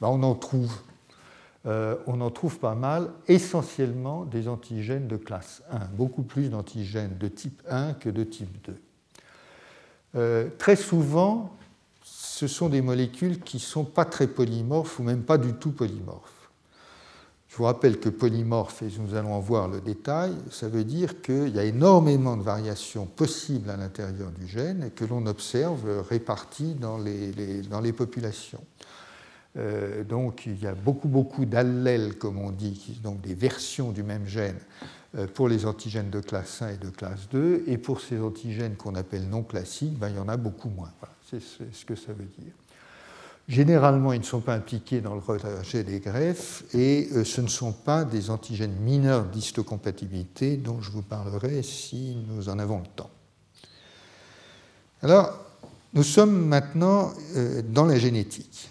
ben, 0.00 0.08
on, 0.08 0.22
en 0.24 0.34
trouve, 0.34 0.74
euh, 1.66 1.94
on 2.08 2.20
en 2.20 2.30
trouve 2.30 2.58
pas 2.58 2.74
mal, 2.74 3.10
essentiellement 3.28 4.24
des 4.24 4.48
antigènes 4.48 5.06
de 5.06 5.16
classe 5.16 5.62
1, 5.70 5.78
beaucoup 5.96 6.22
plus 6.22 6.50
d'antigènes 6.50 7.16
de 7.16 7.28
type 7.28 7.62
1 7.68 7.94
que 7.94 8.08
de 8.08 8.24
type 8.24 8.66
2. 8.66 8.76
Euh, 10.16 10.48
très 10.58 10.76
souvent, 10.76 11.54
ce 12.02 12.48
sont 12.48 12.68
des 12.68 12.82
molécules 12.82 13.40
qui 13.40 13.58
ne 13.58 13.62
sont 13.62 13.84
pas 13.84 14.04
très 14.04 14.26
polymorphes 14.26 14.98
ou 14.98 15.04
même 15.04 15.22
pas 15.22 15.38
du 15.38 15.52
tout 15.54 15.70
polymorphes. 15.70 16.37
Je 17.58 17.62
vous 17.64 17.66
rappelle 17.66 17.98
que 17.98 18.08
polymorphe, 18.08 18.82
et 18.82 18.88
nous 19.00 19.16
allons 19.16 19.32
en 19.32 19.40
voir 19.40 19.66
le 19.66 19.80
détail, 19.80 20.32
ça 20.48 20.68
veut 20.68 20.84
dire 20.84 21.20
qu'il 21.22 21.48
y 21.48 21.58
a 21.58 21.64
énormément 21.64 22.36
de 22.36 22.42
variations 22.44 23.04
possibles 23.04 23.68
à 23.68 23.76
l'intérieur 23.76 24.30
du 24.30 24.46
gène 24.46 24.92
que 24.94 25.04
l'on 25.04 25.26
observe 25.26 26.06
réparties 26.08 26.74
dans 26.74 26.98
les, 26.98 27.62
dans 27.62 27.80
les 27.80 27.92
populations. 27.92 28.62
Euh, 29.56 30.04
donc 30.04 30.46
il 30.46 30.62
y 30.62 30.68
a 30.68 30.74
beaucoup, 30.74 31.08
beaucoup 31.08 31.46
d'allèles, 31.46 32.16
comme 32.16 32.38
on 32.38 32.52
dit, 32.52 33.00
donc 33.02 33.22
des 33.22 33.34
versions 33.34 33.90
du 33.90 34.04
même 34.04 34.28
gène 34.28 34.60
euh, 35.16 35.26
pour 35.26 35.48
les 35.48 35.66
antigènes 35.66 36.10
de 36.10 36.20
classe 36.20 36.62
1 36.62 36.68
et 36.68 36.76
de 36.76 36.90
classe 36.90 37.28
2, 37.32 37.64
et 37.66 37.76
pour 37.76 38.00
ces 38.00 38.20
antigènes 38.20 38.76
qu'on 38.76 38.94
appelle 38.94 39.28
non 39.28 39.42
classiques, 39.42 39.98
ben, 39.98 40.10
il 40.10 40.14
y 40.14 40.20
en 40.20 40.28
a 40.28 40.36
beaucoup 40.36 40.68
moins. 40.68 40.92
Voilà, 41.00 41.14
c'est 41.28 41.42
ce 41.42 41.84
que 41.84 41.96
ça 41.96 42.12
veut 42.12 42.28
dire. 42.38 42.52
Généralement, 43.48 44.12
ils 44.12 44.20
ne 44.20 44.24
sont 44.24 44.40
pas 44.40 44.54
impliqués 44.54 45.00
dans 45.00 45.14
le 45.14 45.20
rejet 45.20 45.82
des 45.82 46.00
greffes 46.00 46.64
et 46.74 47.08
euh, 47.12 47.24
ce 47.24 47.40
ne 47.40 47.48
sont 47.48 47.72
pas 47.72 48.04
des 48.04 48.28
antigènes 48.28 48.76
mineurs 48.82 49.24
d'histocompatibilité 49.24 50.58
dont 50.58 50.82
je 50.82 50.90
vous 50.90 51.00
parlerai 51.00 51.62
si 51.62 52.18
nous 52.28 52.50
en 52.50 52.58
avons 52.58 52.80
le 52.80 52.86
temps. 52.94 53.10
Alors, 55.02 55.32
nous 55.94 56.02
sommes 56.02 56.46
maintenant 56.46 57.12
euh, 57.36 57.62
dans 57.62 57.86
la 57.86 57.98
génétique 57.98 58.68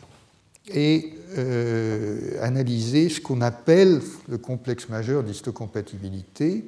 et 0.72 1.12
euh, 1.38 2.44
analyser 2.44 3.10
ce 3.10 3.20
qu'on 3.20 3.42
appelle 3.42 4.00
le 4.28 4.38
complexe 4.38 4.90
majeur 4.90 5.24
d'histocompatibilité. 5.24 6.66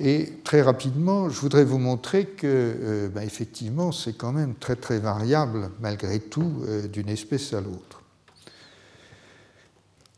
Et 0.00 0.32
très 0.42 0.60
rapidement, 0.60 1.28
je 1.28 1.38
voudrais 1.40 1.64
vous 1.64 1.78
montrer 1.78 2.26
que, 2.26 2.46
euh, 2.46 3.08
ben, 3.08 3.22
effectivement, 3.22 3.92
c'est 3.92 4.14
quand 4.14 4.32
même 4.32 4.54
très 4.56 4.74
très 4.74 4.98
variable, 4.98 5.70
malgré 5.80 6.18
tout, 6.18 6.62
euh, 6.66 6.88
d'une 6.88 7.08
espèce 7.08 7.52
à 7.52 7.60
l'autre. 7.60 8.02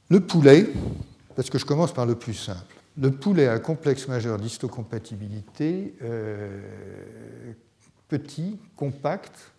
Le 0.08 0.20
poulet, 0.20 0.66
parce 1.34 1.50
que 1.50 1.58
je 1.58 1.66
commence 1.66 1.92
par 1.92 2.06
le 2.06 2.14
plus 2.14 2.34
simple, 2.34 2.74
le 2.98 3.10
poulet 3.10 3.48
a 3.48 3.52
un 3.52 3.58
complexe 3.58 4.08
majeur 4.08 4.38
d'histocompatibilité 4.38 5.94
euh, 6.02 6.62
petit, 8.08 8.58
compact, 8.76 9.52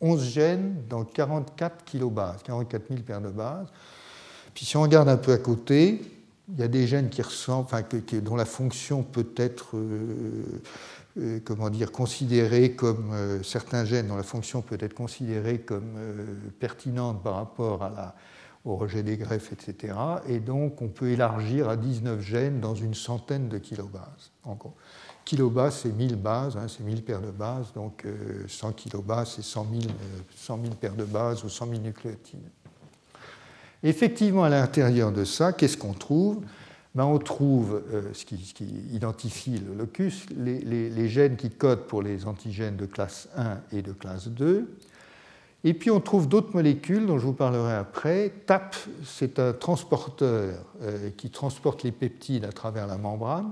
11 0.00 0.22
gènes 0.22 0.76
dans 0.88 1.04
44 1.04 1.84
kilobases, 1.84 2.42
44 2.44 2.88
000 2.88 3.00
paires 3.00 3.20
de 3.20 3.30
bases. 3.30 3.66
Puis 4.54 4.64
si 4.64 4.76
on 4.76 4.82
regarde 4.82 5.08
un 5.08 5.16
peu 5.16 5.32
à 5.32 5.38
côté, 5.38 6.00
il 6.52 6.60
y 6.60 6.62
a 6.62 6.68
des 6.68 6.86
gènes 6.86 7.08
qui 7.08 7.22
ressemblent, 7.22 7.68
dont 8.22 8.36
la 8.36 8.44
fonction 8.44 9.02
peut 9.02 9.32
être 9.36 9.76
euh, 9.76 10.62
euh, 11.18 11.40
comment 11.44 11.70
dire, 11.70 11.90
considérée 11.90 12.72
comme 12.72 13.12
euh, 13.12 13.42
certains 13.42 13.84
gènes 13.84 14.08
dont 14.08 14.16
la 14.16 14.22
fonction 14.22 14.60
peut 14.60 14.76
être 14.80 14.94
considérée 14.94 15.60
comme 15.60 15.98
pertinente 16.60 17.22
par 17.22 17.36
rapport 17.36 17.88
au 18.64 18.76
rejet 18.76 19.02
des 19.02 19.16
greffes, 19.16 19.52
etc. 19.52 19.94
Et 20.28 20.38
donc 20.38 20.82
on 20.82 20.88
peut 20.88 21.10
élargir 21.10 21.68
à 21.68 21.76
19 21.76 22.20
gènes 22.20 22.60
dans 22.60 22.74
une 22.74 22.94
centaine 22.94 23.48
de 23.48 23.58
kilobases. 23.58 24.32
En. 24.44 24.58
Kilobase, 25.24 25.80
c'est 25.82 25.92
1000 25.92 26.16
bases, 26.16 26.58
hein, 26.58 26.66
c'est 26.68 26.84
1000 26.84 27.02
paires 27.02 27.22
de 27.22 27.30
bases, 27.30 27.72
donc 27.72 28.06
100 28.46 28.72
kilobases, 28.72 29.32
c'est 29.36 29.42
100 29.42 29.66
000, 29.70 29.82
100 30.36 30.60
000 30.62 30.74
paires 30.74 30.94
de 30.94 31.04
bases 31.04 31.44
ou 31.44 31.48
100 31.48 31.68
000 31.68 31.80
nucléotides. 31.80 32.50
Effectivement, 33.84 34.44
à 34.44 34.48
l'intérieur 34.48 35.12
de 35.12 35.24
ça, 35.24 35.52
qu'est-ce 35.52 35.76
qu'on 35.76 35.92
trouve? 35.92 36.40
Ben, 36.94 37.04
On 37.04 37.18
trouve 37.18 37.82
euh, 37.92 38.02
ce, 38.14 38.24
qui, 38.24 38.64
identifie 38.92 39.58
le 39.58 39.74
locus, 39.74 40.24
les, 40.36 41.08
gènes 41.08 41.36
qui 41.36 41.50
codent 41.50 41.86
pour 41.86 42.02
les 42.02 42.26
antigènes 42.26 42.76
de 42.76 42.86
classe 42.86 43.28
1 43.36 43.58
et 43.72 43.82
de 43.82 43.92
classe 43.92 44.28
2. 44.28 44.74
Et 45.64 45.74
puis 45.74 45.90
on 45.90 46.00
trouve 46.00 46.28
d'autres 46.28 46.54
molécules 46.54 47.06
dont 47.06 47.18
je 47.18 47.26
vous 47.26 47.34
parlerai 47.34 47.74
après. 47.74 48.32
TAP, 48.46 48.74
c'est 49.04 49.38
un 49.38 49.52
transporteur 49.52 50.54
euh, 50.82 51.10
qui 51.16 51.28
transporte 51.30 51.82
les 51.82 51.92
peptides 51.92 52.44
à 52.44 52.52
travers 52.52 52.86
la 52.86 52.96
membrane, 52.96 53.50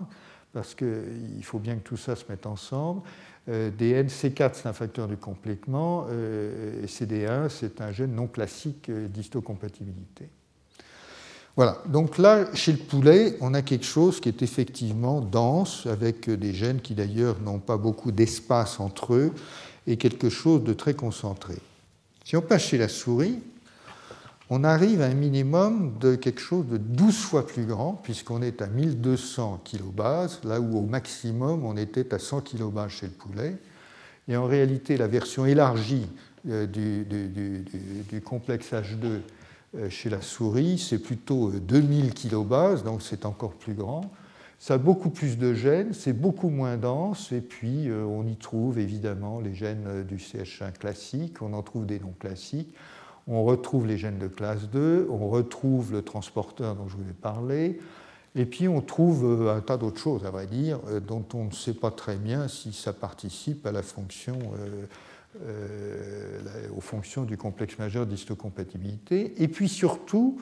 parce 0.52 0.74
qu'il 0.74 1.42
faut 1.42 1.58
bien 1.58 1.76
que 1.76 1.82
tout 1.82 1.96
ça 1.96 2.16
se 2.16 2.24
mette 2.28 2.46
ensemble. 2.46 3.02
Euh, 3.48 3.70
DN, 3.70 4.06
C4, 4.06 4.50
c'est 4.54 4.68
un 4.68 4.72
facteur 4.72 5.08
du 5.08 5.16
complétement, 5.16 6.06
euh, 6.10 6.84
et 6.84 6.86
CD1, 6.86 7.48
c'est 7.48 7.80
un 7.80 7.90
gène 7.90 8.14
non 8.14 8.28
classique 8.28 8.88
euh, 8.88 9.08
d'histocompatibilité. 9.08 10.28
Voilà, 11.56 11.82
donc 11.86 12.18
là, 12.18 12.46
chez 12.54 12.72
le 12.72 12.78
poulet, 12.78 13.36
on 13.40 13.52
a 13.52 13.60
quelque 13.60 13.84
chose 13.84 14.20
qui 14.20 14.28
est 14.28 14.42
effectivement 14.42 15.20
dense, 15.20 15.86
avec 15.86 16.30
des 16.30 16.54
gènes 16.54 16.80
qui 16.80 16.94
d'ailleurs 16.94 17.40
n'ont 17.40 17.58
pas 17.58 17.76
beaucoup 17.76 18.12
d'espace 18.12 18.78
entre 18.78 19.14
eux, 19.14 19.32
et 19.86 19.96
quelque 19.96 20.30
chose 20.30 20.62
de 20.62 20.72
très 20.72 20.94
concentré. 20.94 21.54
Si 22.24 22.36
on 22.36 22.42
passe 22.42 22.62
chez 22.62 22.78
la 22.78 22.88
souris, 22.88 23.40
on 24.54 24.64
arrive 24.64 25.00
à 25.00 25.06
un 25.06 25.14
minimum 25.14 25.96
de 25.98 26.14
quelque 26.14 26.42
chose 26.42 26.66
de 26.66 26.76
12 26.76 27.16
fois 27.16 27.46
plus 27.46 27.64
grand, 27.64 27.94
puisqu'on 27.94 28.42
est 28.42 28.60
à 28.60 28.66
1200 28.66 29.62
kilobases, 29.64 30.40
là 30.44 30.60
où 30.60 30.76
au 30.76 30.82
maximum 30.82 31.64
on 31.64 31.74
était 31.78 32.12
à 32.12 32.18
100 32.18 32.42
kilobases 32.42 32.90
chez 32.90 33.06
le 33.06 33.12
poulet. 33.12 33.56
Et 34.28 34.36
en 34.36 34.44
réalité, 34.44 34.98
la 34.98 35.06
version 35.06 35.46
élargie 35.46 36.06
euh, 36.50 36.66
du, 36.66 38.20
complexe 38.20 38.72
H2 38.72 39.20
euh, 39.74 39.88
chez 39.88 40.10
la 40.10 40.20
souris, 40.20 40.76
c'est 40.76 40.98
plutôt 40.98 41.50
2000 41.50 42.04
euh, 42.04 42.08
kilobases, 42.10 42.84
donc 42.84 43.00
c'est 43.00 43.24
encore 43.24 43.54
plus 43.54 43.72
grand. 43.72 44.12
Ça 44.58 44.74
a 44.74 44.78
beaucoup 44.78 45.08
plus 45.08 45.38
de 45.38 45.54
gènes, 45.54 45.94
c'est 45.94 46.12
beaucoup 46.12 46.50
moins 46.50 46.76
dense, 46.76 47.32
et 47.32 47.40
puis 47.40 47.90
on 47.90 48.26
y 48.28 48.36
trouve 48.36 48.78
évidemment 48.78 49.40
les 49.40 49.54
gènes 49.54 50.04
du 50.04 50.18
CH1 50.18 50.72
classique, 50.78 51.40
on 51.40 51.54
en 51.54 51.62
trouve 51.62 51.86
des 51.86 51.98
non 51.98 52.14
classiques 52.20 52.72
on 53.28 53.44
retrouve 53.44 53.86
les 53.86 53.98
gènes 53.98 54.18
de 54.18 54.28
classe 54.28 54.68
2, 54.70 55.08
on 55.10 55.28
retrouve 55.28 55.92
le 55.92 56.02
transporteur 56.02 56.74
dont 56.74 56.88
je 56.88 56.96
vous 56.96 57.08
ai 57.08 57.14
parlé, 57.14 57.78
et 58.34 58.46
puis 58.46 58.66
on 58.66 58.80
trouve 58.80 59.24
euh, 59.24 59.56
un 59.56 59.60
tas 59.60 59.76
d'autres 59.76 60.00
choses, 60.00 60.24
à 60.24 60.30
vrai 60.30 60.46
dire, 60.46 60.80
euh, 60.88 61.00
dont 61.00 61.24
on 61.34 61.44
ne 61.44 61.50
sait 61.50 61.74
pas 61.74 61.90
très 61.90 62.16
bien 62.16 62.48
si 62.48 62.72
ça 62.72 62.92
participe 62.92 63.66
à 63.66 63.72
la 63.72 63.82
fonction, 63.82 64.38
euh, 65.44 66.68
aux 66.74 66.80
fonctions 66.80 67.24
du 67.24 67.36
complexe 67.36 67.78
majeur 67.78 68.06
d'histocompatibilité. 68.06 69.34
Et 69.42 69.48
puis 69.48 69.68
surtout, 69.68 70.40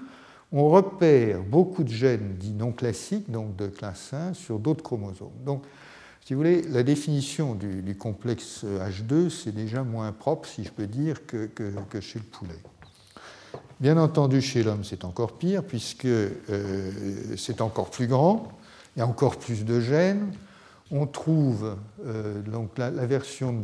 on 0.52 0.68
repère 0.68 1.42
beaucoup 1.42 1.82
de 1.82 1.92
gènes 1.92 2.36
dits 2.36 2.52
non 2.52 2.72
classiques, 2.72 3.30
donc 3.30 3.56
de 3.56 3.66
classe 3.66 4.12
1, 4.12 4.34
sur 4.34 4.58
d'autres 4.58 4.82
chromosomes. 4.84 5.30
Donc, 5.44 5.64
si 6.24 6.34
vous 6.34 6.40
voulez, 6.40 6.62
la 6.62 6.82
définition 6.82 7.54
du, 7.54 7.96
complexe 7.96 8.64
H2, 8.64 9.30
c'est 9.30 9.54
déjà 9.54 9.82
moins 9.82 10.12
propre, 10.12 10.48
si 10.48 10.62
je 10.62 10.70
peux 10.70 10.86
dire, 10.86 11.26
que, 11.26 11.48
chez 12.00 12.18
le 12.18 12.24
poulet. 12.24 12.58
Bien 13.80 13.96
entendu, 13.96 14.42
chez 14.42 14.62
l'homme, 14.62 14.84
c'est 14.84 15.06
encore 15.06 15.38
pire, 15.38 15.64
puisque 15.64 16.04
euh, 16.04 16.90
c'est 17.38 17.62
encore 17.62 17.88
plus 17.88 18.06
grand, 18.06 18.52
il 18.94 18.98
y 18.98 19.02
a 19.02 19.06
encore 19.06 19.38
plus 19.38 19.64
de 19.64 19.80
gènes. 19.80 20.30
On 20.90 21.06
trouve 21.06 21.78
euh, 22.04 22.42
donc 22.42 22.76
la, 22.76 22.90
version 22.90 23.62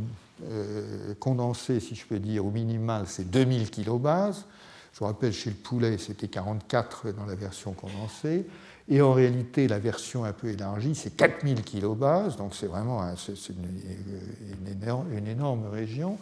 euh, 0.51 1.13
condensée, 1.21 1.81
si 1.81 1.95
je 1.95 2.07
peux 2.07 2.19
dire, 2.19 2.47
au 2.47 2.51
minimal, 2.51 3.05
c'est 3.07 3.31
2000 3.31 3.69
kilobases. 3.69 4.47
Je 4.95 5.01
vous 5.01 5.05
rappelle, 5.05 5.35
chez 5.35 5.51
le 5.51 5.57
poulet, 5.57 5.99
c'était 5.99 6.29
44 6.29 7.13
dans 7.13 7.27
la 7.27 7.35
version 7.35 7.73
condensée. 7.73 8.47
Et 8.89 9.03
en 9.03 9.13
réalité, 9.13 9.69
la 9.69 9.79
version 9.79 10.25
un 10.25 10.33
peu 10.33 10.49
élargie, 10.49 10.95
c'est 10.95 11.15
4000 11.15 11.63
kilobases, 11.63 12.39
donc 12.39 12.55
c'est 12.55 12.69
vraiment 12.69 13.03
une, 13.03 13.17
énorme, 15.29 15.67
région 15.71 16.17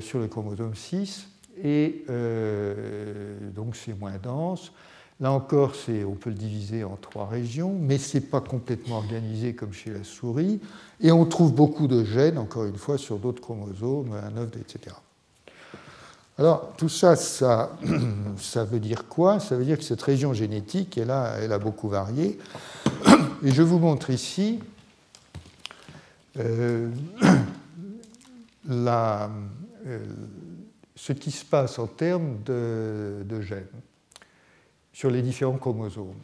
sur 0.00 0.18
le 0.18 0.26
chromosome 0.26 0.74
6. 0.74 1.28
Et 1.62 2.04
euh, 2.08 3.38
donc 3.54 3.76
c'est 3.76 3.98
moins 3.98 4.18
dense. 4.22 4.72
Là 5.20 5.32
encore, 5.32 5.74
on 5.88 6.14
peut 6.14 6.30
le 6.30 6.36
diviser 6.36 6.82
en 6.82 6.96
trois 6.96 7.26
régions, 7.26 7.76
mais 7.78 7.98
ce 7.98 8.16
n'est 8.16 8.24
pas 8.24 8.40
complètement 8.40 8.96
organisé 8.96 9.54
comme 9.54 9.74
chez 9.74 9.90
la 9.90 10.02
souris. 10.02 10.60
Et 10.98 11.12
on 11.12 11.26
trouve 11.26 11.54
beaucoup 11.54 11.88
de 11.88 12.04
gènes, 12.04 12.38
encore 12.38 12.64
une 12.64 12.78
fois, 12.78 12.96
sur 12.96 13.18
d'autres 13.18 13.42
chromosomes, 13.42 14.12
un 14.14 14.34
œuf, 14.38 14.48
etc. 14.58 14.96
Alors, 16.38 16.72
tout 16.78 16.88
ça, 16.88 17.16
ça, 17.16 17.70
veut 18.70 18.80
dire 18.80 19.08
quoi? 19.08 19.40
Ça 19.40 19.56
veut 19.56 19.64
dire 19.66 19.76
que 19.76 19.84
cette 19.84 20.00
région 20.00 20.32
génétique, 20.32 20.96
elle 20.96 21.10
a, 21.10 21.34
elle 21.38 21.52
a 21.52 21.58
beaucoup 21.58 21.90
varié. 21.90 22.38
Et 23.44 23.50
je 23.50 23.60
vous 23.60 23.78
montre 23.78 24.08
ici 24.08 24.58
euh, 26.38 26.88
euh, 28.70 29.28
ce 31.00 31.14
qui 31.14 31.30
se 31.30 31.46
passe 31.46 31.78
en 31.78 31.86
termes 31.86 32.42
de, 32.44 33.40
gènes 33.40 33.64
sur 34.92 35.10
les 35.10 35.22
différents 35.22 35.56
chromosomes. 35.56 36.20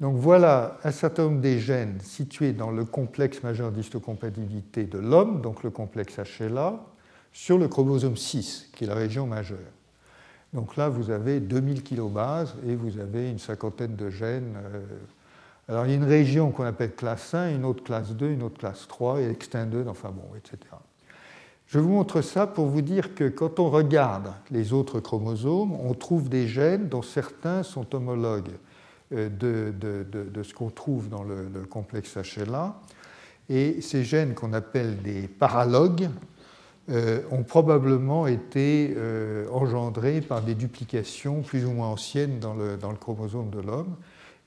Donc 0.00 0.16
voilà 0.16 0.78
un 0.84 0.90
certain 0.90 1.24
nombre 1.24 1.42
des 1.42 1.60
gènes 1.60 2.00
situés 2.00 2.54
dans 2.54 2.70
le 2.70 2.86
complexe 2.86 3.42
majeur 3.42 3.70
d'histocompatibilité 3.72 4.84
de 4.84 4.96
l'homme, 4.96 5.42
donc 5.42 5.62
le 5.62 5.68
complexe 5.68 6.18
HLA, 6.18 6.82
sur 7.30 7.58
le 7.58 7.68
chromosome 7.68 8.16
6, 8.16 8.70
qui 8.74 8.84
est 8.84 8.86
la 8.86 8.94
région 8.94 9.26
majeure. 9.26 9.58
Donc 10.54 10.76
là, 10.76 10.88
vous 10.88 11.10
avez 11.10 11.40
2000 11.40 11.82
kilobases 11.82 12.54
et 12.66 12.74
vous 12.76 12.98
avez 12.98 13.28
une 13.28 13.38
cinquantaine 13.38 13.96
de 13.96 14.08
gènes. 14.08 14.56
Euh. 14.56 14.82
Alors 15.68 15.84
il 15.84 15.90
y 15.90 15.92
a 15.92 15.96
une 15.96 16.04
région 16.04 16.52
qu'on 16.52 16.64
appelle 16.64 16.94
classe 16.94 17.34
1, 17.34 17.50
une 17.50 17.66
autre 17.66 17.84
classe 17.84 18.12
2, 18.12 18.30
une 18.30 18.44
autre 18.44 18.56
classe 18.56 18.88
3, 18.88 19.20
et 19.20 19.28
extin 19.28 19.66
2, 19.66 19.84
enfin 19.88 20.10
bon, 20.10 20.34
etc. 20.36 20.58
Je 21.74 21.80
vous 21.80 21.88
montre 21.88 22.22
ça 22.22 22.46
pour 22.46 22.66
vous 22.66 22.82
dire 22.82 23.16
que 23.16 23.28
quand 23.28 23.58
on 23.58 23.68
regarde 23.68 24.32
les 24.52 24.72
autres 24.72 25.00
chromosomes, 25.00 25.72
on 25.72 25.92
trouve 25.92 26.28
des 26.28 26.46
gènes 26.46 26.88
dont 26.88 27.02
certains 27.02 27.64
sont 27.64 27.96
homologues 27.96 28.52
euh, 29.12 29.28
de, 29.28 30.42
ce 30.44 30.54
qu'on 30.54 30.70
trouve 30.70 31.08
dans 31.08 31.24
le, 31.24 31.48
le 31.52 31.64
complexe 31.64 32.16
HLA. 32.16 32.76
Et 33.48 33.80
ces 33.80 34.04
gènes 34.04 34.34
qu'on 34.34 34.52
appelle 34.52 35.02
des 35.02 35.26
paralogues, 35.26 36.08
euh, 36.90 37.22
ont 37.30 37.42
probablement 37.42 38.26
été 38.26 38.94
euh, 38.96 39.48
engendrés 39.50 40.20
par 40.20 40.42
des 40.42 40.54
duplications 40.54 41.40
plus 41.40 41.64
ou 41.64 41.70
moins 41.72 41.88
anciennes 41.88 42.38
dans 42.38 42.54
le 42.54 42.96
chromosome 43.00 43.48
de 43.48 43.60
l'homme. 43.60 43.96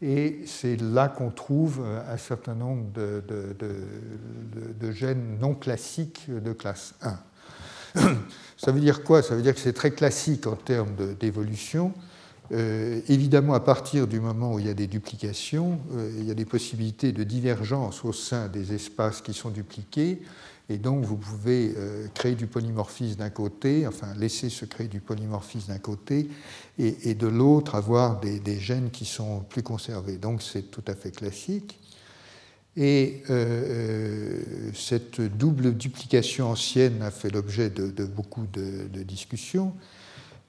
Et 0.02 0.42
c'est 0.46 0.80
là 0.80 1.08
qu'on 1.08 1.32
trouve 1.32 1.82
euh, 1.84 2.14
un 2.14 2.18
certain 2.18 2.54
nombre 2.54 2.92
de, 2.94 3.24
de, 3.28 4.92
gènes 4.92 5.40
non 5.40 5.56
classiques 5.56 6.26
de 6.30 6.54
classe 6.54 6.94
1. 7.02 7.20
Ça 8.58 8.72
veut 8.72 8.80
dire 8.80 9.04
quoi? 9.04 9.24
Ça 9.24 9.36
veut 9.36 9.42
dire 9.42 9.54
que 9.54 9.60
c'est 9.60 9.74
très 9.74 9.92
classique 9.92 10.46
en 10.48 10.56
termes 10.56 10.96
d'évolution. 11.20 11.94
Évidemment, 12.52 13.54
à 13.54 13.60
partir 13.60 14.08
du 14.08 14.20
moment 14.20 14.54
où 14.54 14.60
il 14.60 14.68
y 14.68 14.70
a 14.70 14.74
des 14.74 14.88
duplications, 14.88 15.80
il 16.18 16.26
y 16.26 16.32
a 16.32 16.34
des 16.34 16.46
possibilités 16.46 17.12
de 17.12 17.24
divergence 17.24 18.06
au 18.06 18.14
sein 18.14 18.48
des 18.48 18.74
espaces 18.74 19.22
qui 19.22 19.34
sont 19.34 19.50
dupliqués. 19.50 20.22
Et 20.70 20.78
donc, 20.78 21.06
vous 21.06 21.16
pouvez 21.16 21.74
euh, 21.78 22.08
créer 22.14 22.36
du 22.36 22.46
polymorphisme 22.46 23.20
d'un 23.20 23.30
côté, 23.30 23.88
enfin 23.88 24.14
laisser 24.18 24.50
se 24.50 24.66
créer 24.66 24.88
du 24.88 25.00
polymorphisme 25.00 25.72
d'un 25.72 25.80
côté, 25.80 26.28
et, 26.78 27.16
de 27.16 27.28
l'autre 27.28 27.76
avoir 27.76 28.20
des, 28.20 28.60
gènes 28.60 28.92
qui 28.92 29.06
sont 29.06 29.40
plus 29.50 29.64
conservés. 29.64 30.18
Donc, 30.18 30.42
c'est 30.42 30.70
tout 30.70 30.84
à 30.88 30.94
fait 30.94 31.12
classique. 31.12 31.80
Et 32.76 33.24
cette 34.76 35.20
double 35.20 35.76
duplication 35.76 36.52
ancienne 36.52 37.02
a 37.02 37.10
fait 37.10 37.32
l'objet 37.32 37.72
de, 37.72 38.06
beaucoup 38.06 38.46
de, 38.46 39.02
discussions. 39.02 39.74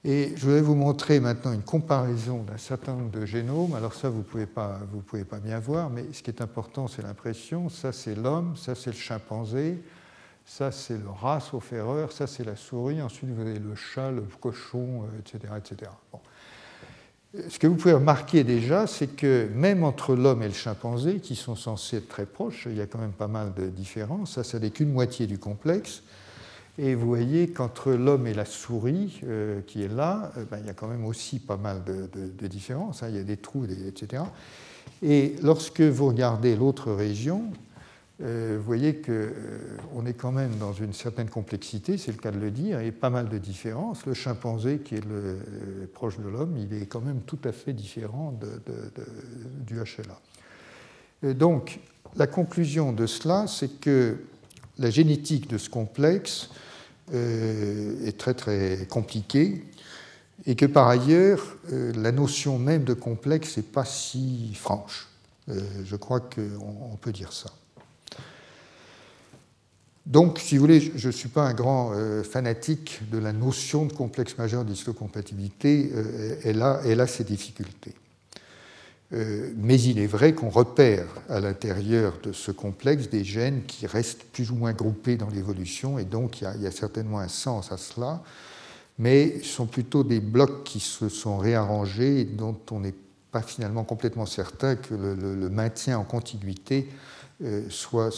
Et 0.05 0.33
je 0.37 0.49
vais 0.49 0.61
vous 0.61 0.75
montrer 0.75 1.19
maintenant 1.19 1.51
une 1.51 1.61
comparaison 1.61 2.43
d'un 2.43 2.57
certain 2.57 2.93
nombre 2.93 3.11
de 3.11 3.25
génomes. 3.25 3.75
Alors 3.75 3.93
ça, 3.93 4.09
vous 4.09 4.19
ne 4.19 4.23
pouvez, 4.23 4.45
pas, 4.45 4.79
pouvez 5.05 5.25
pas 5.25 5.39
bien 5.39 5.59
voir, 5.59 5.89
mais 5.89 6.05
ce 6.13 6.23
qui 6.23 6.29
est 6.31 6.41
important, 6.41 6.87
c'est 6.87 7.01
l'impression. 7.01 7.67
Ça, 7.67 7.91
c'est 7.91 8.15
l'homme, 8.15 8.55
ça, 8.55 8.75
c'est 8.75 8.91
le 8.91 8.95
chimpanzé, 8.95 9.83
ça, 10.45 10.71
c'est 10.71 10.97
le 10.97 11.09
rat, 11.09 11.41
sauf 11.41 11.73
erreur, 11.73 12.13
ça, 12.13 12.27
c'est 12.27 12.45
la 12.45 12.55
souris, 12.55 13.01
ensuite, 13.01 13.29
vous 13.29 13.41
avez 13.41 13.59
le 13.59 13.75
chat, 13.75 14.09
le 14.09 14.23
cochon, 14.39 15.03
etc. 15.19 15.39
Euh, 15.51 15.57
etc. 15.57 15.91
Ce 17.49 17.59
que 17.59 17.67
vous 17.67 17.75
pouvez 17.75 17.93
remarquer 17.93 18.45
déjà, 18.45 18.87
c'est 18.87 19.15
que 19.15 19.49
même 19.53 19.83
entre 19.83 20.15
l'homme 20.15 20.41
et 20.41 20.47
le 20.47 20.53
chimpanzé, 20.53 21.19
qui 21.19 21.35
sont 21.35 21.55
censés 21.55 21.97
être 21.97 22.07
très 22.07 22.25
proches, 22.25 22.67
il 22.71 22.77
y 22.77 22.81
a 22.81 22.87
quand 22.87 22.99
même 22.99 23.11
pas 23.11 23.27
mal 23.27 23.53
de 23.53 23.67
différences. 23.67 24.35
Ça, 24.35 24.43
ça 24.45 24.59
n'est 24.59 24.71
qu'une 24.71 24.91
moitié 24.91 25.27
du 25.27 25.37
complexe. 25.37 26.03
Et 26.81 26.95
vous 26.95 27.07
voyez 27.07 27.49
qu'entre 27.49 27.91
l'homme 27.91 28.25
et 28.25 28.33
la 28.33 28.45
souris, 28.45 29.19
euh, 29.25 29.59
qui 29.67 29.83
est 29.83 29.93
là, 29.93 30.31
euh, 30.37 30.45
ben, 30.49 30.59
il 30.61 30.65
y 30.65 30.69
a 30.69 30.73
quand 30.73 30.87
même 30.87 31.03
aussi 31.03 31.39
pas 31.39 31.57
mal 31.57 31.83
de, 31.83 32.47
différences. 32.47 33.03
Hein. 33.03 33.07
il 33.09 33.17
y 33.17 33.19
a 33.19 33.23
des 33.23 33.35
trous, 33.35 33.65
etc. 33.65 34.23
Et 35.03 35.35
lorsque 35.43 35.81
vous 35.81 36.07
regardez 36.07 36.55
l'autre 36.55 36.93
région, 36.93 37.51
euh, 38.21 38.55
vous 38.57 38.63
voyez 38.63 39.01
qu'on 39.01 40.05
est 40.05 40.13
quand 40.13 40.31
même 40.31 40.55
dans 40.57 40.71
une 40.71 40.93
certaine 40.93 41.29
complexité, 41.29 41.97
c'est 41.97 42.13
le 42.13 42.17
cas 42.17 42.31
de 42.31 42.39
le 42.39 42.49
dire, 42.49 42.79
et 42.79 42.93
pas 42.93 43.09
mal 43.09 43.27
de 43.27 43.37
différences. 43.37 44.05
Le 44.05 44.13
chimpanzé, 44.13 44.77
qui 44.77 44.95
est 44.95 45.05
le, 45.05 45.37
proche 45.93 46.17
de 46.17 46.29
l'homme, 46.29 46.55
il 46.57 46.81
est 46.81 46.85
quand 46.85 47.01
même 47.01 47.19
tout 47.25 47.39
à 47.43 47.51
fait 47.51 47.73
différent 47.73 48.39
du 49.67 49.75
HLA. 49.75 51.33
donc, 51.33 51.81
la 52.15 52.25
conclusion 52.25 52.93
de 52.93 53.05
cela, 53.05 53.47
c'est 53.47 53.81
que 53.81 54.15
la 54.77 54.89
génétique 54.89 55.49
de 55.49 55.57
ce 55.57 55.69
complexe 55.69 56.49
est 57.13 58.17
très 58.17 58.33
très 58.33 58.87
compliqué 58.89 59.63
et 60.45 60.55
que 60.55 60.65
par 60.65 60.87
ailleurs, 60.87 61.57
euh, 61.71 61.91
la 61.95 62.11
notion 62.11 62.57
même 62.59 62.83
de 62.83 62.93
complexe 62.93 63.57
n'est 63.57 63.63
pas 63.63 63.85
si 63.85 64.53
franche. 64.55 65.07
Euh, 65.49 65.61
je 65.85 65.95
crois 65.95 66.19
qu'on 66.19 66.97
peut 66.99 67.11
dire 67.11 67.33
ça. 67.33 67.49
Donc, 70.05 70.39
si 70.39 70.55
vous 70.57 70.61
voulez, 70.61 70.79
je 70.79 71.07
ne 71.07 71.11
suis 71.11 71.29
pas 71.29 71.43
un 71.43 71.53
grand 71.53 71.93
fanatique 72.23 73.01
de 73.11 73.19
la 73.19 73.31
notion 73.31 73.85
de 73.85 73.93
complexe 73.93 74.35
majeur 74.39 74.65
d'histocompatibilité, 74.65 75.91
elle, 76.43 76.65
elle 76.83 76.99
a 76.99 77.05
ses 77.05 77.23
difficultés. 77.23 77.93
Euh, 79.11 79.51
mais 79.57 79.79
il 79.81 79.97
est 79.97 80.07
vrai 80.07 80.33
qu'on 80.33 80.49
repère 80.49 81.07
à 81.29 81.39
l'intérieur 81.39 82.13
de 82.21 82.31
ce 82.31 82.51
complexe 82.51 83.09
des 83.09 83.23
gènes 83.23 83.63
qui 83.63 83.87
restent 83.87 84.23
plus 84.23 84.51
ou 84.51 84.55
moins 84.55 84.73
groupés 84.73 85.17
dans 85.17 85.29
l'évolution, 85.29 85.97
et 85.97 86.05
donc 86.05 86.41
il 86.41 86.61
y, 86.61 86.67
a, 86.67 86.71
certainement 86.71 87.19
un 87.19 87.27
sens 87.27 87.71
à 87.71 87.77
cela, 87.77 88.21
mais 88.99 89.39
ce 89.39 89.47
sont 89.47 89.65
plutôt 89.65 90.03
des 90.03 90.19
blocs 90.19 90.63
qui 90.63 90.79
se 90.79 91.09
sont 91.09 91.37
réarrangés 91.37 92.21
et 92.21 92.25
dont 92.25 92.57
on 92.69 92.81
n'est 92.81 92.93
pas 93.31 93.41
finalement 93.41 93.83
complètement 93.83 94.27
certain 94.27 94.75
que 94.75 94.93
le, 94.93 95.49
maintien 95.49 95.97
en 95.97 96.03
contiguïté 96.03 96.89
euh, 97.43 97.63
soit, 97.69 98.11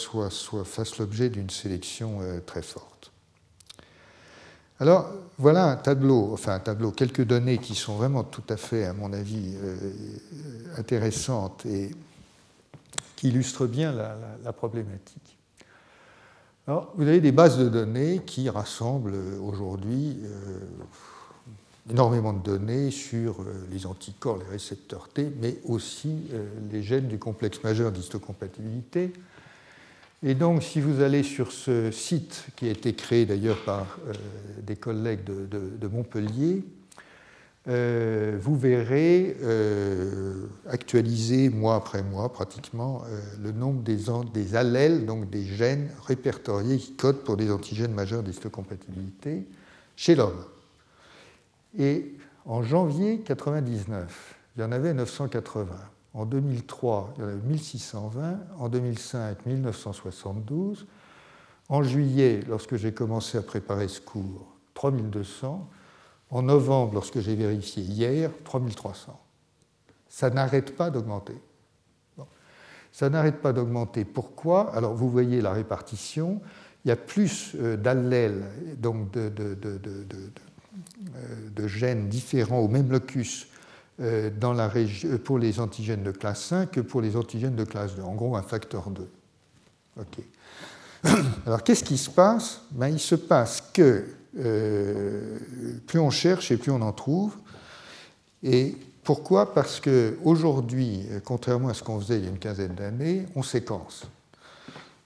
fasse 0.65 0.97
l'objet 0.97 1.29
d'une 1.29 1.49
sélection 1.49 2.19
euh, 2.21 2.39
très 2.45 2.61
forte. 2.61 3.10
Alors, 4.81 5.11
voilà 5.37 5.65
un 5.65 5.75
tableau, 5.75 6.31
enfin 6.33 6.55
un 6.55 6.59
tableau, 6.59 6.89
quelques 6.89 7.23
données 7.23 7.59
qui 7.59 7.75
sont 7.75 7.97
vraiment 7.97 8.23
tout 8.23 8.41
à 8.49 8.57
fait, 8.57 8.85
à 8.85 8.93
mon 8.93 9.13
avis, 9.13 9.53
euh, 9.63 9.75
intéressantes 10.75 11.67
et 11.67 11.91
qui 13.15 13.27
illustrent 13.27 13.67
bien 13.67 13.93
la, 13.93 14.53
problématique. 14.53 15.37
Alors, 16.65 16.91
vous 16.95 17.03
avez 17.03 17.21
des 17.21 17.31
bases 17.31 17.59
de 17.59 17.69
données 17.69 18.23
qui 18.25 18.49
rassemblent 18.49 19.13
aujourd'hui 19.43 20.17
euh, 20.23 20.59
énormément 21.91 22.33
de 22.33 22.41
données 22.41 22.89
sur 22.89 23.43
euh, 23.43 23.67
les 23.69 23.85
anticorps, 23.85 24.39
les 24.39 24.49
récepteurs 24.49 25.09
T, 25.09 25.31
mais 25.39 25.59
aussi 25.63 26.23
les 26.71 26.81
gènes 26.81 27.07
du 27.07 27.19
complexe 27.19 27.61
majeur 27.63 27.91
d'histocompatibilité, 27.91 29.13
et 30.23 30.35
donc, 30.35 30.61
si 30.61 30.79
vous 30.79 31.01
allez 31.01 31.23
sur 31.23 31.51
ce 31.51 31.89
site, 31.89 32.45
qui 32.55 32.67
a 32.67 32.71
été 32.71 32.93
créé 32.93 33.25
d'ailleurs 33.25 33.63
par 33.63 33.97
euh, 34.07 34.13
des 34.61 34.75
collègues 34.75 35.23
de, 35.23 35.87
Montpellier, 35.87 36.63
euh, 37.67 38.37
vous 38.39 38.55
verrez 38.55 39.35
euh, 39.41 40.45
actualiser 40.67 41.49
mois 41.49 41.75
après 41.75 42.03
mois 42.03 42.31
pratiquement 42.31 43.03
le 43.41 43.51
nombre 43.51 43.81
des, 43.81 43.97
des, 44.33 44.55
allèles, 44.55 45.07
donc 45.07 45.29
des 45.29 45.45
gènes 45.45 45.89
répertoriés 46.05 46.77
qui 46.77 46.93
codent 46.93 47.23
pour 47.23 47.35
des 47.35 47.51
antigènes 47.51 47.93
majeurs 47.93 48.21
d'histocompatibilité 48.21 49.47
chez 49.95 50.13
l'homme. 50.13 50.45
Et 51.79 52.13
en 52.45 52.61
janvier 52.61 53.13
1999, 53.13 54.35
il 54.55 54.61
y 54.61 54.63
en 54.63 54.71
avait 54.71 54.93
980. 54.93 55.90
En 56.13 56.25
2003, 56.25 57.13
il 57.15 57.21
y 57.21 57.23
en 57.23 57.27
avait 57.29 57.47
1620. 57.47 58.39
En 58.57 58.69
2005, 58.69 59.45
1972. 59.45 60.85
En 61.69 61.83
juillet, 61.83 62.41
lorsque 62.47 62.75
j'ai 62.75 62.93
commencé 62.93 63.37
à 63.37 63.41
préparer 63.41 63.87
ce 63.87 64.01
cours, 64.01 64.53
3200. 64.73 65.69
En 66.29 66.41
novembre, 66.41 66.95
lorsque 66.95 67.19
j'ai 67.19 67.35
vérifié 67.35 67.83
hier, 67.83 68.31
3300. 68.43 69.19
Ça 70.07 70.29
n'arrête 70.29 70.75
pas 70.75 70.89
d'augmenter. 70.89 71.41
Ça 72.91 73.09
n'arrête 73.09 73.41
pas 73.41 73.53
d'augmenter. 73.53 74.03
Pourquoi? 74.03 74.75
Alors, 74.75 74.93
vous 74.93 75.09
voyez 75.09 75.41
la 75.41 75.53
répartition. 75.53 76.41
Il 76.83 76.89
y 76.89 76.91
a 76.91 76.97
plus 76.97 77.55
euh, 77.55 77.77
d'allèles, 77.77 78.43
donc 78.77 79.11
de, 79.11 79.29
de, 79.29 79.51
gènes 81.67 82.09
différents 82.09 82.59
au 82.59 82.67
même 82.67 82.91
locus 82.91 83.45
euh, 83.45 83.50
région, 84.01 85.09
euh, 85.09 85.17
pour 85.17 85.37
les 85.37 85.59
antigènes 85.59 86.03
de 86.03 86.11
classe 86.11 86.45
5 86.45 86.71
que 86.71 86.81
pour 86.81 87.01
les 87.01 87.15
antigènes 87.15 87.55
de 87.55 87.63
classe 87.63 87.95
2, 87.95 88.01
en 88.01 88.15
gros 88.15 88.35
un 88.35 88.41
facteur 88.41 88.89
2. 88.89 89.07
Alors 91.45 91.63
qu'est-ce 91.63 91.83
qui 91.83 91.97
se 91.97 92.09
passe? 92.09 92.61
Ben, 92.71 92.87
Il 92.89 92.99
se 92.99 93.15
passe 93.15 93.61
que 93.73 94.05
euh, 94.39 95.37
plus 95.87 95.99
on 95.99 96.09
cherche 96.09 96.51
et 96.51 96.57
plus 96.57 96.71
on 96.71 96.81
en 96.81 96.93
trouve. 96.93 97.35
Et 98.43 98.75
pourquoi? 99.03 99.53
Parce 99.53 99.79
qu'aujourd'hui, 99.79 101.05
contrairement 101.25 101.69
à 101.69 101.73
ce 101.73 101.83
qu'on 101.83 101.99
faisait 101.99 102.17
il 102.17 102.23
y 102.23 102.27
a 102.27 102.29
une 102.29 102.39
quinzaine 102.39 102.75
d'années, 102.75 103.25
on 103.35 103.43
séquence. 103.43 104.03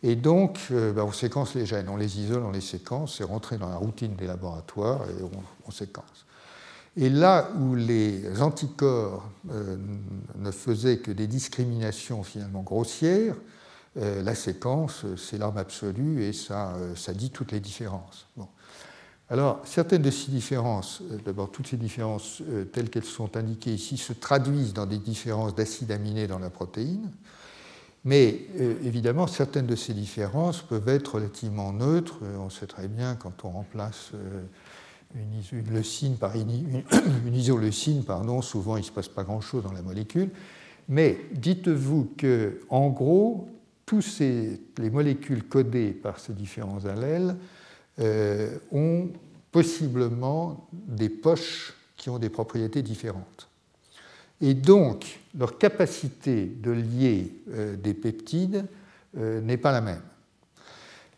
Et 0.03 0.15
donc, 0.15 0.59
ben, 0.69 1.03
on 1.03 1.11
séquence 1.11 1.55
les 1.55 1.65
gènes, 1.65 1.89
on 1.89 1.97
les 1.97 2.19
isole, 2.19 2.43
on 2.43 2.51
les 2.51 2.61
séquence, 2.61 3.17
c'est 3.17 3.23
rentré 3.23 3.57
dans 3.57 3.69
la 3.69 3.77
routine 3.77 4.15
des 4.15 4.27
laboratoires 4.27 5.01
et 5.09 5.23
on 5.65 5.71
séquence. 5.71 6.24
Et 6.97 7.09
là 7.09 7.49
où 7.59 7.75
les 7.75 8.41
anticorps 8.41 9.29
euh, 9.51 9.75
ne 10.37 10.51
faisaient 10.51 10.99
que 10.99 11.11
des 11.11 11.27
discriminations 11.27 12.23
finalement 12.23 12.61
grossières, 12.61 13.35
euh, 13.97 14.23
la 14.23 14.33
séquence, 14.33 15.05
c'est 15.17 15.37
l'arme 15.37 15.57
absolue 15.57 16.23
et 16.23 16.31
ça, 16.31 16.73
euh, 16.75 16.95
ça, 16.95 17.13
dit 17.13 17.31
toutes 17.31 17.51
les 17.51 17.59
différences. 17.59 18.27
Alors, 19.29 19.59
certaines 19.65 20.03
de 20.03 20.11
ces 20.11 20.31
différences, 20.31 21.01
d'abord 21.25 21.51
toutes 21.51 21.67
ces 21.67 21.77
différences 21.77 22.43
telles 22.71 22.89
qu'elles 22.89 23.03
sont 23.03 23.35
indiquées 23.35 23.73
ici, 23.73 23.97
se 23.97 24.13
traduisent 24.13 24.73
dans 24.73 24.85
des 24.85 24.99
différences 24.99 25.55
d'acides 25.55 25.91
aminés 25.91 26.27
dans 26.27 26.39
la 26.39 26.51
protéine, 26.51 27.11
mais 28.03 28.45
évidemment, 28.83 29.25
certaines 29.25 29.65
de 29.65 29.75
ces 29.75 29.95
différences 29.95 30.61
peuvent 30.61 30.89
être 30.89 31.15
relativement 31.15 31.73
neutres. 31.73 32.19
On 32.37 32.51
sait 32.51 32.67
très 32.67 32.87
bien 32.87 33.15
quand 33.15 33.45
on 33.45 33.49
remplace 33.49 34.11
une, 35.15 35.73
leucine 35.73 36.17
par 36.17 36.35
une, 36.35 37.33
isoleucine, 37.33 38.03
pardon, 38.03 38.41
souvent 38.41 38.77
il 38.77 38.81
ne 38.81 38.85
se 38.85 38.91
passe 38.91 39.07
pas 39.07 39.23
grand-chose 39.23 39.63
dans 39.63 39.71
la 39.71 39.81
molécule. 39.81 40.29
Mais 40.87 41.17
dites-vous 41.31 42.13
que, 42.17 42.61
en 42.69 42.89
gros, 42.89 43.49
tous 43.85 44.19
les 44.19 44.89
molécules 44.91 45.43
codées 45.43 45.91
par 45.91 46.19
ces 46.19 46.33
différents 46.33 46.85
allèles 46.85 47.35
euh, 47.99 48.57
ont 48.71 49.09
possiblement 49.51 50.67
des 50.71 51.09
poches 51.09 51.73
qui 51.95 52.09
ont 52.09 52.19
des 52.19 52.29
propriétés 52.29 52.81
différentes. 52.81 53.47
Et 54.41 54.53
donc, 54.53 55.19
leur 55.37 55.57
capacité 55.57 56.45
de 56.45 56.71
lier 56.71 57.31
euh, 57.49 57.75
des 57.77 57.93
peptides 57.93 58.65
euh, 59.17 59.39
n'est 59.41 59.57
pas 59.57 59.71
la 59.71 59.81
même. 59.81 60.01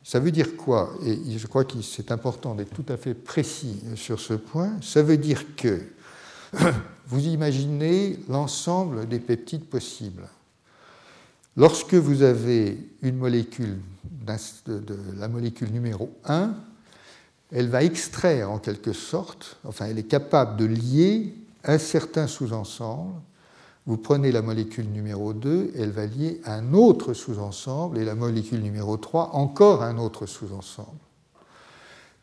Ça 0.07 0.21
veut 0.21 0.31
dire 0.31 0.55
quoi? 0.55 0.93
Et 1.03 1.37
je 1.37 1.47
crois 1.47 1.65
que 1.65 1.81
c'est 1.81 2.13
important 2.13 2.55
d'être 2.55 2.73
tout 2.73 2.85
à 2.87 2.95
fait 2.95 3.13
précis 3.13 3.83
sur 3.97 4.21
ce 4.21 4.35
point. 4.35 4.71
Ça 4.81 5.03
veut 5.03 5.17
dire 5.17 5.43
que 5.57 5.81
vous 7.07 7.25
imaginez 7.25 8.17
l'ensemble 8.29 9.09
des 9.09 9.19
peptides 9.19 9.65
possibles. 9.65 10.29
Lorsque 11.57 11.95
vous 11.95 12.21
avez 12.21 12.77
une 13.01 13.17
molécule, 13.17 13.79
de 14.65 14.97
la 15.17 15.27
molécule 15.27 15.73
numéro 15.73 16.09
1, 16.23 16.55
elle 17.51 17.67
va 17.67 17.83
extraire 17.83 18.49
en 18.49 18.59
quelque 18.59 18.93
sorte, 18.93 19.57
enfin 19.65 19.87
elle 19.87 19.99
est 19.99 20.07
capable 20.07 20.55
de 20.55 20.63
lier 20.63 21.35
un 21.65 21.77
certain 21.77 22.27
sous-ensemble 22.27 23.11
vous 23.87 23.97
prenez 23.97 24.31
la 24.33 24.41
molécule 24.41 24.89
numéro 24.89 25.33
2, 25.33 25.71
elle 25.75 25.91
va 25.91 26.05
lier 26.05 26.41
un 26.45 26.73
autre 26.73 27.13
sous-ensemble, 27.13 27.97
et 27.97 28.05
la 28.05 28.15
molécule 28.15 28.61
numéro 28.61 28.97
3, 28.97 29.31
encore 29.33 29.81
un 29.81 29.97
autre 29.97 30.25
sous-ensemble. 30.25 30.99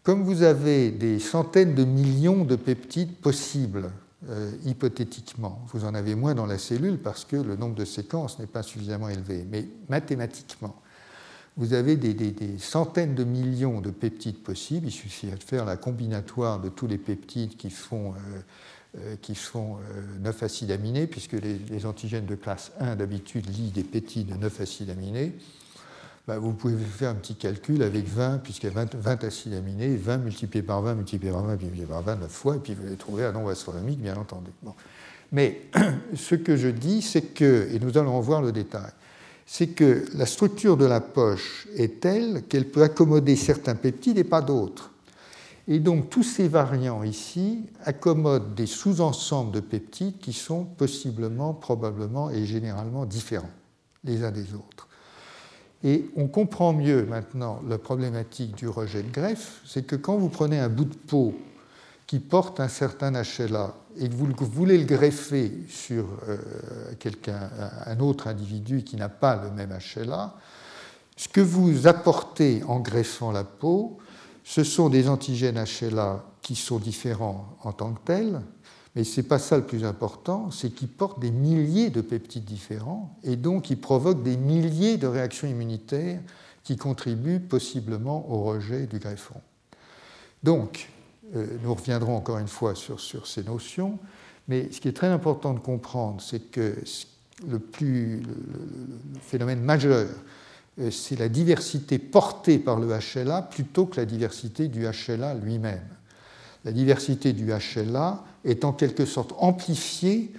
Comme 0.02 0.22
vous 0.22 0.42
avez 0.42 0.90
des 0.90 1.18
centaines 1.18 1.74
de 1.74 1.84
millions 1.84 2.44
de 2.44 2.56
peptides 2.56 3.16
possibles, 3.16 3.90
euh, 4.28 4.52
hypothétiquement, 4.66 5.62
vous 5.72 5.86
en 5.86 5.94
avez 5.94 6.14
moins 6.14 6.34
dans 6.34 6.44
la 6.44 6.58
cellule 6.58 6.98
parce 6.98 7.24
que 7.24 7.36
le 7.36 7.56
nombre 7.56 7.74
de 7.74 7.86
séquences 7.86 8.38
n'est 8.38 8.46
pas 8.46 8.62
suffisamment 8.62 9.08
élevé, 9.08 9.46
mais 9.50 9.66
mathématiquement, 9.88 10.76
vous 11.56 11.72
avez 11.72 11.96
des, 11.96 12.58
centaines 12.58 13.14
de 13.14 13.24
millions 13.24 13.80
de 13.80 13.90
peptides 13.90 14.42
possibles. 14.42 14.88
Il 14.88 14.92
suffit 14.92 15.28
de 15.28 15.42
faire 15.42 15.64
la 15.64 15.76
combinatoire 15.76 16.60
de 16.60 16.68
tous 16.68 16.86
les 16.86 16.98
peptides 16.98 17.56
qui 17.56 17.70
font, 17.70 18.12
euh, 18.12 18.40
qui 19.22 19.34
font 19.34 19.78
9 20.20 20.42
acides 20.42 20.70
aminés, 20.70 21.06
puisque 21.06 21.32
les, 21.32 21.86
antigènes 21.86 22.26
de 22.26 22.34
classe 22.34 22.72
1 22.78 22.96
d'habitude 22.96 23.46
lient 23.48 23.70
des 23.70 23.82
peptides 23.82 24.28
de 24.28 24.34
9 24.34 24.60
acides 24.60 24.90
aminés. 24.90 25.32
Bah, 26.26 26.38
vous 26.38 26.54
pouvez 26.54 26.82
faire 26.82 27.10
un 27.10 27.14
petit 27.14 27.34
calcul 27.34 27.82
avec 27.82 28.08
20, 28.08 28.38
puisqu'il 28.38 28.72
y 28.72 28.78
a 28.78 28.86
20, 28.86 29.24
acides 29.24 29.52
aminés, 29.52 29.94
20 29.94 30.18
multiplié 30.18 30.62
par 30.62 30.80
20, 30.80 30.94
multiplié 30.94 31.30
par 31.30 31.42
20, 31.42 31.48
multiplié 31.50 31.84
par 31.84 32.02
20, 32.02 32.16
9 32.16 32.30
fois, 32.30 32.56
et 32.56 32.60
puis 32.60 32.74
vous 32.74 32.86
allez 32.86 32.96
trouver 32.96 33.24
un 33.24 33.32
nombre 33.32 33.50
astronomique, 33.50 34.00
bien 34.00 34.16
entendu. 34.16 34.50
Mais 35.32 35.62
ce 36.14 36.34
que 36.34 36.56
je 36.56 36.68
dis, 36.68 37.02
c'est 37.02 37.34
que, 37.34 37.68
et 37.70 37.78
nous 37.78 37.98
allons 37.98 38.18
voir 38.20 38.40
le 38.40 38.52
détail, 38.52 38.90
c'est 39.44 39.66
que 39.68 40.06
la 40.14 40.24
structure 40.24 40.78
de 40.78 40.86
la 40.86 41.02
poche 41.02 41.68
est 41.76 42.00
telle 42.00 42.44
qu'elle 42.48 42.70
peut 42.70 42.82
accommoder 42.82 43.36
certains 43.36 43.74
peptides 43.74 44.16
et 44.16 44.24
pas 44.24 44.40
d'autres. 44.40 44.93
Et 45.66 45.78
donc 45.78 46.10
tous 46.10 46.22
ces 46.22 46.48
variants 46.48 47.02
ici 47.02 47.64
accommodent 47.84 48.54
des 48.54 48.66
sous-ensembles 48.66 49.52
de 49.52 49.60
peptides 49.60 50.18
qui 50.18 50.32
sont 50.32 50.64
possiblement, 50.64 51.54
probablement 51.54 52.30
et 52.30 52.44
généralement 52.44 53.06
différents 53.06 53.50
les 54.04 54.24
uns 54.24 54.30
des 54.30 54.54
autres. 54.54 54.88
Et 55.82 56.10
on 56.16 56.28
comprend 56.28 56.72
mieux 56.72 57.04
maintenant 57.04 57.60
la 57.68 57.78
problématique 57.78 58.54
du 58.56 58.68
rejet 58.68 59.02
de 59.02 59.10
greffe, 59.10 59.60
c'est 59.66 59.86
que 59.86 59.96
quand 59.96 60.16
vous 60.16 60.28
prenez 60.28 60.58
un 60.58 60.68
bout 60.68 60.84
de 60.84 60.94
peau 60.94 61.34
qui 62.06 62.18
porte 62.18 62.60
un 62.60 62.68
certain 62.68 63.12
HLA 63.12 63.74
et 63.98 64.08
que 64.08 64.14
vous 64.14 64.32
voulez 64.46 64.78
le 64.78 64.84
greffer 64.84 65.52
sur 65.68 66.06
euh, 66.28 66.38
un 67.86 68.00
autre 68.00 68.26
individu 68.26 68.82
qui 68.82 68.96
n'a 68.96 69.08
pas 69.08 69.42
le 69.42 69.50
même 69.50 69.78
HLA, 69.96 70.34
ce 71.16 71.28
que 71.28 71.40
vous 71.40 71.86
apportez 71.86 72.62
en 72.66 72.80
greffant 72.80 73.30
la 73.30 73.44
peau, 73.44 73.98
ce 74.44 74.62
sont 74.62 74.90
des 74.90 75.08
antigènes 75.08 75.62
HLA 75.64 76.24
qui 76.42 76.54
sont 76.54 76.78
différents 76.78 77.56
en 77.62 77.72
tant 77.72 77.94
que 77.94 78.00
tels, 78.04 78.40
mais 78.94 79.02
ce 79.02 79.20
n'est 79.20 79.26
pas 79.26 79.38
ça 79.38 79.56
le 79.56 79.64
plus 79.64 79.84
important, 79.84 80.50
c'est 80.50 80.70
qu'ils 80.70 80.88
portent 80.88 81.18
des 81.18 81.32
milliers 81.32 81.90
de 81.90 82.02
peptides 82.02 82.44
différents 82.44 83.18
et 83.24 83.36
donc 83.36 83.70
ils 83.70 83.80
provoquent 83.80 84.22
des 84.22 84.36
milliers 84.36 84.98
de 84.98 85.06
réactions 85.06 85.48
immunitaires 85.48 86.20
qui 86.62 86.76
contribuent 86.76 87.40
possiblement 87.40 88.30
au 88.30 88.44
rejet 88.44 88.86
du 88.86 88.98
greffon. 88.98 89.40
Donc, 90.42 90.88
euh, 91.34 91.46
nous 91.62 91.74
reviendrons 91.74 92.16
encore 92.16 92.38
une 92.38 92.48
fois 92.48 92.74
sur, 92.74 93.26
ces 93.26 93.42
notions, 93.42 93.98
mais 94.46 94.70
ce 94.70 94.80
qui 94.80 94.88
est 94.88 94.92
très 94.92 95.08
important 95.08 95.54
de 95.54 95.58
comprendre, 95.58 96.20
c'est 96.20 96.50
que 96.50 96.76
le, 97.48 97.58
plus, 97.58 98.20
le 98.20 99.20
phénomène 99.20 99.60
majeur, 99.60 100.08
c'est 100.90 101.18
la 101.18 101.28
diversité 101.28 101.98
portée 101.98 102.58
par 102.58 102.78
le 102.78 102.88
HLA 102.88 103.42
plutôt 103.42 103.86
que 103.86 103.96
la 103.96 104.06
diversité 104.06 104.68
du 104.68 104.86
HLA 104.86 105.34
lui-même. 105.34 105.86
La 106.64 106.72
diversité 106.72 107.32
du 107.32 107.52
HLA 107.52 108.24
est 108.44 108.64
en 108.64 108.72
quelque 108.72 109.04
sorte 109.04 109.34
amplifié 109.38 110.32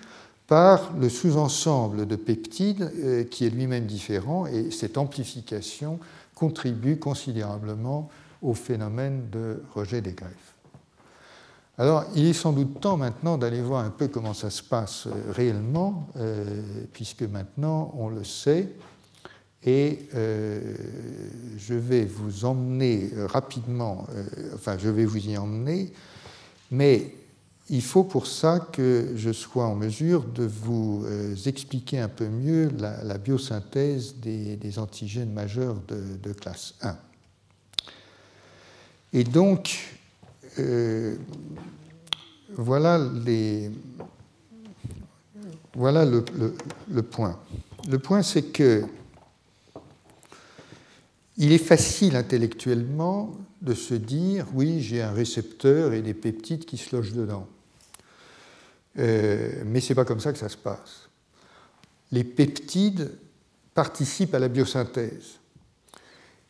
par 0.48 0.94
le 1.00 1.10
sous-ensemble 1.10 2.06
de 2.06 2.16
peptides 2.16 2.92
euh, 3.00 3.24
qui 3.24 3.46
est 3.46 3.50
lui-même 3.50 3.86
différent 3.86 4.46
et 4.46 4.72
cette 4.72 4.98
amplification 4.98 6.00
contribue 6.36 6.98
considérablement 6.98 8.10
au 8.42 8.54
phénomène 8.54 9.30
de 9.32 9.64
rejet 9.74 10.02
des 10.02 10.14
greffes. 10.14 10.54
Alors, 11.78 12.06
il 12.16 12.26
est 12.26 12.34
sans 12.34 12.54
doute 12.54 12.80
temps 12.80 12.96
maintenant 12.96 13.38
d'aller 13.38 13.62
voir 13.62 13.84
un 13.84 13.90
peu 13.90 14.08
comment 14.08 14.34
ça 14.34 14.50
se 14.50 14.64
passe 14.64 15.08
euh, 15.08 15.32
réellement, 15.32 16.08
euh, 16.18 16.62
puisque 16.94 17.24
maintenant 17.24 17.94
on 17.98 18.08
le 18.08 18.24
sait, 18.24 18.70
et 19.66 20.08
je 20.14 21.74
vais 21.74 22.06
vous 22.06 22.46
emmener 22.46 23.10
rapidement, 23.26 24.06
enfin 24.54 24.78
je 24.78 24.90
vais 24.90 25.06
vous 25.06 25.28
y 25.28 25.38
emmener, 25.38 25.92
mais 26.70 27.16
il 27.70 27.82
faut 27.82 28.04
pour 28.04 28.28
ça 28.28 28.60
que 28.60 29.14
je 29.16 29.32
sois 29.32 29.66
en 29.66 29.76
mesure 29.76 30.24
de 30.24 30.44
vous 30.46 31.04
euh, 31.06 31.36
expliquer 31.46 32.00
un 32.00 32.08
peu 32.08 32.28
mieux 32.28 32.70
la, 32.78 33.18
biosynthèse 33.18 34.16
des, 34.18 34.80
antigènes 34.80 35.34
majeurs 35.34 35.78
de, 35.88 36.34
classe 36.34 36.76
1. 36.82 36.96
Et 39.14 39.24
donc, 39.24 39.98
euh, 40.60 41.16
voilà, 42.56 43.00
les, 43.26 43.72
voilà 45.74 46.06
le, 46.06 46.24
le, 46.92 47.02
point. 47.02 47.40
Le 47.90 47.98
point, 47.98 48.22
c'est 48.22 48.44
que 48.44 48.84
il 51.38 51.52
est 51.52 51.58
facile 51.58 52.16
intellectuellement 52.16 53.36
de 53.62 53.74
se 53.74 53.94
dire 53.94 54.46
oui, 54.54 54.82
j'ai 54.82 55.02
un 55.02 55.12
récepteur 55.12 55.94
et 55.94 56.02
des 56.02 56.14
peptides 56.14 56.66
qui 56.66 56.78
se 56.78 56.96
logent 56.96 57.14
dedans. 57.14 57.48
Euh, 58.98 59.64
mais 59.66 59.82
ce 59.82 59.90
n'est 59.90 59.96
pas 59.96 60.06
comme 60.06 60.22
ça 60.22 60.32
que 60.32 60.40
ça 60.40 60.50
se 60.50 60.58
passe. 60.58 61.10
Les 62.12 62.24
peptides 62.24 63.12
participent 63.74 64.34
à 64.34 64.40
la 64.40 64.48
biosynthèse. 64.48 65.40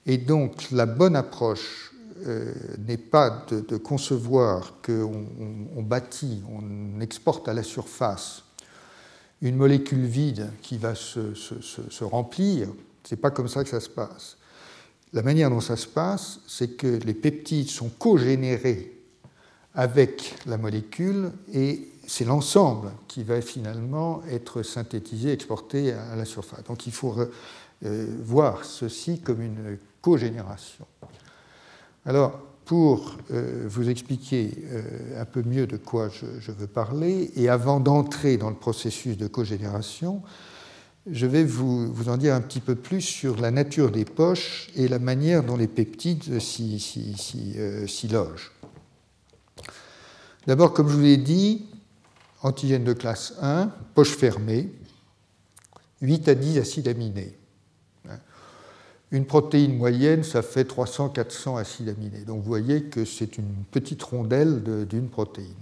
Et 0.05 0.17
donc 0.17 0.69
la 0.69 0.85
bonne 0.85 1.15
approche 1.15 1.91
euh, 2.27 2.53
n'est 2.77 2.97
pas 2.97 3.45
de, 3.49 3.77
concevoir 3.77 4.75
qu'on 4.85 5.25
on, 5.75 5.81
bâtit, 5.81 6.43
on 6.49 6.99
exporte 7.01 7.47
à 7.49 7.53
la 7.53 7.63
surface 7.63 8.43
une 9.41 9.55
molécule 9.55 10.05
vide 10.05 10.51
qui 10.61 10.77
va 10.77 10.93
se, 10.93 11.33
se, 11.33 11.59
se 11.59 12.03
remplir. 12.03 12.69
Ce 13.03 13.15
n'est 13.15 13.21
pas 13.21 13.31
comme 13.31 13.47
ça 13.47 13.63
que 13.63 13.69
ça 13.69 13.79
se 13.79 13.89
passe. 13.89 14.37
La 15.15 15.23
manière 15.23 15.49
dont 15.49 15.61
ça 15.61 15.77
se 15.77 15.87
passe, 15.87 16.41
c'est 16.45 16.75
que 16.75 16.99
les 17.05 17.13
peptides 17.13 17.69
sont 17.69 17.89
co-générés 17.89 18.99
avec 19.73 20.35
la 20.45 20.57
molécule 20.57 21.31
et 21.53 21.87
c'est 22.05 22.25
l'ensemble 22.25 22.91
qui 23.07 23.23
va 23.23 23.41
finalement 23.41 24.21
être 24.29 24.61
synthétisé, 24.61 25.31
exporté 25.31 25.93
à 25.93 26.15
la 26.17 26.25
surface. 26.25 26.63
Donc 26.65 26.85
il 26.85 26.91
faut 26.91 27.15
euh, 27.85 28.07
voir 28.23 28.65
ceci 28.65 29.21
comme 29.21 29.41
une 29.41 29.77
cogénération. 30.01 30.85
Alors, 32.05 32.37
pour 32.65 33.15
euh, 33.31 33.65
vous 33.67 33.89
expliquer 33.89 34.51
euh, 34.65 35.21
un 35.21 35.25
peu 35.25 35.43
mieux 35.43 35.65
de 35.65 35.77
quoi 35.77 36.09
je, 36.09 36.51
veux 36.51 36.67
parler, 36.67 37.31
et 37.35 37.47
avant 37.47 37.79
d'entrer 37.79 38.37
dans 38.37 38.49
le 38.49 38.55
processus 38.55 39.17
de 39.17 39.27
cogénération, 39.27 40.21
je 41.07 41.25
vais 41.25 41.43
vous, 41.43 42.09
en 42.09 42.17
dire 42.17 42.33
un 42.33 42.41
petit 42.41 42.59
peu 42.59 42.75
plus 42.75 43.01
sur 43.01 43.39
la 43.39 43.51
nature 43.51 43.91
des 43.91 44.05
poches 44.05 44.69
et 44.75 44.87
la 44.87 44.99
manière 44.99 45.43
dont 45.43 45.57
les 45.57 45.67
peptides 45.67 46.39
s'y 46.39 48.07
logent. 48.11 48.51
D'abord, 50.47 50.73
comme 50.73 50.89
je 50.89 50.95
vous 50.95 51.01
l'ai 51.01 51.17
dit, 51.17 51.65
antigène 52.41 52.83
de 52.83 52.93
classe 52.93 53.33
1, 53.41 53.71
poche 53.93 54.15
fermée, 54.15 54.71
8 56.01 56.27
à 56.27 56.35
10 56.35 56.59
acides 56.59 56.87
aminés. 56.87 57.37
Une 59.11 59.25
protéine 59.25 59.77
moyenne, 59.77 60.23
ça 60.23 60.41
fait 60.41 60.67
300-400 60.69 61.59
acides 61.59 61.89
aminés. 61.89 62.25
Donc 62.25 62.41
vous 62.41 62.47
voyez 62.47 62.85
que 62.85 63.05
c'est 63.05 63.37
une 63.37 63.63
petite 63.71 64.01
rondelle 64.01 64.87
d'une 64.87 65.09
protéine. 65.09 65.53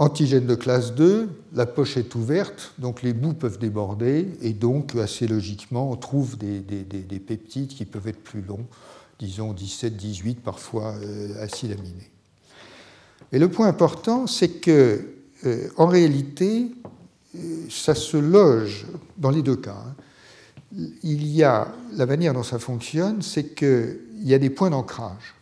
Antigène 0.00 0.46
de 0.46 0.54
classe 0.54 0.94
2, 0.94 1.28
la 1.52 1.66
poche 1.66 1.98
est 1.98 2.14
ouverte, 2.14 2.72
donc 2.78 3.02
les 3.02 3.12
bouts 3.12 3.34
peuvent 3.34 3.58
déborder, 3.58 4.28
et 4.40 4.54
donc 4.54 4.96
assez 4.96 5.26
logiquement, 5.26 5.90
on 5.92 5.96
trouve 5.96 6.38
des, 6.38 6.62
peptides 7.18 7.68
qui 7.68 7.84
peuvent 7.84 8.08
être 8.08 8.24
plus 8.24 8.40
longs, 8.40 8.64
disons 9.18 9.52
17, 9.52 9.98
18 9.98 10.40
parfois 10.40 10.94
euh, 10.94 11.44
acides 11.44 11.72
aminés. 11.72 12.10
Et 13.30 13.38
le 13.38 13.50
point 13.50 13.68
important, 13.68 14.26
c'est 14.26 14.48
que, 14.48 15.04
euh, 15.44 15.68
en 15.76 15.86
réalité, 15.86 16.72
euh, 17.36 17.66
ça 17.68 17.94
se 17.94 18.16
loge 18.16 18.86
dans 19.18 19.30
les 19.30 19.42
deux 19.42 19.56
cas. 19.56 19.84
Hein. 19.86 19.94
Il 21.02 21.26
y 21.26 21.44
a 21.44 21.74
la 21.92 22.06
manière 22.06 22.32
dont 22.32 22.42
ça 22.42 22.58
fonctionne, 22.58 23.20
c'est 23.20 23.54
qu'il 23.54 23.98
y 24.22 24.32
a 24.32 24.38
des 24.38 24.48
points 24.48 24.70
d'ancrage. 24.70 25.34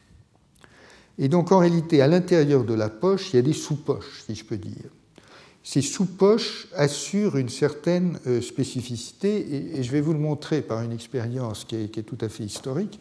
Et 1.18 1.28
donc, 1.28 1.50
en 1.50 1.58
réalité, 1.58 2.00
à 2.00 2.06
l'intérieur 2.06 2.64
de 2.64 2.74
la 2.74 2.88
poche, 2.88 3.32
il 3.32 3.36
y 3.36 3.38
a 3.38 3.42
des 3.42 3.52
sous-poches, 3.52 4.22
si 4.26 4.34
je 4.34 4.44
peux 4.44 4.56
dire. 4.56 4.90
Ces 5.64 5.82
sous-poches 5.82 6.68
assurent 6.74 7.36
une 7.36 7.48
certaine 7.48 8.18
euh, 8.26 8.40
spécificité, 8.40 9.76
et 9.76 9.82
je 9.82 9.90
vais 9.90 10.00
vous 10.00 10.12
le 10.12 10.18
montrer 10.18 10.62
par 10.62 10.82
une 10.82 10.92
expérience 10.92 11.64
qui 11.64 11.76
est, 11.76 12.02
tout 12.02 12.18
à 12.20 12.28
fait 12.28 12.44
historique, 12.44 13.00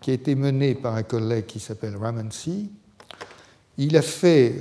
qui 0.00 0.10
a 0.10 0.14
été 0.14 0.34
menée 0.34 0.74
par 0.74 0.94
un 0.94 1.02
collègue 1.02 1.46
qui 1.46 1.58
s'appelle 1.58 1.96
Ramsey, 1.96 2.66
il 3.78 3.96
a 3.96 4.02
fait 4.02 4.58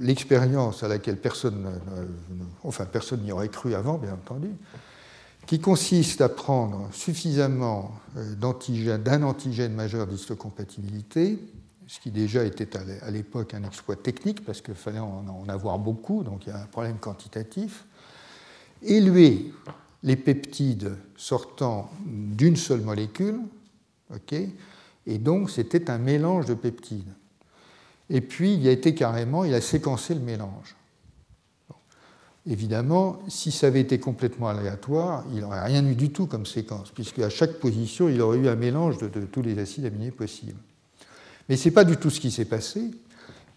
l'expérience 0.00 0.82
à 0.82 0.88
laquelle 0.88 1.18
personne, 1.18 1.68
enfin 2.62 2.84
personne 2.86 3.22
n'y 3.22 3.32
aurait 3.32 3.48
cru 3.48 3.74
avant, 3.74 3.98
bien 3.98 4.14
entendu, 4.14 4.50
qui 5.46 5.60
consiste 5.60 6.20
à 6.20 6.28
prendre 6.28 6.88
suffisamment 6.92 7.92
d'antigènes, 8.40 9.02
d'un 9.02 9.22
antigène 9.22 9.74
majeur 9.74 10.06
d'histocompatibilité, 10.06 11.38
ce 11.86 12.00
qui 12.00 12.10
déjà 12.10 12.44
était 12.44 12.76
à 12.76 13.10
l'époque 13.10 13.54
un 13.54 13.64
exploit 13.64 13.96
technique 13.96 14.44
parce 14.44 14.60
qu'il 14.60 14.74
fallait 14.74 14.98
en 14.98 15.48
avoir 15.48 15.78
beaucoup, 15.78 16.22
donc 16.22 16.46
il 16.46 16.50
y 16.50 16.52
a 16.52 16.62
un 16.62 16.66
problème 16.66 16.98
quantitatif, 16.98 17.84
élever 18.82 19.52
les 20.02 20.16
peptides 20.16 20.96
sortant 21.16 21.90
d'une 22.04 22.56
seule 22.56 22.82
molécule, 22.82 23.40
et 25.06 25.18
donc 25.18 25.50
c'était 25.50 25.90
un 25.90 25.98
mélange 25.98 26.46
de 26.46 26.54
peptides. 26.54 27.12
Et 28.10 28.20
puis 28.20 28.54
il 28.54 28.68
a 28.68 28.70
été 28.70 28.94
carrément, 28.94 29.44
il 29.44 29.54
a 29.54 29.60
séquencé 29.60 30.14
le 30.14 30.20
mélange. 30.20 30.76
Évidemment, 32.46 33.20
si 33.26 33.50
ça 33.50 33.68
avait 33.68 33.80
été 33.80 33.98
complètement 33.98 34.48
aléatoire, 34.48 35.24
il 35.32 35.40
n'aurait 35.40 35.64
rien 35.64 35.84
eu 35.86 35.94
du 35.94 36.10
tout 36.10 36.26
comme 36.26 36.44
séquence, 36.44 36.90
puisque 36.90 37.20
à 37.20 37.30
chaque 37.30 37.54
position, 37.54 38.10
il 38.10 38.20
aurait 38.20 38.36
eu 38.36 38.48
un 38.48 38.56
mélange 38.56 38.98
de, 38.98 39.08
tous 39.24 39.40
les 39.40 39.58
acides 39.58 39.86
aminés 39.86 40.10
possibles. 40.10 40.60
Mais 41.48 41.56
ce 41.56 41.68
n'est 41.68 41.74
pas 41.74 41.84
du 41.84 41.96
tout 41.96 42.10
ce 42.10 42.20
qui 42.20 42.30
s'est 42.30 42.44
passé. 42.44 42.90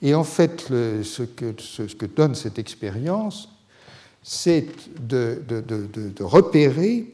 Et 0.02 0.14
en 0.14 0.24
fait, 0.24 0.68
ce, 0.68 1.24
que, 1.24 2.06
donne 2.06 2.36
cette 2.36 2.60
expérience, 2.60 3.50
c'est 4.24 4.68
de, 5.00 5.42
repérer 6.20 7.14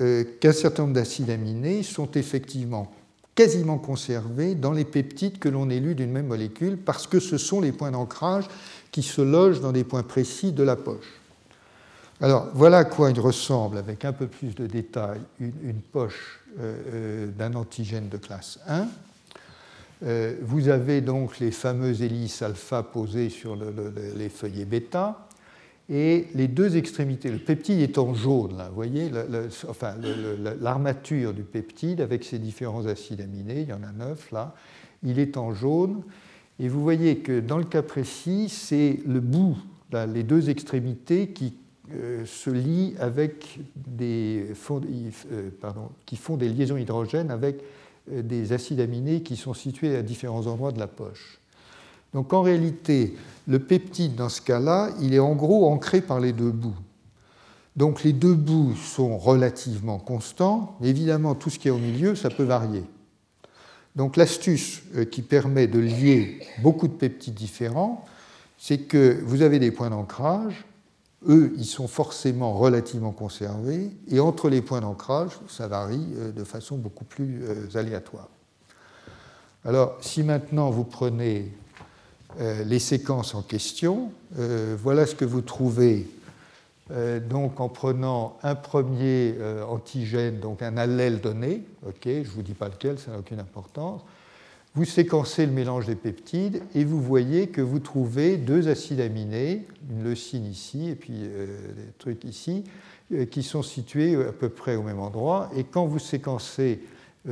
euh, 0.00 0.24
qu'un 0.40 0.52
certain 0.52 0.82
nombre 0.82 0.94
d'acides 0.94 1.30
aminés 1.30 1.82
sont 1.82 2.10
effectivement 2.12 2.92
quasiment 3.34 3.78
conservés 3.78 4.54
dans 4.54 4.72
les 4.72 4.84
peptides 4.84 5.38
que 5.38 5.48
l'on 5.48 5.70
élue 5.70 5.94
d'une 5.94 6.10
même 6.10 6.26
molécule, 6.26 6.76
parce 6.76 7.06
que 7.06 7.20
ce 7.20 7.38
sont 7.38 7.60
les 7.60 7.72
points 7.72 7.90
d'ancrage 7.90 8.48
qui 8.92 9.02
se 9.02 9.22
logent 9.22 9.60
dans 9.60 9.72
des 9.72 9.84
points 9.84 10.02
précis 10.02 10.52
de 10.52 10.62
la 10.62 10.76
poche. 10.76 11.20
Alors 12.20 12.48
voilà 12.54 12.78
à 12.78 12.84
quoi 12.84 13.10
il 13.10 13.18
ressemble, 13.18 13.76
avec 13.76 14.04
un 14.04 14.12
peu 14.12 14.26
plus 14.26 14.54
de 14.54 14.66
détails, 14.66 15.20
une, 15.40 15.80
poche 15.92 16.40
euh, 16.60 16.76
euh, 16.92 17.26
d'un 17.26 17.54
antigène 17.54 18.08
de 18.08 18.18
classe 18.18 18.60
1. 18.68 18.86
Euh, 20.02 20.36
vous 20.42 20.68
avez 20.68 21.00
donc 21.00 21.38
les 21.38 21.50
fameuses 21.50 22.02
hélices 22.02 22.42
alpha 22.42 22.82
posées 22.82 23.28
sur 23.30 23.56
les 24.16 24.28
feuillets 24.28 24.64
bêta 24.64 25.28
et 25.88 26.26
les 26.34 26.48
deux 26.48 26.76
extrémités. 26.76 27.30
Le 27.30 27.38
peptide 27.38 27.80
est 27.80 27.98
en 27.98 28.14
jaune, 28.14 28.56
là, 28.56 28.68
vous 28.68 28.74
voyez, 28.74 29.10
enfin, 29.68 29.94
l'armature 30.60 31.32
du 31.34 31.42
peptide 31.42 32.00
avec 32.00 32.24
ses 32.24 32.38
différents 32.38 32.86
acides 32.86 33.20
aminés, 33.20 33.62
il 33.62 33.68
y 33.68 33.72
en 33.72 33.82
a 33.82 33.92
neuf 33.92 34.32
là, 34.32 34.54
il 35.02 35.18
est 35.18 35.36
en 35.36 35.52
jaune 35.52 36.02
et 36.58 36.68
vous 36.68 36.82
voyez 36.82 37.18
que 37.18 37.40
dans 37.40 37.58
le 37.58 37.64
cas 37.64 37.82
précis, 37.82 38.48
c'est 38.48 39.00
le 39.06 39.20
bout, 39.20 39.56
les 39.92 40.22
deux 40.22 40.50
extrémités 40.50 41.28
qui 41.28 41.54
euh, 41.92 42.24
se 42.24 42.48
lient 42.48 42.94
avec 42.98 43.60
des, 43.76 44.46
euh, 44.70 45.50
qui 46.06 46.16
font 46.16 46.36
des 46.36 46.48
liaisons 46.48 46.78
hydrogènes 46.78 47.30
avec 47.30 47.60
des 48.10 48.52
acides 48.52 48.80
aminés 48.80 49.22
qui 49.22 49.36
sont 49.36 49.54
situés 49.54 49.96
à 49.96 50.02
différents 50.02 50.46
endroits 50.46 50.72
de 50.72 50.78
la 50.78 50.86
poche. 50.86 51.40
Donc 52.12 52.32
en 52.32 52.42
réalité, 52.42 53.16
le 53.48 53.58
peptide 53.58 54.14
dans 54.14 54.28
ce 54.28 54.40
cas-là, 54.40 54.90
il 55.00 55.14
est 55.14 55.18
en 55.18 55.34
gros 55.34 55.68
ancré 55.68 56.00
par 56.00 56.20
les 56.20 56.32
deux 56.32 56.52
bouts. 56.52 56.76
Donc 57.76 58.04
les 58.04 58.12
deux 58.12 58.34
bouts 58.34 58.74
sont 58.76 59.18
relativement 59.18 59.98
constants. 59.98 60.76
Évidemment, 60.82 61.34
tout 61.34 61.50
ce 61.50 61.58
qui 61.58 61.68
est 61.68 61.72
au 61.72 61.78
milieu, 61.78 62.14
ça 62.14 62.30
peut 62.30 62.44
varier. 62.44 62.84
Donc 63.96 64.16
l'astuce 64.16 64.82
euh, 64.96 65.04
qui 65.04 65.22
permet 65.22 65.66
de 65.66 65.78
lier 65.78 66.40
beaucoup 66.62 66.88
de 66.88 66.92
peptides 66.92 67.34
différents, 67.34 68.04
c'est 68.58 68.78
que 68.78 69.20
vous 69.24 69.42
avez 69.42 69.58
des 69.58 69.70
points 69.70 69.90
d'ancrage, 69.90 70.64
eux, 71.28 71.52
ils 71.56 71.64
sont 71.64 71.88
forcément 71.88 72.54
relativement 72.54 73.12
conservés, 73.12 73.90
et 74.08 74.20
entre 74.20 74.48
les 74.48 74.62
points 74.62 74.80
d'ancrage, 74.80 75.32
ça 75.48 75.68
varie 75.68 76.06
euh, 76.16 76.32
de 76.32 76.44
façon 76.44 76.76
beaucoup 76.76 77.04
plus 77.04 77.42
euh, 77.44 77.78
aléatoire. 77.78 78.28
Alors, 79.64 79.96
si 80.00 80.22
maintenant 80.22 80.70
vous 80.70 80.84
prenez 80.84 81.50
les 82.66 82.80
séquences 82.80 83.34
en 83.34 83.42
question, 83.42 84.10
voilà 84.32 85.06
ce 85.06 85.14
que 85.14 85.24
vous 85.24 85.40
trouvez 85.40 86.06
euh, 86.90 87.18
donc 87.18 87.60
en 87.60 87.70
prenant 87.70 88.36
un 88.42 88.54
premier 88.54 89.34
euh, 89.38 89.64
antigène, 89.64 90.38
donc 90.38 90.60
un 90.60 90.76
allèle 90.76 91.20
donné, 91.20 91.64
ok, 91.86 92.02
je 92.04 92.10
ne 92.10 92.24
vous 92.24 92.42
dis 92.42 92.52
pas 92.52 92.68
lequel, 92.68 92.98
ça 92.98 93.10
n'a 93.10 93.18
aucune 93.18 93.40
importance, 93.40 94.02
vous 94.74 94.84
séquencez 94.84 95.46
le 95.46 95.52
mélange 95.52 95.86
des 95.86 95.94
peptides 95.94 96.62
et 96.74 96.84
vous 96.84 97.00
voyez 97.00 97.48
que 97.48 97.60
vous 97.60 97.78
trouvez 97.78 98.36
deux 98.36 98.68
acides 98.68 99.00
aminés, 99.00 99.66
une 99.88 100.02
leucine 100.02 100.46
ici 100.46 100.88
et 100.88 100.94
puis 100.96 101.14
euh, 101.14 101.46
des 101.74 101.92
trucs 101.98 102.24
ici, 102.24 102.64
qui 103.30 103.42
sont 103.42 103.62
situés 103.62 104.16
à 104.16 104.32
peu 104.32 104.48
près 104.48 104.76
au 104.76 104.82
même 104.82 104.98
endroit. 104.98 105.50
Et 105.54 105.62
quand 105.64 105.84
vous 105.84 105.98
séquencez 105.98 106.80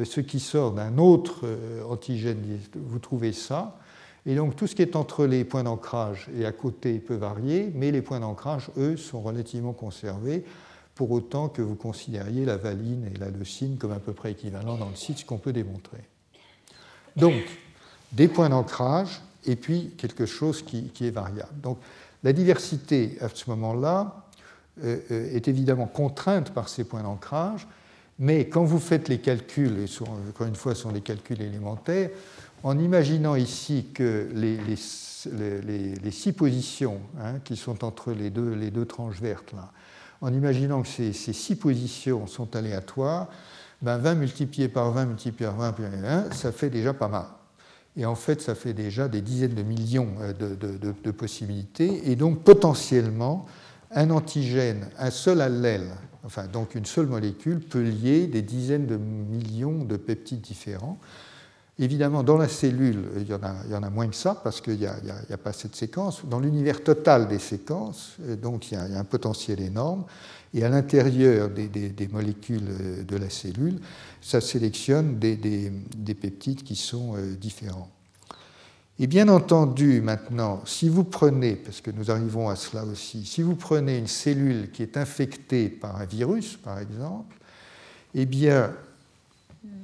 ce 0.05 0.21
qui 0.21 0.39
sort 0.39 0.73
d'un 0.73 0.99
autre 0.99 1.47
antigène, 1.89 2.39
vous 2.75 2.99
trouvez 2.99 3.33
ça. 3.33 3.79
Et 4.27 4.35
donc 4.35 4.55
tout 4.55 4.67
ce 4.67 4.75
qui 4.75 4.83
est 4.83 4.95
entre 4.95 5.27
les 5.27 5.45
points 5.45 5.65
d'ancrage 5.65 6.29
et 6.39 6.45
à 6.45 6.53
côté 6.53 6.99
peut 6.99 7.17
varier, 7.17 7.73
mais 7.75 7.91
les 7.91 8.03
points 8.03 8.21
d'ancrage, 8.21 8.71
eux, 8.77 8.97
sont 8.97 9.21
relativement 9.21 9.73
conservés, 9.73 10.45
pour 10.95 11.11
autant 11.11 11.49
que 11.49 11.63
vous 11.63 11.75
considériez 11.75 12.45
la 12.45 12.57
valine 12.57 13.11
et 13.13 13.19
la 13.19 13.31
leucine 13.31 13.79
comme 13.79 13.93
à 13.93 13.99
peu 13.99 14.13
près 14.13 14.33
équivalents 14.33 14.77
dans 14.77 14.91
le 14.91 14.97
site, 14.97 15.19
ce 15.19 15.25
qu'on 15.25 15.39
peut 15.39 15.53
démontrer. 15.53 15.99
Donc, 17.17 17.43
des 18.13 18.29
points 18.29 18.49
d'ancrage 18.49 19.21
et 19.45 19.57
puis 19.57 19.93
quelque 19.97 20.27
chose 20.27 20.63
qui, 20.63 20.91
est 21.01 21.11
variable. 21.11 21.61
Donc, 21.63 21.79
la 22.23 22.33
diversité 22.33 23.19
à 23.21 23.29
ce 23.29 23.51
moment-là 23.51 24.27
euh, 24.83 24.99
euh, 25.11 25.35
est 25.35 25.49
évidemment 25.49 25.87
contrainte 25.87 26.51
par 26.51 26.69
ces 26.69 26.85
points 26.85 27.03
d'ancrage, 27.03 27.67
mais 28.19 28.49
quand 28.49 28.63
vous 28.63 28.79
faites 28.79 29.09
les 29.09 29.19
calculs, 29.19 29.79
et 29.79 30.03
encore 30.29 30.47
une 30.47 30.55
fois, 30.55 30.75
ce 30.75 30.83
sont 30.83 30.93
des 30.93 31.01
calculs 31.01 31.43
élémentaires, 31.43 32.11
en 32.63 32.79
imaginant 32.79 33.35
ici 33.35 33.87
que 33.93 34.29
les, 34.33 34.77
six 34.77 36.33
positions 36.33 37.01
hein, 37.21 37.41
qui 37.45 37.57
sont 37.57 37.85
entre 37.85 38.13
les 38.13 38.31
deux, 38.31 38.85
tranches 38.85 39.21
vertes, 39.21 39.53
là, 39.53 39.71
en 40.21 40.33
imaginant 40.33 40.83
que 40.83 40.89
ces, 40.89 41.13
six 41.13 41.57
positions 41.57 42.27
sont 42.29 42.55
aléatoires, 42.55 43.29
ben 43.83 43.99
20 43.99 44.15
multiplié 44.15 44.69
par 44.69 44.91
20 44.93 45.07
multiplié 45.07 45.51
par 45.51 45.57
20, 45.57 45.75
1, 46.05 46.31
ça 46.33 46.53
fait 46.53 46.71
déjà 46.71 46.95
pas 46.95 47.09
mal. 47.09 47.27
Et 47.97 48.07
en 48.07 48.15
fait, 48.15 48.41
ça 48.41 48.55
fait 48.55 48.73
déjà 48.73 49.09
des 49.09 49.21
dizaines 49.21 49.55
de 49.55 49.63
millions 49.63 50.15
euh, 50.21 50.33
de, 50.33 51.11
possibilités. 51.11 52.11
Et 52.11 52.17
donc, 52.17 52.43
potentiellement, 52.43 53.47
un 53.91 54.11
antigène, 54.11 54.89
un 54.99 55.11
seul 55.11 55.43
allèle, 55.43 55.89
enfin, 56.25 56.47
donc 56.47 56.75
une 56.75 56.87
seule 56.87 57.07
molécule, 57.07 57.61
peut 57.61 57.83
lier 57.83 58.27
des 58.27 58.41
dizaines 58.41 58.87
de 58.87 58.97
millions 58.97 59.85
de 59.85 59.97
peptides 59.97 60.41
différents. 60.41 60.99
Évidemment, 61.79 62.23
dans 62.23 62.39
la 62.39 62.49
cellule, 62.49 63.05
il 63.17 63.29
y 63.29 63.35
en 63.35 63.43
a, 63.43 63.55
il 63.67 63.73
y 63.73 63.75
en 63.75 63.83
a 63.83 63.91
moins 63.91 64.09
que 64.09 64.15
ça, 64.15 64.41
parce 64.43 64.61
qu'il 64.61 64.79
n'y 64.79 64.87
a, 64.87 64.95
a, 65.31 65.37
pas 65.37 65.53
cette 65.53 65.75
séquence. 65.75 66.25
Dans 66.25 66.41
l'univers 66.41 66.83
total 66.83 67.29
des 67.29 67.39
séquences, 67.39 68.17
euh, 68.23 68.37
donc 68.37 68.71
il 68.71 68.75
y, 68.75 68.77
a, 68.79 68.99
un 68.99 69.05
potentiel 69.05 69.61
énorme. 69.61 70.05
Et 70.55 70.65
à 70.65 70.69
l'intérieur 70.69 71.49
des, 71.49 72.09
molécules 72.13 72.69
euh, 72.69 73.03
de 73.05 73.17
la 73.17 73.31
cellule, 73.31 73.79
ça 74.21 74.41
sélectionne 74.41 75.19
des, 75.19 75.37
des 75.37 76.15
peptides 76.15 76.63
qui 76.63 76.77
sont 76.77 77.17
euh, 77.17 77.35
différents. 77.37 77.91
Et 78.99 79.07
bien 79.07 79.29
entendu, 79.29 80.03
maintenant, 80.03 80.63
si 80.67 80.89
vous 80.89 81.05
prenez, 81.05 81.57
parce 81.57 81.81
que 81.81 81.91
nous 81.91 82.11
arrivons 82.11 82.51
à 82.51 82.57
cela 82.57 82.85
aussi, 82.85 83.25
si 83.25 83.43
vous 83.43 83.57
prenez 83.57 83.97
une 83.99 84.07
cellule 84.07 84.71
qui 84.71 84.83
est 84.83 84.97
infectée 84.97 85.69
par 85.71 85.97
un 85.97 86.05
virus, 86.05 86.57
par 86.57 86.79
exemple, 86.79 87.35
eh 88.15 88.27
bien, 88.27 88.75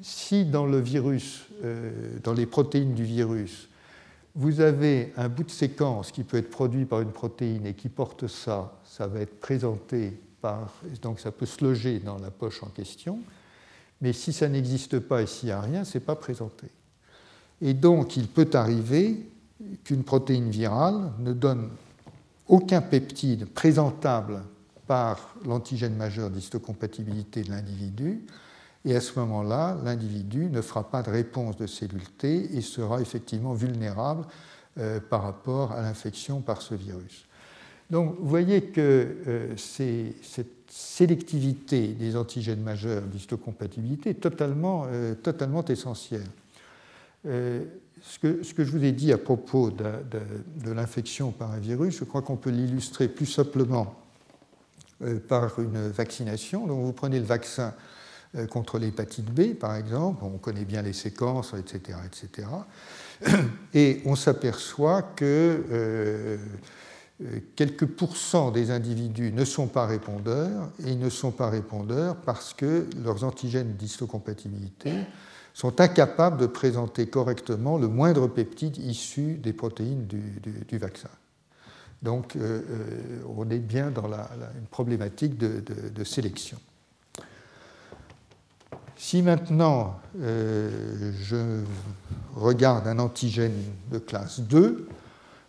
si 0.02 0.44
dans 0.44 0.66
le 0.66 0.78
virus, 0.78 1.46
euh, 1.64 2.18
dans 2.22 2.34
les 2.34 2.46
protéines 2.46 2.94
du 2.94 3.04
virus, 3.04 3.68
vous 4.34 4.60
avez 4.60 5.12
un 5.16 5.28
bout 5.28 5.44
de 5.44 5.50
séquence 5.50 6.12
qui 6.12 6.22
peut 6.22 6.36
être 6.36 6.50
produit 6.50 6.84
par 6.84 7.00
une 7.00 7.10
protéine 7.10 7.66
et 7.66 7.74
qui 7.74 7.88
porte 7.88 8.28
ça, 8.28 8.78
ça 8.84 9.06
va 9.06 9.20
être 9.20 9.40
présenté 9.40 10.20
Donc 11.02 11.20
ça 11.20 11.30
peut 11.30 11.46
se 11.46 11.64
loger 11.64 11.98
dans 11.98 12.18
la 12.18 12.30
poche 12.30 12.62
en 12.62 12.68
question. 12.68 13.20
Mais 14.00 14.12
si 14.12 14.32
ça 14.32 14.48
n'existe 14.48 15.00
pas 15.00 15.22
et 15.22 15.26
s'il 15.26 15.48
n'y 15.48 15.52
a 15.52 15.60
rien, 15.60 15.84
ce 15.84 15.98
n'est 15.98 16.04
pas 16.04 16.16
présenté. 16.16 16.68
Et 17.60 17.74
donc 17.74 18.16
il 18.16 18.28
peut 18.28 18.50
arriver 18.52 19.28
qu'une 19.84 20.04
protéine 20.04 20.50
virale 20.50 21.12
ne 21.18 21.32
donne 21.32 21.68
aucun 22.46 22.80
peptide 22.80 23.46
présentable 23.46 24.42
par 24.86 25.34
l'antigène 25.44 25.96
majeur 25.96 26.30
d'histocompatibilité 26.30 27.42
de 27.42 27.50
l'individu, 27.50 28.24
et 28.84 28.96
à 28.96 29.00
ce 29.00 29.18
moment-là, 29.18 29.76
l'individu 29.84 30.48
ne 30.50 30.62
fera 30.62 30.88
pas 30.88 31.02
de 31.02 31.10
réponse 31.10 31.56
de 31.56 31.66
cellule 31.66 32.08
T 32.16 32.56
et 32.56 32.62
sera 32.62 33.00
effectivement 33.02 33.52
vulnérable 33.52 34.24
euh, 34.78 35.00
par 35.00 35.22
rapport 35.22 35.72
à 35.72 35.82
l'infection 35.82 36.40
par 36.40 36.62
ce 36.62 36.74
virus. 36.74 37.27
Donc 37.90 38.16
vous 38.18 38.28
voyez 38.28 38.62
que 38.62 39.16
euh, 39.26 39.56
cette 39.56 40.70
sélectivité 40.70 41.88
des 41.88 42.16
antigènes 42.16 42.62
majeurs 42.62 43.02
d'histocompatibilité 43.02 44.10
est 44.10 44.14
totalement, 44.14 44.86
euh, 44.88 45.14
totalement 45.14 45.64
essentielle. 45.64 46.26
ce 47.24 48.18
que, 48.20 48.42
ce 48.42 48.54
que, 48.54 48.64
je 48.64 48.70
vous 48.70 48.84
ai 48.84 48.92
dit 48.92 49.12
à 49.12 49.18
propos 49.18 49.70
de, 49.70 49.84
de, 50.64 50.72
l'infection 50.72 51.32
par 51.32 51.50
un 51.52 51.58
virus, 51.58 51.98
je 51.98 52.04
crois 52.04 52.22
qu'on 52.22 52.36
peut 52.36 52.50
l'illustrer 52.50 53.08
plus 53.08 53.26
simplement 53.26 53.96
euh, 55.00 55.20
par 55.20 55.60
une 55.60 55.90
vaccination. 55.90 56.66
Donc 56.66 56.84
vous 56.84 56.92
prenez 56.92 57.20
le 57.20 57.24
vaccin 57.24 57.72
euh, 58.34 58.48
contre 58.48 58.80
l'hépatite 58.80 59.26
B, 59.26 59.54
par 59.54 59.76
exemple, 59.76 60.24
on 60.24 60.38
connaît 60.38 60.64
bien 60.64 60.82
les 60.82 60.92
séquences, 60.92 61.54
etc. 61.54 61.98
etc. 62.04 62.48
Et 63.74 64.02
on 64.06 64.16
s'aperçoit 64.16 65.02
que 65.02 65.64
euh, 65.70 66.36
quelques 67.56 67.86
pourcents 67.86 68.50
des 68.50 68.70
individus 68.70 69.32
ne 69.32 69.44
sont 69.44 69.66
pas 69.66 69.86
répondeurs, 69.86 70.70
et 70.84 70.92
ils 70.92 70.98
ne 70.98 71.10
sont 71.10 71.32
pas 71.32 71.50
répondeurs 71.50 72.16
parce 72.16 72.54
que 72.54 72.86
leurs 73.02 73.24
antigènes 73.24 73.74
d'histocompatibilité 73.74 74.92
sont 75.58 75.80
incapables 75.80 76.38
de 76.38 76.46
présenter 76.46 77.08
correctement 77.08 77.78
le 77.78 77.88
moindre 77.88 78.28
peptide 78.28 78.76
issu 78.76 79.34
des 79.34 79.52
protéines 79.52 80.06
du, 80.06 80.78
vaccin. 80.78 81.08
Donc 82.00 82.36
euh, 82.36 82.62
euh, 82.70 83.22
on 83.36 83.50
est 83.50 83.58
bien 83.58 83.90
dans 83.90 84.06
la, 84.06 84.30
une 84.56 84.66
problématique 84.66 85.36
de, 85.36 86.04
sélection. 86.04 86.58
Si 88.96 89.20
maintenant 89.22 89.98
euh, 90.20 91.12
je 91.20 91.64
regarde 92.36 92.86
un 92.86 93.00
antigène 93.00 93.60
de 93.90 93.98
classe 93.98 94.38
2, 94.38 94.88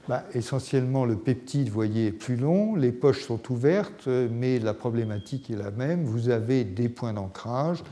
bah, 0.09 0.25
essentiellement 0.33 1.05
le 1.05 1.15
peptide, 1.15 1.67
vous 1.67 1.75
voyez, 1.75 2.07
est 2.07 2.11
plus 2.11 2.35
long, 2.35 2.75
les 2.75 2.91
poches 2.91 3.23
sont 3.23 3.39
ouvertes, 3.51 4.07
mais 4.07 4.57
la 4.57 4.73
problématique 4.73 5.51
est 5.51 5.55
la 5.55 5.69
même. 5.69 6.03
Vous 6.03 6.29
avez 6.29 6.63
des 6.63 6.89
points 6.89 7.13
d'ancrage, 7.13 7.83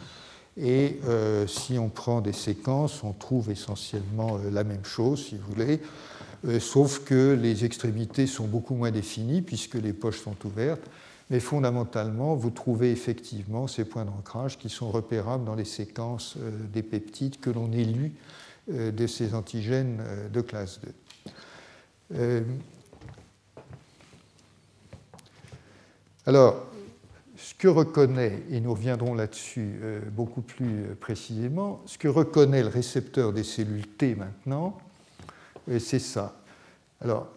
et 0.59 0.99
euh, 1.05 1.45
si 1.45 1.77
on 1.77 1.89
prend 1.89 2.21
des 2.21 2.33
séquences, 2.33 3.03
on 3.03 3.13
trouve 3.13 3.51
essentiellement 3.51 4.37
euh, 4.37 4.49
la 4.49 4.63
même 4.63 4.83
chose, 4.83 5.27
si 5.27 5.35
vous 5.37 5.53
voulez, 5.53 5.79
euh, 6.47 6.59
sauf 6.59 7.03
que 7.03 7.37
les 7.39 7.65
extrémités 7.65 8.25
sont 8.25 8.47
beaucoup 8.47 8.73
moins 8.73 8.89
définies 8.89 9.43
puisque 9.43 9.75
les 9.75 9.93
poches 9.93 10.19
sont 10.19 10.35
ouvertes. 10.43 10.89
Mais 11.29 11.39
fondamentalement, 11.39 12.33
vous 12.33 12.49
trouvez 12.49 12.91
effectivement 12.91 13.67
ces 13.67 13.85
points 13.85 14.05
d'ancrage 14.05 14.57
qui 14.57 14.69
sont 14.69 14.89
repérables 14.89 15.45
dans 15.45 15.55
les 15.55 15.65
séquences 15.65 16.35
des 16.73 16.81
peptides 16.81 17.39
que 17.39 17.49
l'on 17.49 17.71
élu 17.73 18.13
de 18.69 19.07
ces 19.07 19.33
antigènes 19.33 20.01
de 20.31 20.39
classe 20.39 20.79
2. 20.81 20.91
Alors, 26.25 26.67
ce 27.37 27.53
que 27.53 27.67
reconnaît, 27.67 28.43
et 28.49 28.59
nous 28.59 28.73
reviendrons 28.73 29.13
là-dessus 29.13 29.79
euh, 29.81 30.01
beaucoup 30.11 30.41
plus 30.41 30.83
euh, 30.83 30.95
précisément, 30.99 31.81
ce 31.85 31.97
que 31.97 32.07
reconnaît 32.07 32.63
le 32.63 32.67
récepteur 32.69 33.31
des 33.31 33.43
cellules 33.43 33.87
T 33.87 34.15
maintenant, 34.15 34.77
euh, 35.69 35.79
c'est 35.79 35.99
ça. 35.99 36.41
Alors, 36.99 37.29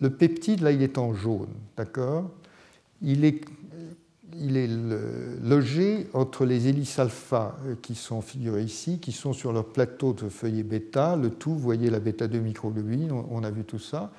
le 0.00 0.10
peptide, 0.10 0.62
là, 0.62 0.72
il 0.72 0.82
est 0.82 0.96
en 0.98 1.14
jaune, 1.14 1.52
d'accord? 1.76 2.30
Il 3.02 3.24
est, 3.24 3.44
il 4.40 4.56
est 4.56 4.68
logé 5.42 6.06
entre 6.12 6.44
les 6.44 6.68
hélices 6.68 6.98
alpha 6.98 7.56
qui 7.82 7.94
sont 7.94 8.20
figurées 8.20 8.62
ici, 8.62 8.98
qui 8.98 9.12
sont 9.12 9.32
sur 9.32 9.52
leur 9.52 9.64
plateau 9.64 10.12
de 10.12 10.28
feuillet 10.28 10.62
bêta, 10.62 11.16
le 11.16 11.30
tout, 11.30 11.52
vous 11.52 11.58
voyez 11.58 11.90
la 11.90 12.00
bêta-2 12.00 12.38
microglobuline, 12.40 13.12
on 13.12 13.44
a 13.44 13.50
vu 13.50 13.64
tout 13.64 13.78
ça. 13.78 14.12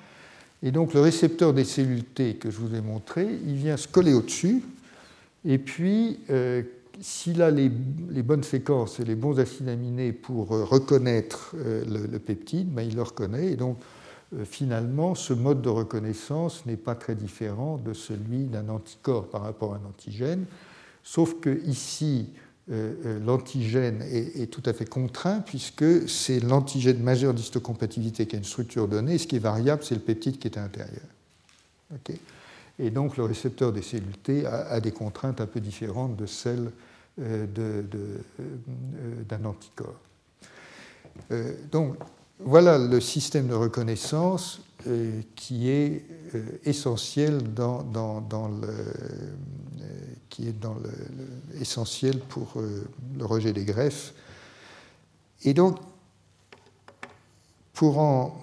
Et 0.62 0.70
donc 0.70 0.94
le 0.94 1.00
récepteur 1.00 1.54
des 1.54 1.64
cellules 1.64 2.04
T 2.04 2.34
que 2.34 2.50
je 2.50 2.58
vous 2.58 2.74
ai 2.74 2.80
montré, 2.80 3.26
il 3.46 3.54
vient 3.54 3.76
se 3.76 3.86
coller 3.86 4.12
au-dessus, 4.12 4.62
et 5.44 5.58
puis, 5.58 6.20
euh, 6.30 6.62
s'il 7.00 7.42
a 7.42 7.50
les, 7.50 7.68
bonnes 7.68 8.42
séquences 8.42 9.00
et 9.00 9.04
les 9.04 9.14
bons 9.14 9.38
acides 9.38 9.68
aminés 9.68 10.12
pour 10.12 10.52
euh, 10.52 10.64
reconnaître 10.64 11.54
euh, 11.56 11.84
le, 11.84 12.18
peptide, 12.18 12.68
ben, 12.68 12.82
il 12.82 12.96
le 12.96 13.02
reconnaît. 13.02 13.52
Et 13.52 13.56
donc, 13.56 13.78
finalement, 14.44 15.14
ce 15.14 15.32
mode 15.32 15.62
de 15.62 15.68
reconnaissance 15.68 16.66
n'est 16.66 16.76
pas 16.76 16.94
très 16.94 17.14
différent 17.14 17.78
de 17.78 17.92
celui 17.92 18.44
d'un 18.44 18.68
anticorps 18.68 19.28
par 19.28 19.42
rapport 19.42 19.74
à 19.74 19.76
un 19.76 19.88
antigène, 19.88 20.44
sauf 21.02 21.40
que 21.40 21.62
ici, 21.66 22.28
l'antigène 22.68 24.02
est, 24.02 24.52
tout 24.52 24.62
à 24.66 24.74
fait 24.74 24.84
contraint 24.84 25.40
puisque 25.40 26.06
c'est 26.06 26.40
l'antigène 26.40 27.02
majeur 27.02 27.32
d'histocompatibilité 27.32 28.26
qui 28.26 28.36
a 28.36 28.38
une 28.38 28.44
structure 28.44 28.86
donnée. 28.88 29.16
Ce 29.16 29.26
qui 29.26 29.36
est 29.36 29.40
variable, 29.40 29.82
c'est 29.82 29.94
le 29.94 30.02
peptide 30.02 30.38
qui 30.38 30.48
est 30.48 30.58
à 30.58 30.62
l'intérieur. 30.62 31.06
Et 32.78 32.90
donc 32.90 33.16
le 33.16 33.24
récepteur 33.24 33.72
des 33.72 33.82
cellules 33.82 34.18
T 34.18 34.46
a, 34.46 34.80
des 34.80 34.92
contraintes 34.92 35.40
un 35.40 35.46
peu 35.46 35.60
différentes 35.60 36.16
de 36.16 36.26
celles 36.26 36.70
euh, 37.20 37.46
euh, 37.56 38.18
d'un 39.28 39.44
anticorps. 39.44 40.00
Euh, 41.32 41.54
donc 41.72 41.96
voilà 42.40 42.78
le 42.78 43.00
système 43.00 43.48
de 43.48 43.54
reconnaissance 43.54 44.60
qui 45.34 45.68
est 45.68 46.04
essentiel 46.64 47.42
dans, 47.52 47.82
le, 48.48 48.68
qui 50.28 50.48
est 50.48 50.54
le, 50.62 51.60
essentiel 51.60 52.20
pour 52.20 52.54
le 52.56 53.24
rejet 53.24 53.52
des 53.52 53.64
greffes. 53.64 54.14
Et 55.44 55.52
donc, 55.52 55.78
pour 57.72 57.98
en 57.98 58.42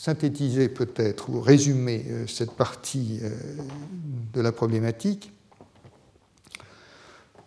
synthétiser 0.00 0.68
peut-être 0.68 1.28
ou 1.28 1.40
résumer 1.40 2.06
euh, 2.08 2.26
cette 2.26 2.52
partie 2.52 3.18
euh, 3.22 3.30
de 4.32 4.40
la 4.40 4.52
problématique, 4.52 5.32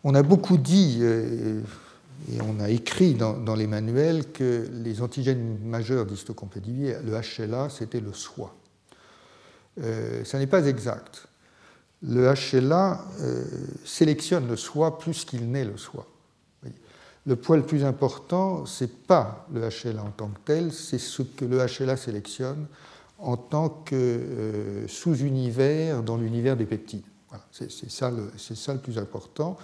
on 0.04 0.14
a 0.14 0.22
beaucoup 0.22 0.58
dit 0.58 0.98
euh, 1.00 1.62
et 2.32 2.42
on 2.42 2.60
a 2.60 2.70
écrit 2.70 3.16
dans, 3.16 3.56
les 3.56 3.68
manuels 3.68 4.32
que 4.32 4.68
les 4.72 5.02
antigènes 5.02 5.60
majeurs 5.64 6.06
d'histocompatibilité, 6.06 6.96
le 7.04 7.14
HLA, 7.14 7.70
c'était 7.70 8.00
le 8.00 8.14
soi. 8.14 8.56
ça 10.24 10.40
n'est 10.40 10.48
pas 10.48 10.66
exact. 10.66 11.28
Le 12.02 12.34
HLA 12.34 13.04
sélectionne 13.84 14.48
le 14.48 14.56
soi 14.56 14.98
plus 15.00 15.26
qu'il 15.26 15.52
n'est 15.52 15.66
le 15.66 15.78
soi 15.78 16.08
le 17.26 17.36
point 17.36 17.58
le 17.58 17.64
plus 17.64 17.86
important, 17.86 18.66
ce 18.66 18.84
n'est 18.84 18.90
pas 18.90 19.48
le 19.54 19.62
HLA 19.62 20.04
en 20.04 20.12
tant 20.12 20.28
que 20.28 20.40
tel, 20.46 20.74
c'est 20.74 20.98
ce 20.98 21.24
que 21.24 21.46
le 21.46 21.58
HLA 21.58 21.96
sélectionne 21.96 22.68
en 23.20 23.38
tant 23.38 23.70
que 23.70 23.96
euh, 23.96 24.88
sous-univers 24.88 26.04
dans 26.04 26.18
l'univers 26.18 26.58
des 26.58 26.66
peptides. 26.66 27.06
c'est 27.52 27.90
ça, 27.90 28.12
le 28.12 28.80
plus 28.80 28.98
important. 28.98 29.58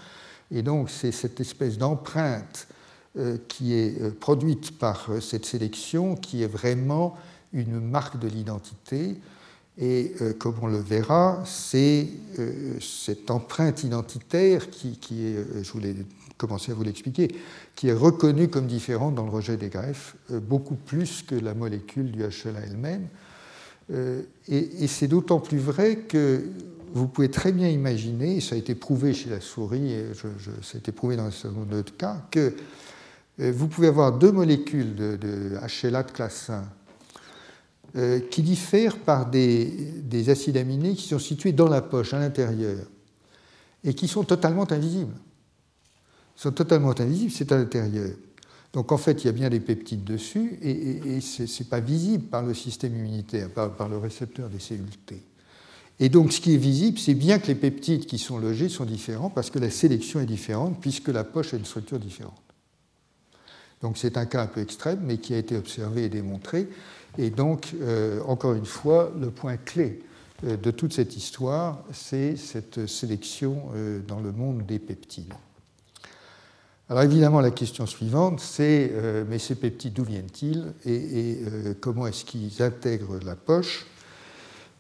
Et 0.51 0.61
donc, 0.61 0.89
c'est 0.89 1.11
cette 1.11 1.39
espèce 1.39 1.77
d'empreinte 1.77 2.67
euh, 3.17 3.37
qui 3.47 3.73
est 3.73 4.01
euh, 4.01 4.11
produite 4.11 4.77
par 4.77 5.09
cette 5.21 5.45
sélection 5.45 6.15
qui 6.15 6.43
est 6.43 6.47
vraiment 6.47 7.15
une 7.53 7.79
marque 7.79 8.19
de 8.19 8.27
l'identité. 8.27 9.15
Et 9.81 10.13
comme 10.39 10.55
on 10.61 10.67
le 10.67 10.77
verra, 10.77 11.41
c'est 11.45 12.09
cette 12.81 13.31
empreinte 13.31 13.81
identitaire 13.85 14.69
qui, 14.69 14.97
qui 14.97 15.27
est, 15.27 15.63
je 15.63 15.71
vous 15.71 15.79
l'ai 15.79 15.95
commencer 16.39 16.71
à 16.71 16.75
vous 16.75 16.83
l'expliquer, 16.83 17.27
qui 17.75 17.89
est 17.89 17.93
reconnue 17.93 18.47
comme 18.47 18.65
différente 18.65 19.13
dans 19.13 19.25
le 19.25 19.29
rejet 19.29 19.57
des 19.57 19.69
greffes, 19.69 20.15
euh, 20.31 20.39
beaucoup 20.39 20.75
plus 20.75 21.21
que 21.21 21.35
la 21.35 21.53
molécule 21.53 22.11
du 22.11 22.21
HLA 22.21 22.61
elle-même. 22.65 23.07
Euh, 23.91 24.21
et, 24.47 24.87
c'est 24.87 25.07
d'autant 25.07 25.39
plus 25.39 25.57
vrai 25.57 25.97
que 25.97 26.43
vous 26.93 27.07
pouvez 27.07 27.29
très 27.29 27.51
bien 27.51 27.69
imaginer, 27.69 28.37
et 28.37 28.41
ça 28.41 28.55
a 28.55 28.57
été 28.57 28.75
prouvé 28.75 29.13
chez 29.13 29.29
la 29.29 29.41
souris, 29.41 29.91
et 29.91 30.05
ça 30.13 30.75
a 30.75 30.77
été 30.77 30.91
prouvé 30.91 31.15
dans 31.15 31.25
un 31.25 31.31
certain 31.31 31.57
nombre 31.57 31.75
de 31.75 31.81
cas, 31.81 32.25
que 32.31 32.55
euh, 33.39 33.51
vous 33.55 33.67
pouvez 33.67 33.87
avoir 33.87 34.17
deux 34.17 34.31
molécules 34.31 34.95
de, 34.95 35.57
HLA 35.83 36.03
de 36.03 36.11
classe 36.11 36.49
1 36.49 36.63
qui 38.29 38.43
diffèrent 38.43 38.99
par 38.99 39.31
des, 39.31 39.65
des 40.03 40.29
acides 40.29 40.57
aminés 40.57 40.93
qui 40.93 41.07
sont 41.07 41.17
situés 41.17 41.53
dans 41.53 41.67
la 41.67 41.81
poche, 41.81 42.13
à 42.13 42.19
l'intérieur, 42.19 42.85
et 43.83 43.95
qui 43.95 44.07
sont 44.07 44.23
totalement 44.23 44.71
invisibles 44.71 45.15
sont 46.39 46.53
totalement 46.53 46.97
invisibles, 46.97 47.31
c'est 47.31 47.51
à 47.51 47.57
l'intérieur. 47.57 48.15
Donc 48.71 48.93
en 48.93 48.97
fait, 48.97 49.23
il 49.23 49.27
y 49.27 49.29
a 49.29 49.33
bien 49.33 49.49
des 49.49 49.59
peptides 49.59 50.05
dessus 50.05 50.57
et, 50.61 51.19
ce 51.19 51.43
n'est 51.43 51.69
pas 51.69 51.81
visible 51.81 52.25
par 52.25 52.43
le 52.43 52.53
système 52.53 52.95
immunitaire, 52.95 53.49
par, 53.49 53.89
le 53.89 53.97
récepteur 53.97 54.47
des 54.49 54.59
cellules 54.59 54.97
T. 55.05 55.21
Et 55.99 56.09
donc 56.09 56.31
ce 56.31 56.39
qui 56.39 56.53
est 56.53 56.57
visible, 56.57 56.97
c'est 56.97 57.13
bien 57.13 57.39
que 57.39 57.47
les 57.47 57.55
peptides 57.55 58.05
qui 58.05 58.17
sont 58.17 58.37
logés 58.37 58.69
sont 58.69 58.85
différents 58.85 59.29
parce 59.29 59.49
que 59.49 59.59
la 59.59 59.69
sélection 59.69 60.19
est 60.21 60.25
différente 60.25 60.79
puisque 60.79 61.09
la 61.09 61.23
poche 61.23 61.53
a 61.53 61.57
une 61.57 61.65
structure 61.65 61.99
différente. 61.99 62.41
Donc 63.81 63.97
c'est 63.97 64.17
un 64.17 64.25
cas 64.25 64.43
un 64.43 64.47
peu 64.47 64.61
extrême, 64.61 64.99
mais 65.03 65.17
qui 65.17 65.33
a 65.33 65.37
été 65.37 65.55
observé 65.55 66.05
et 66.05 66.09
démontré. 66.09 66.67
Et 67.17 67.29
donc, 67.29 67.73
euh, 67.81 68.21
encore 68.27 68.53
une 68.53 68.65
fois, 68.65 69.11
le 69.19 69.31
point 69.31 69.57
clé 69.57 70.01
euh, 70.45 70.57
de 70.57 70.71
toute 70.71 70.93
cette 70.93 71.15
histoire, 71.15 71.83
c'est 71.91 72.35
cette 72.35 72.87
sélection 72.87 73.71
euh, 73.75 73.99
dans 74.05 74.19
le 74.19 74.31
monde 74.31 74.65
des 74.65 74.79
peptides. 74.79 75.33
Alors 76.89 77.03
évidemment, 77.03 77.39
la 77.39 77.51
question 77.51 77.85
suivante, 77.85 78.39
c'est 78.39 78.91
mais 79.29 79.37
ces 79.37 79.53
peptides, 79.53 79.93
d'où 79.93 80.03
viennent-ils 80.03 80.73
et, 80.87 81.37
comment 81.81 82.07
est-ce 82.07 82.25
qu'ils 82.25 82.63
intègrent 82.63 83.19
la 83.23 83.35
poche 83.35 83.85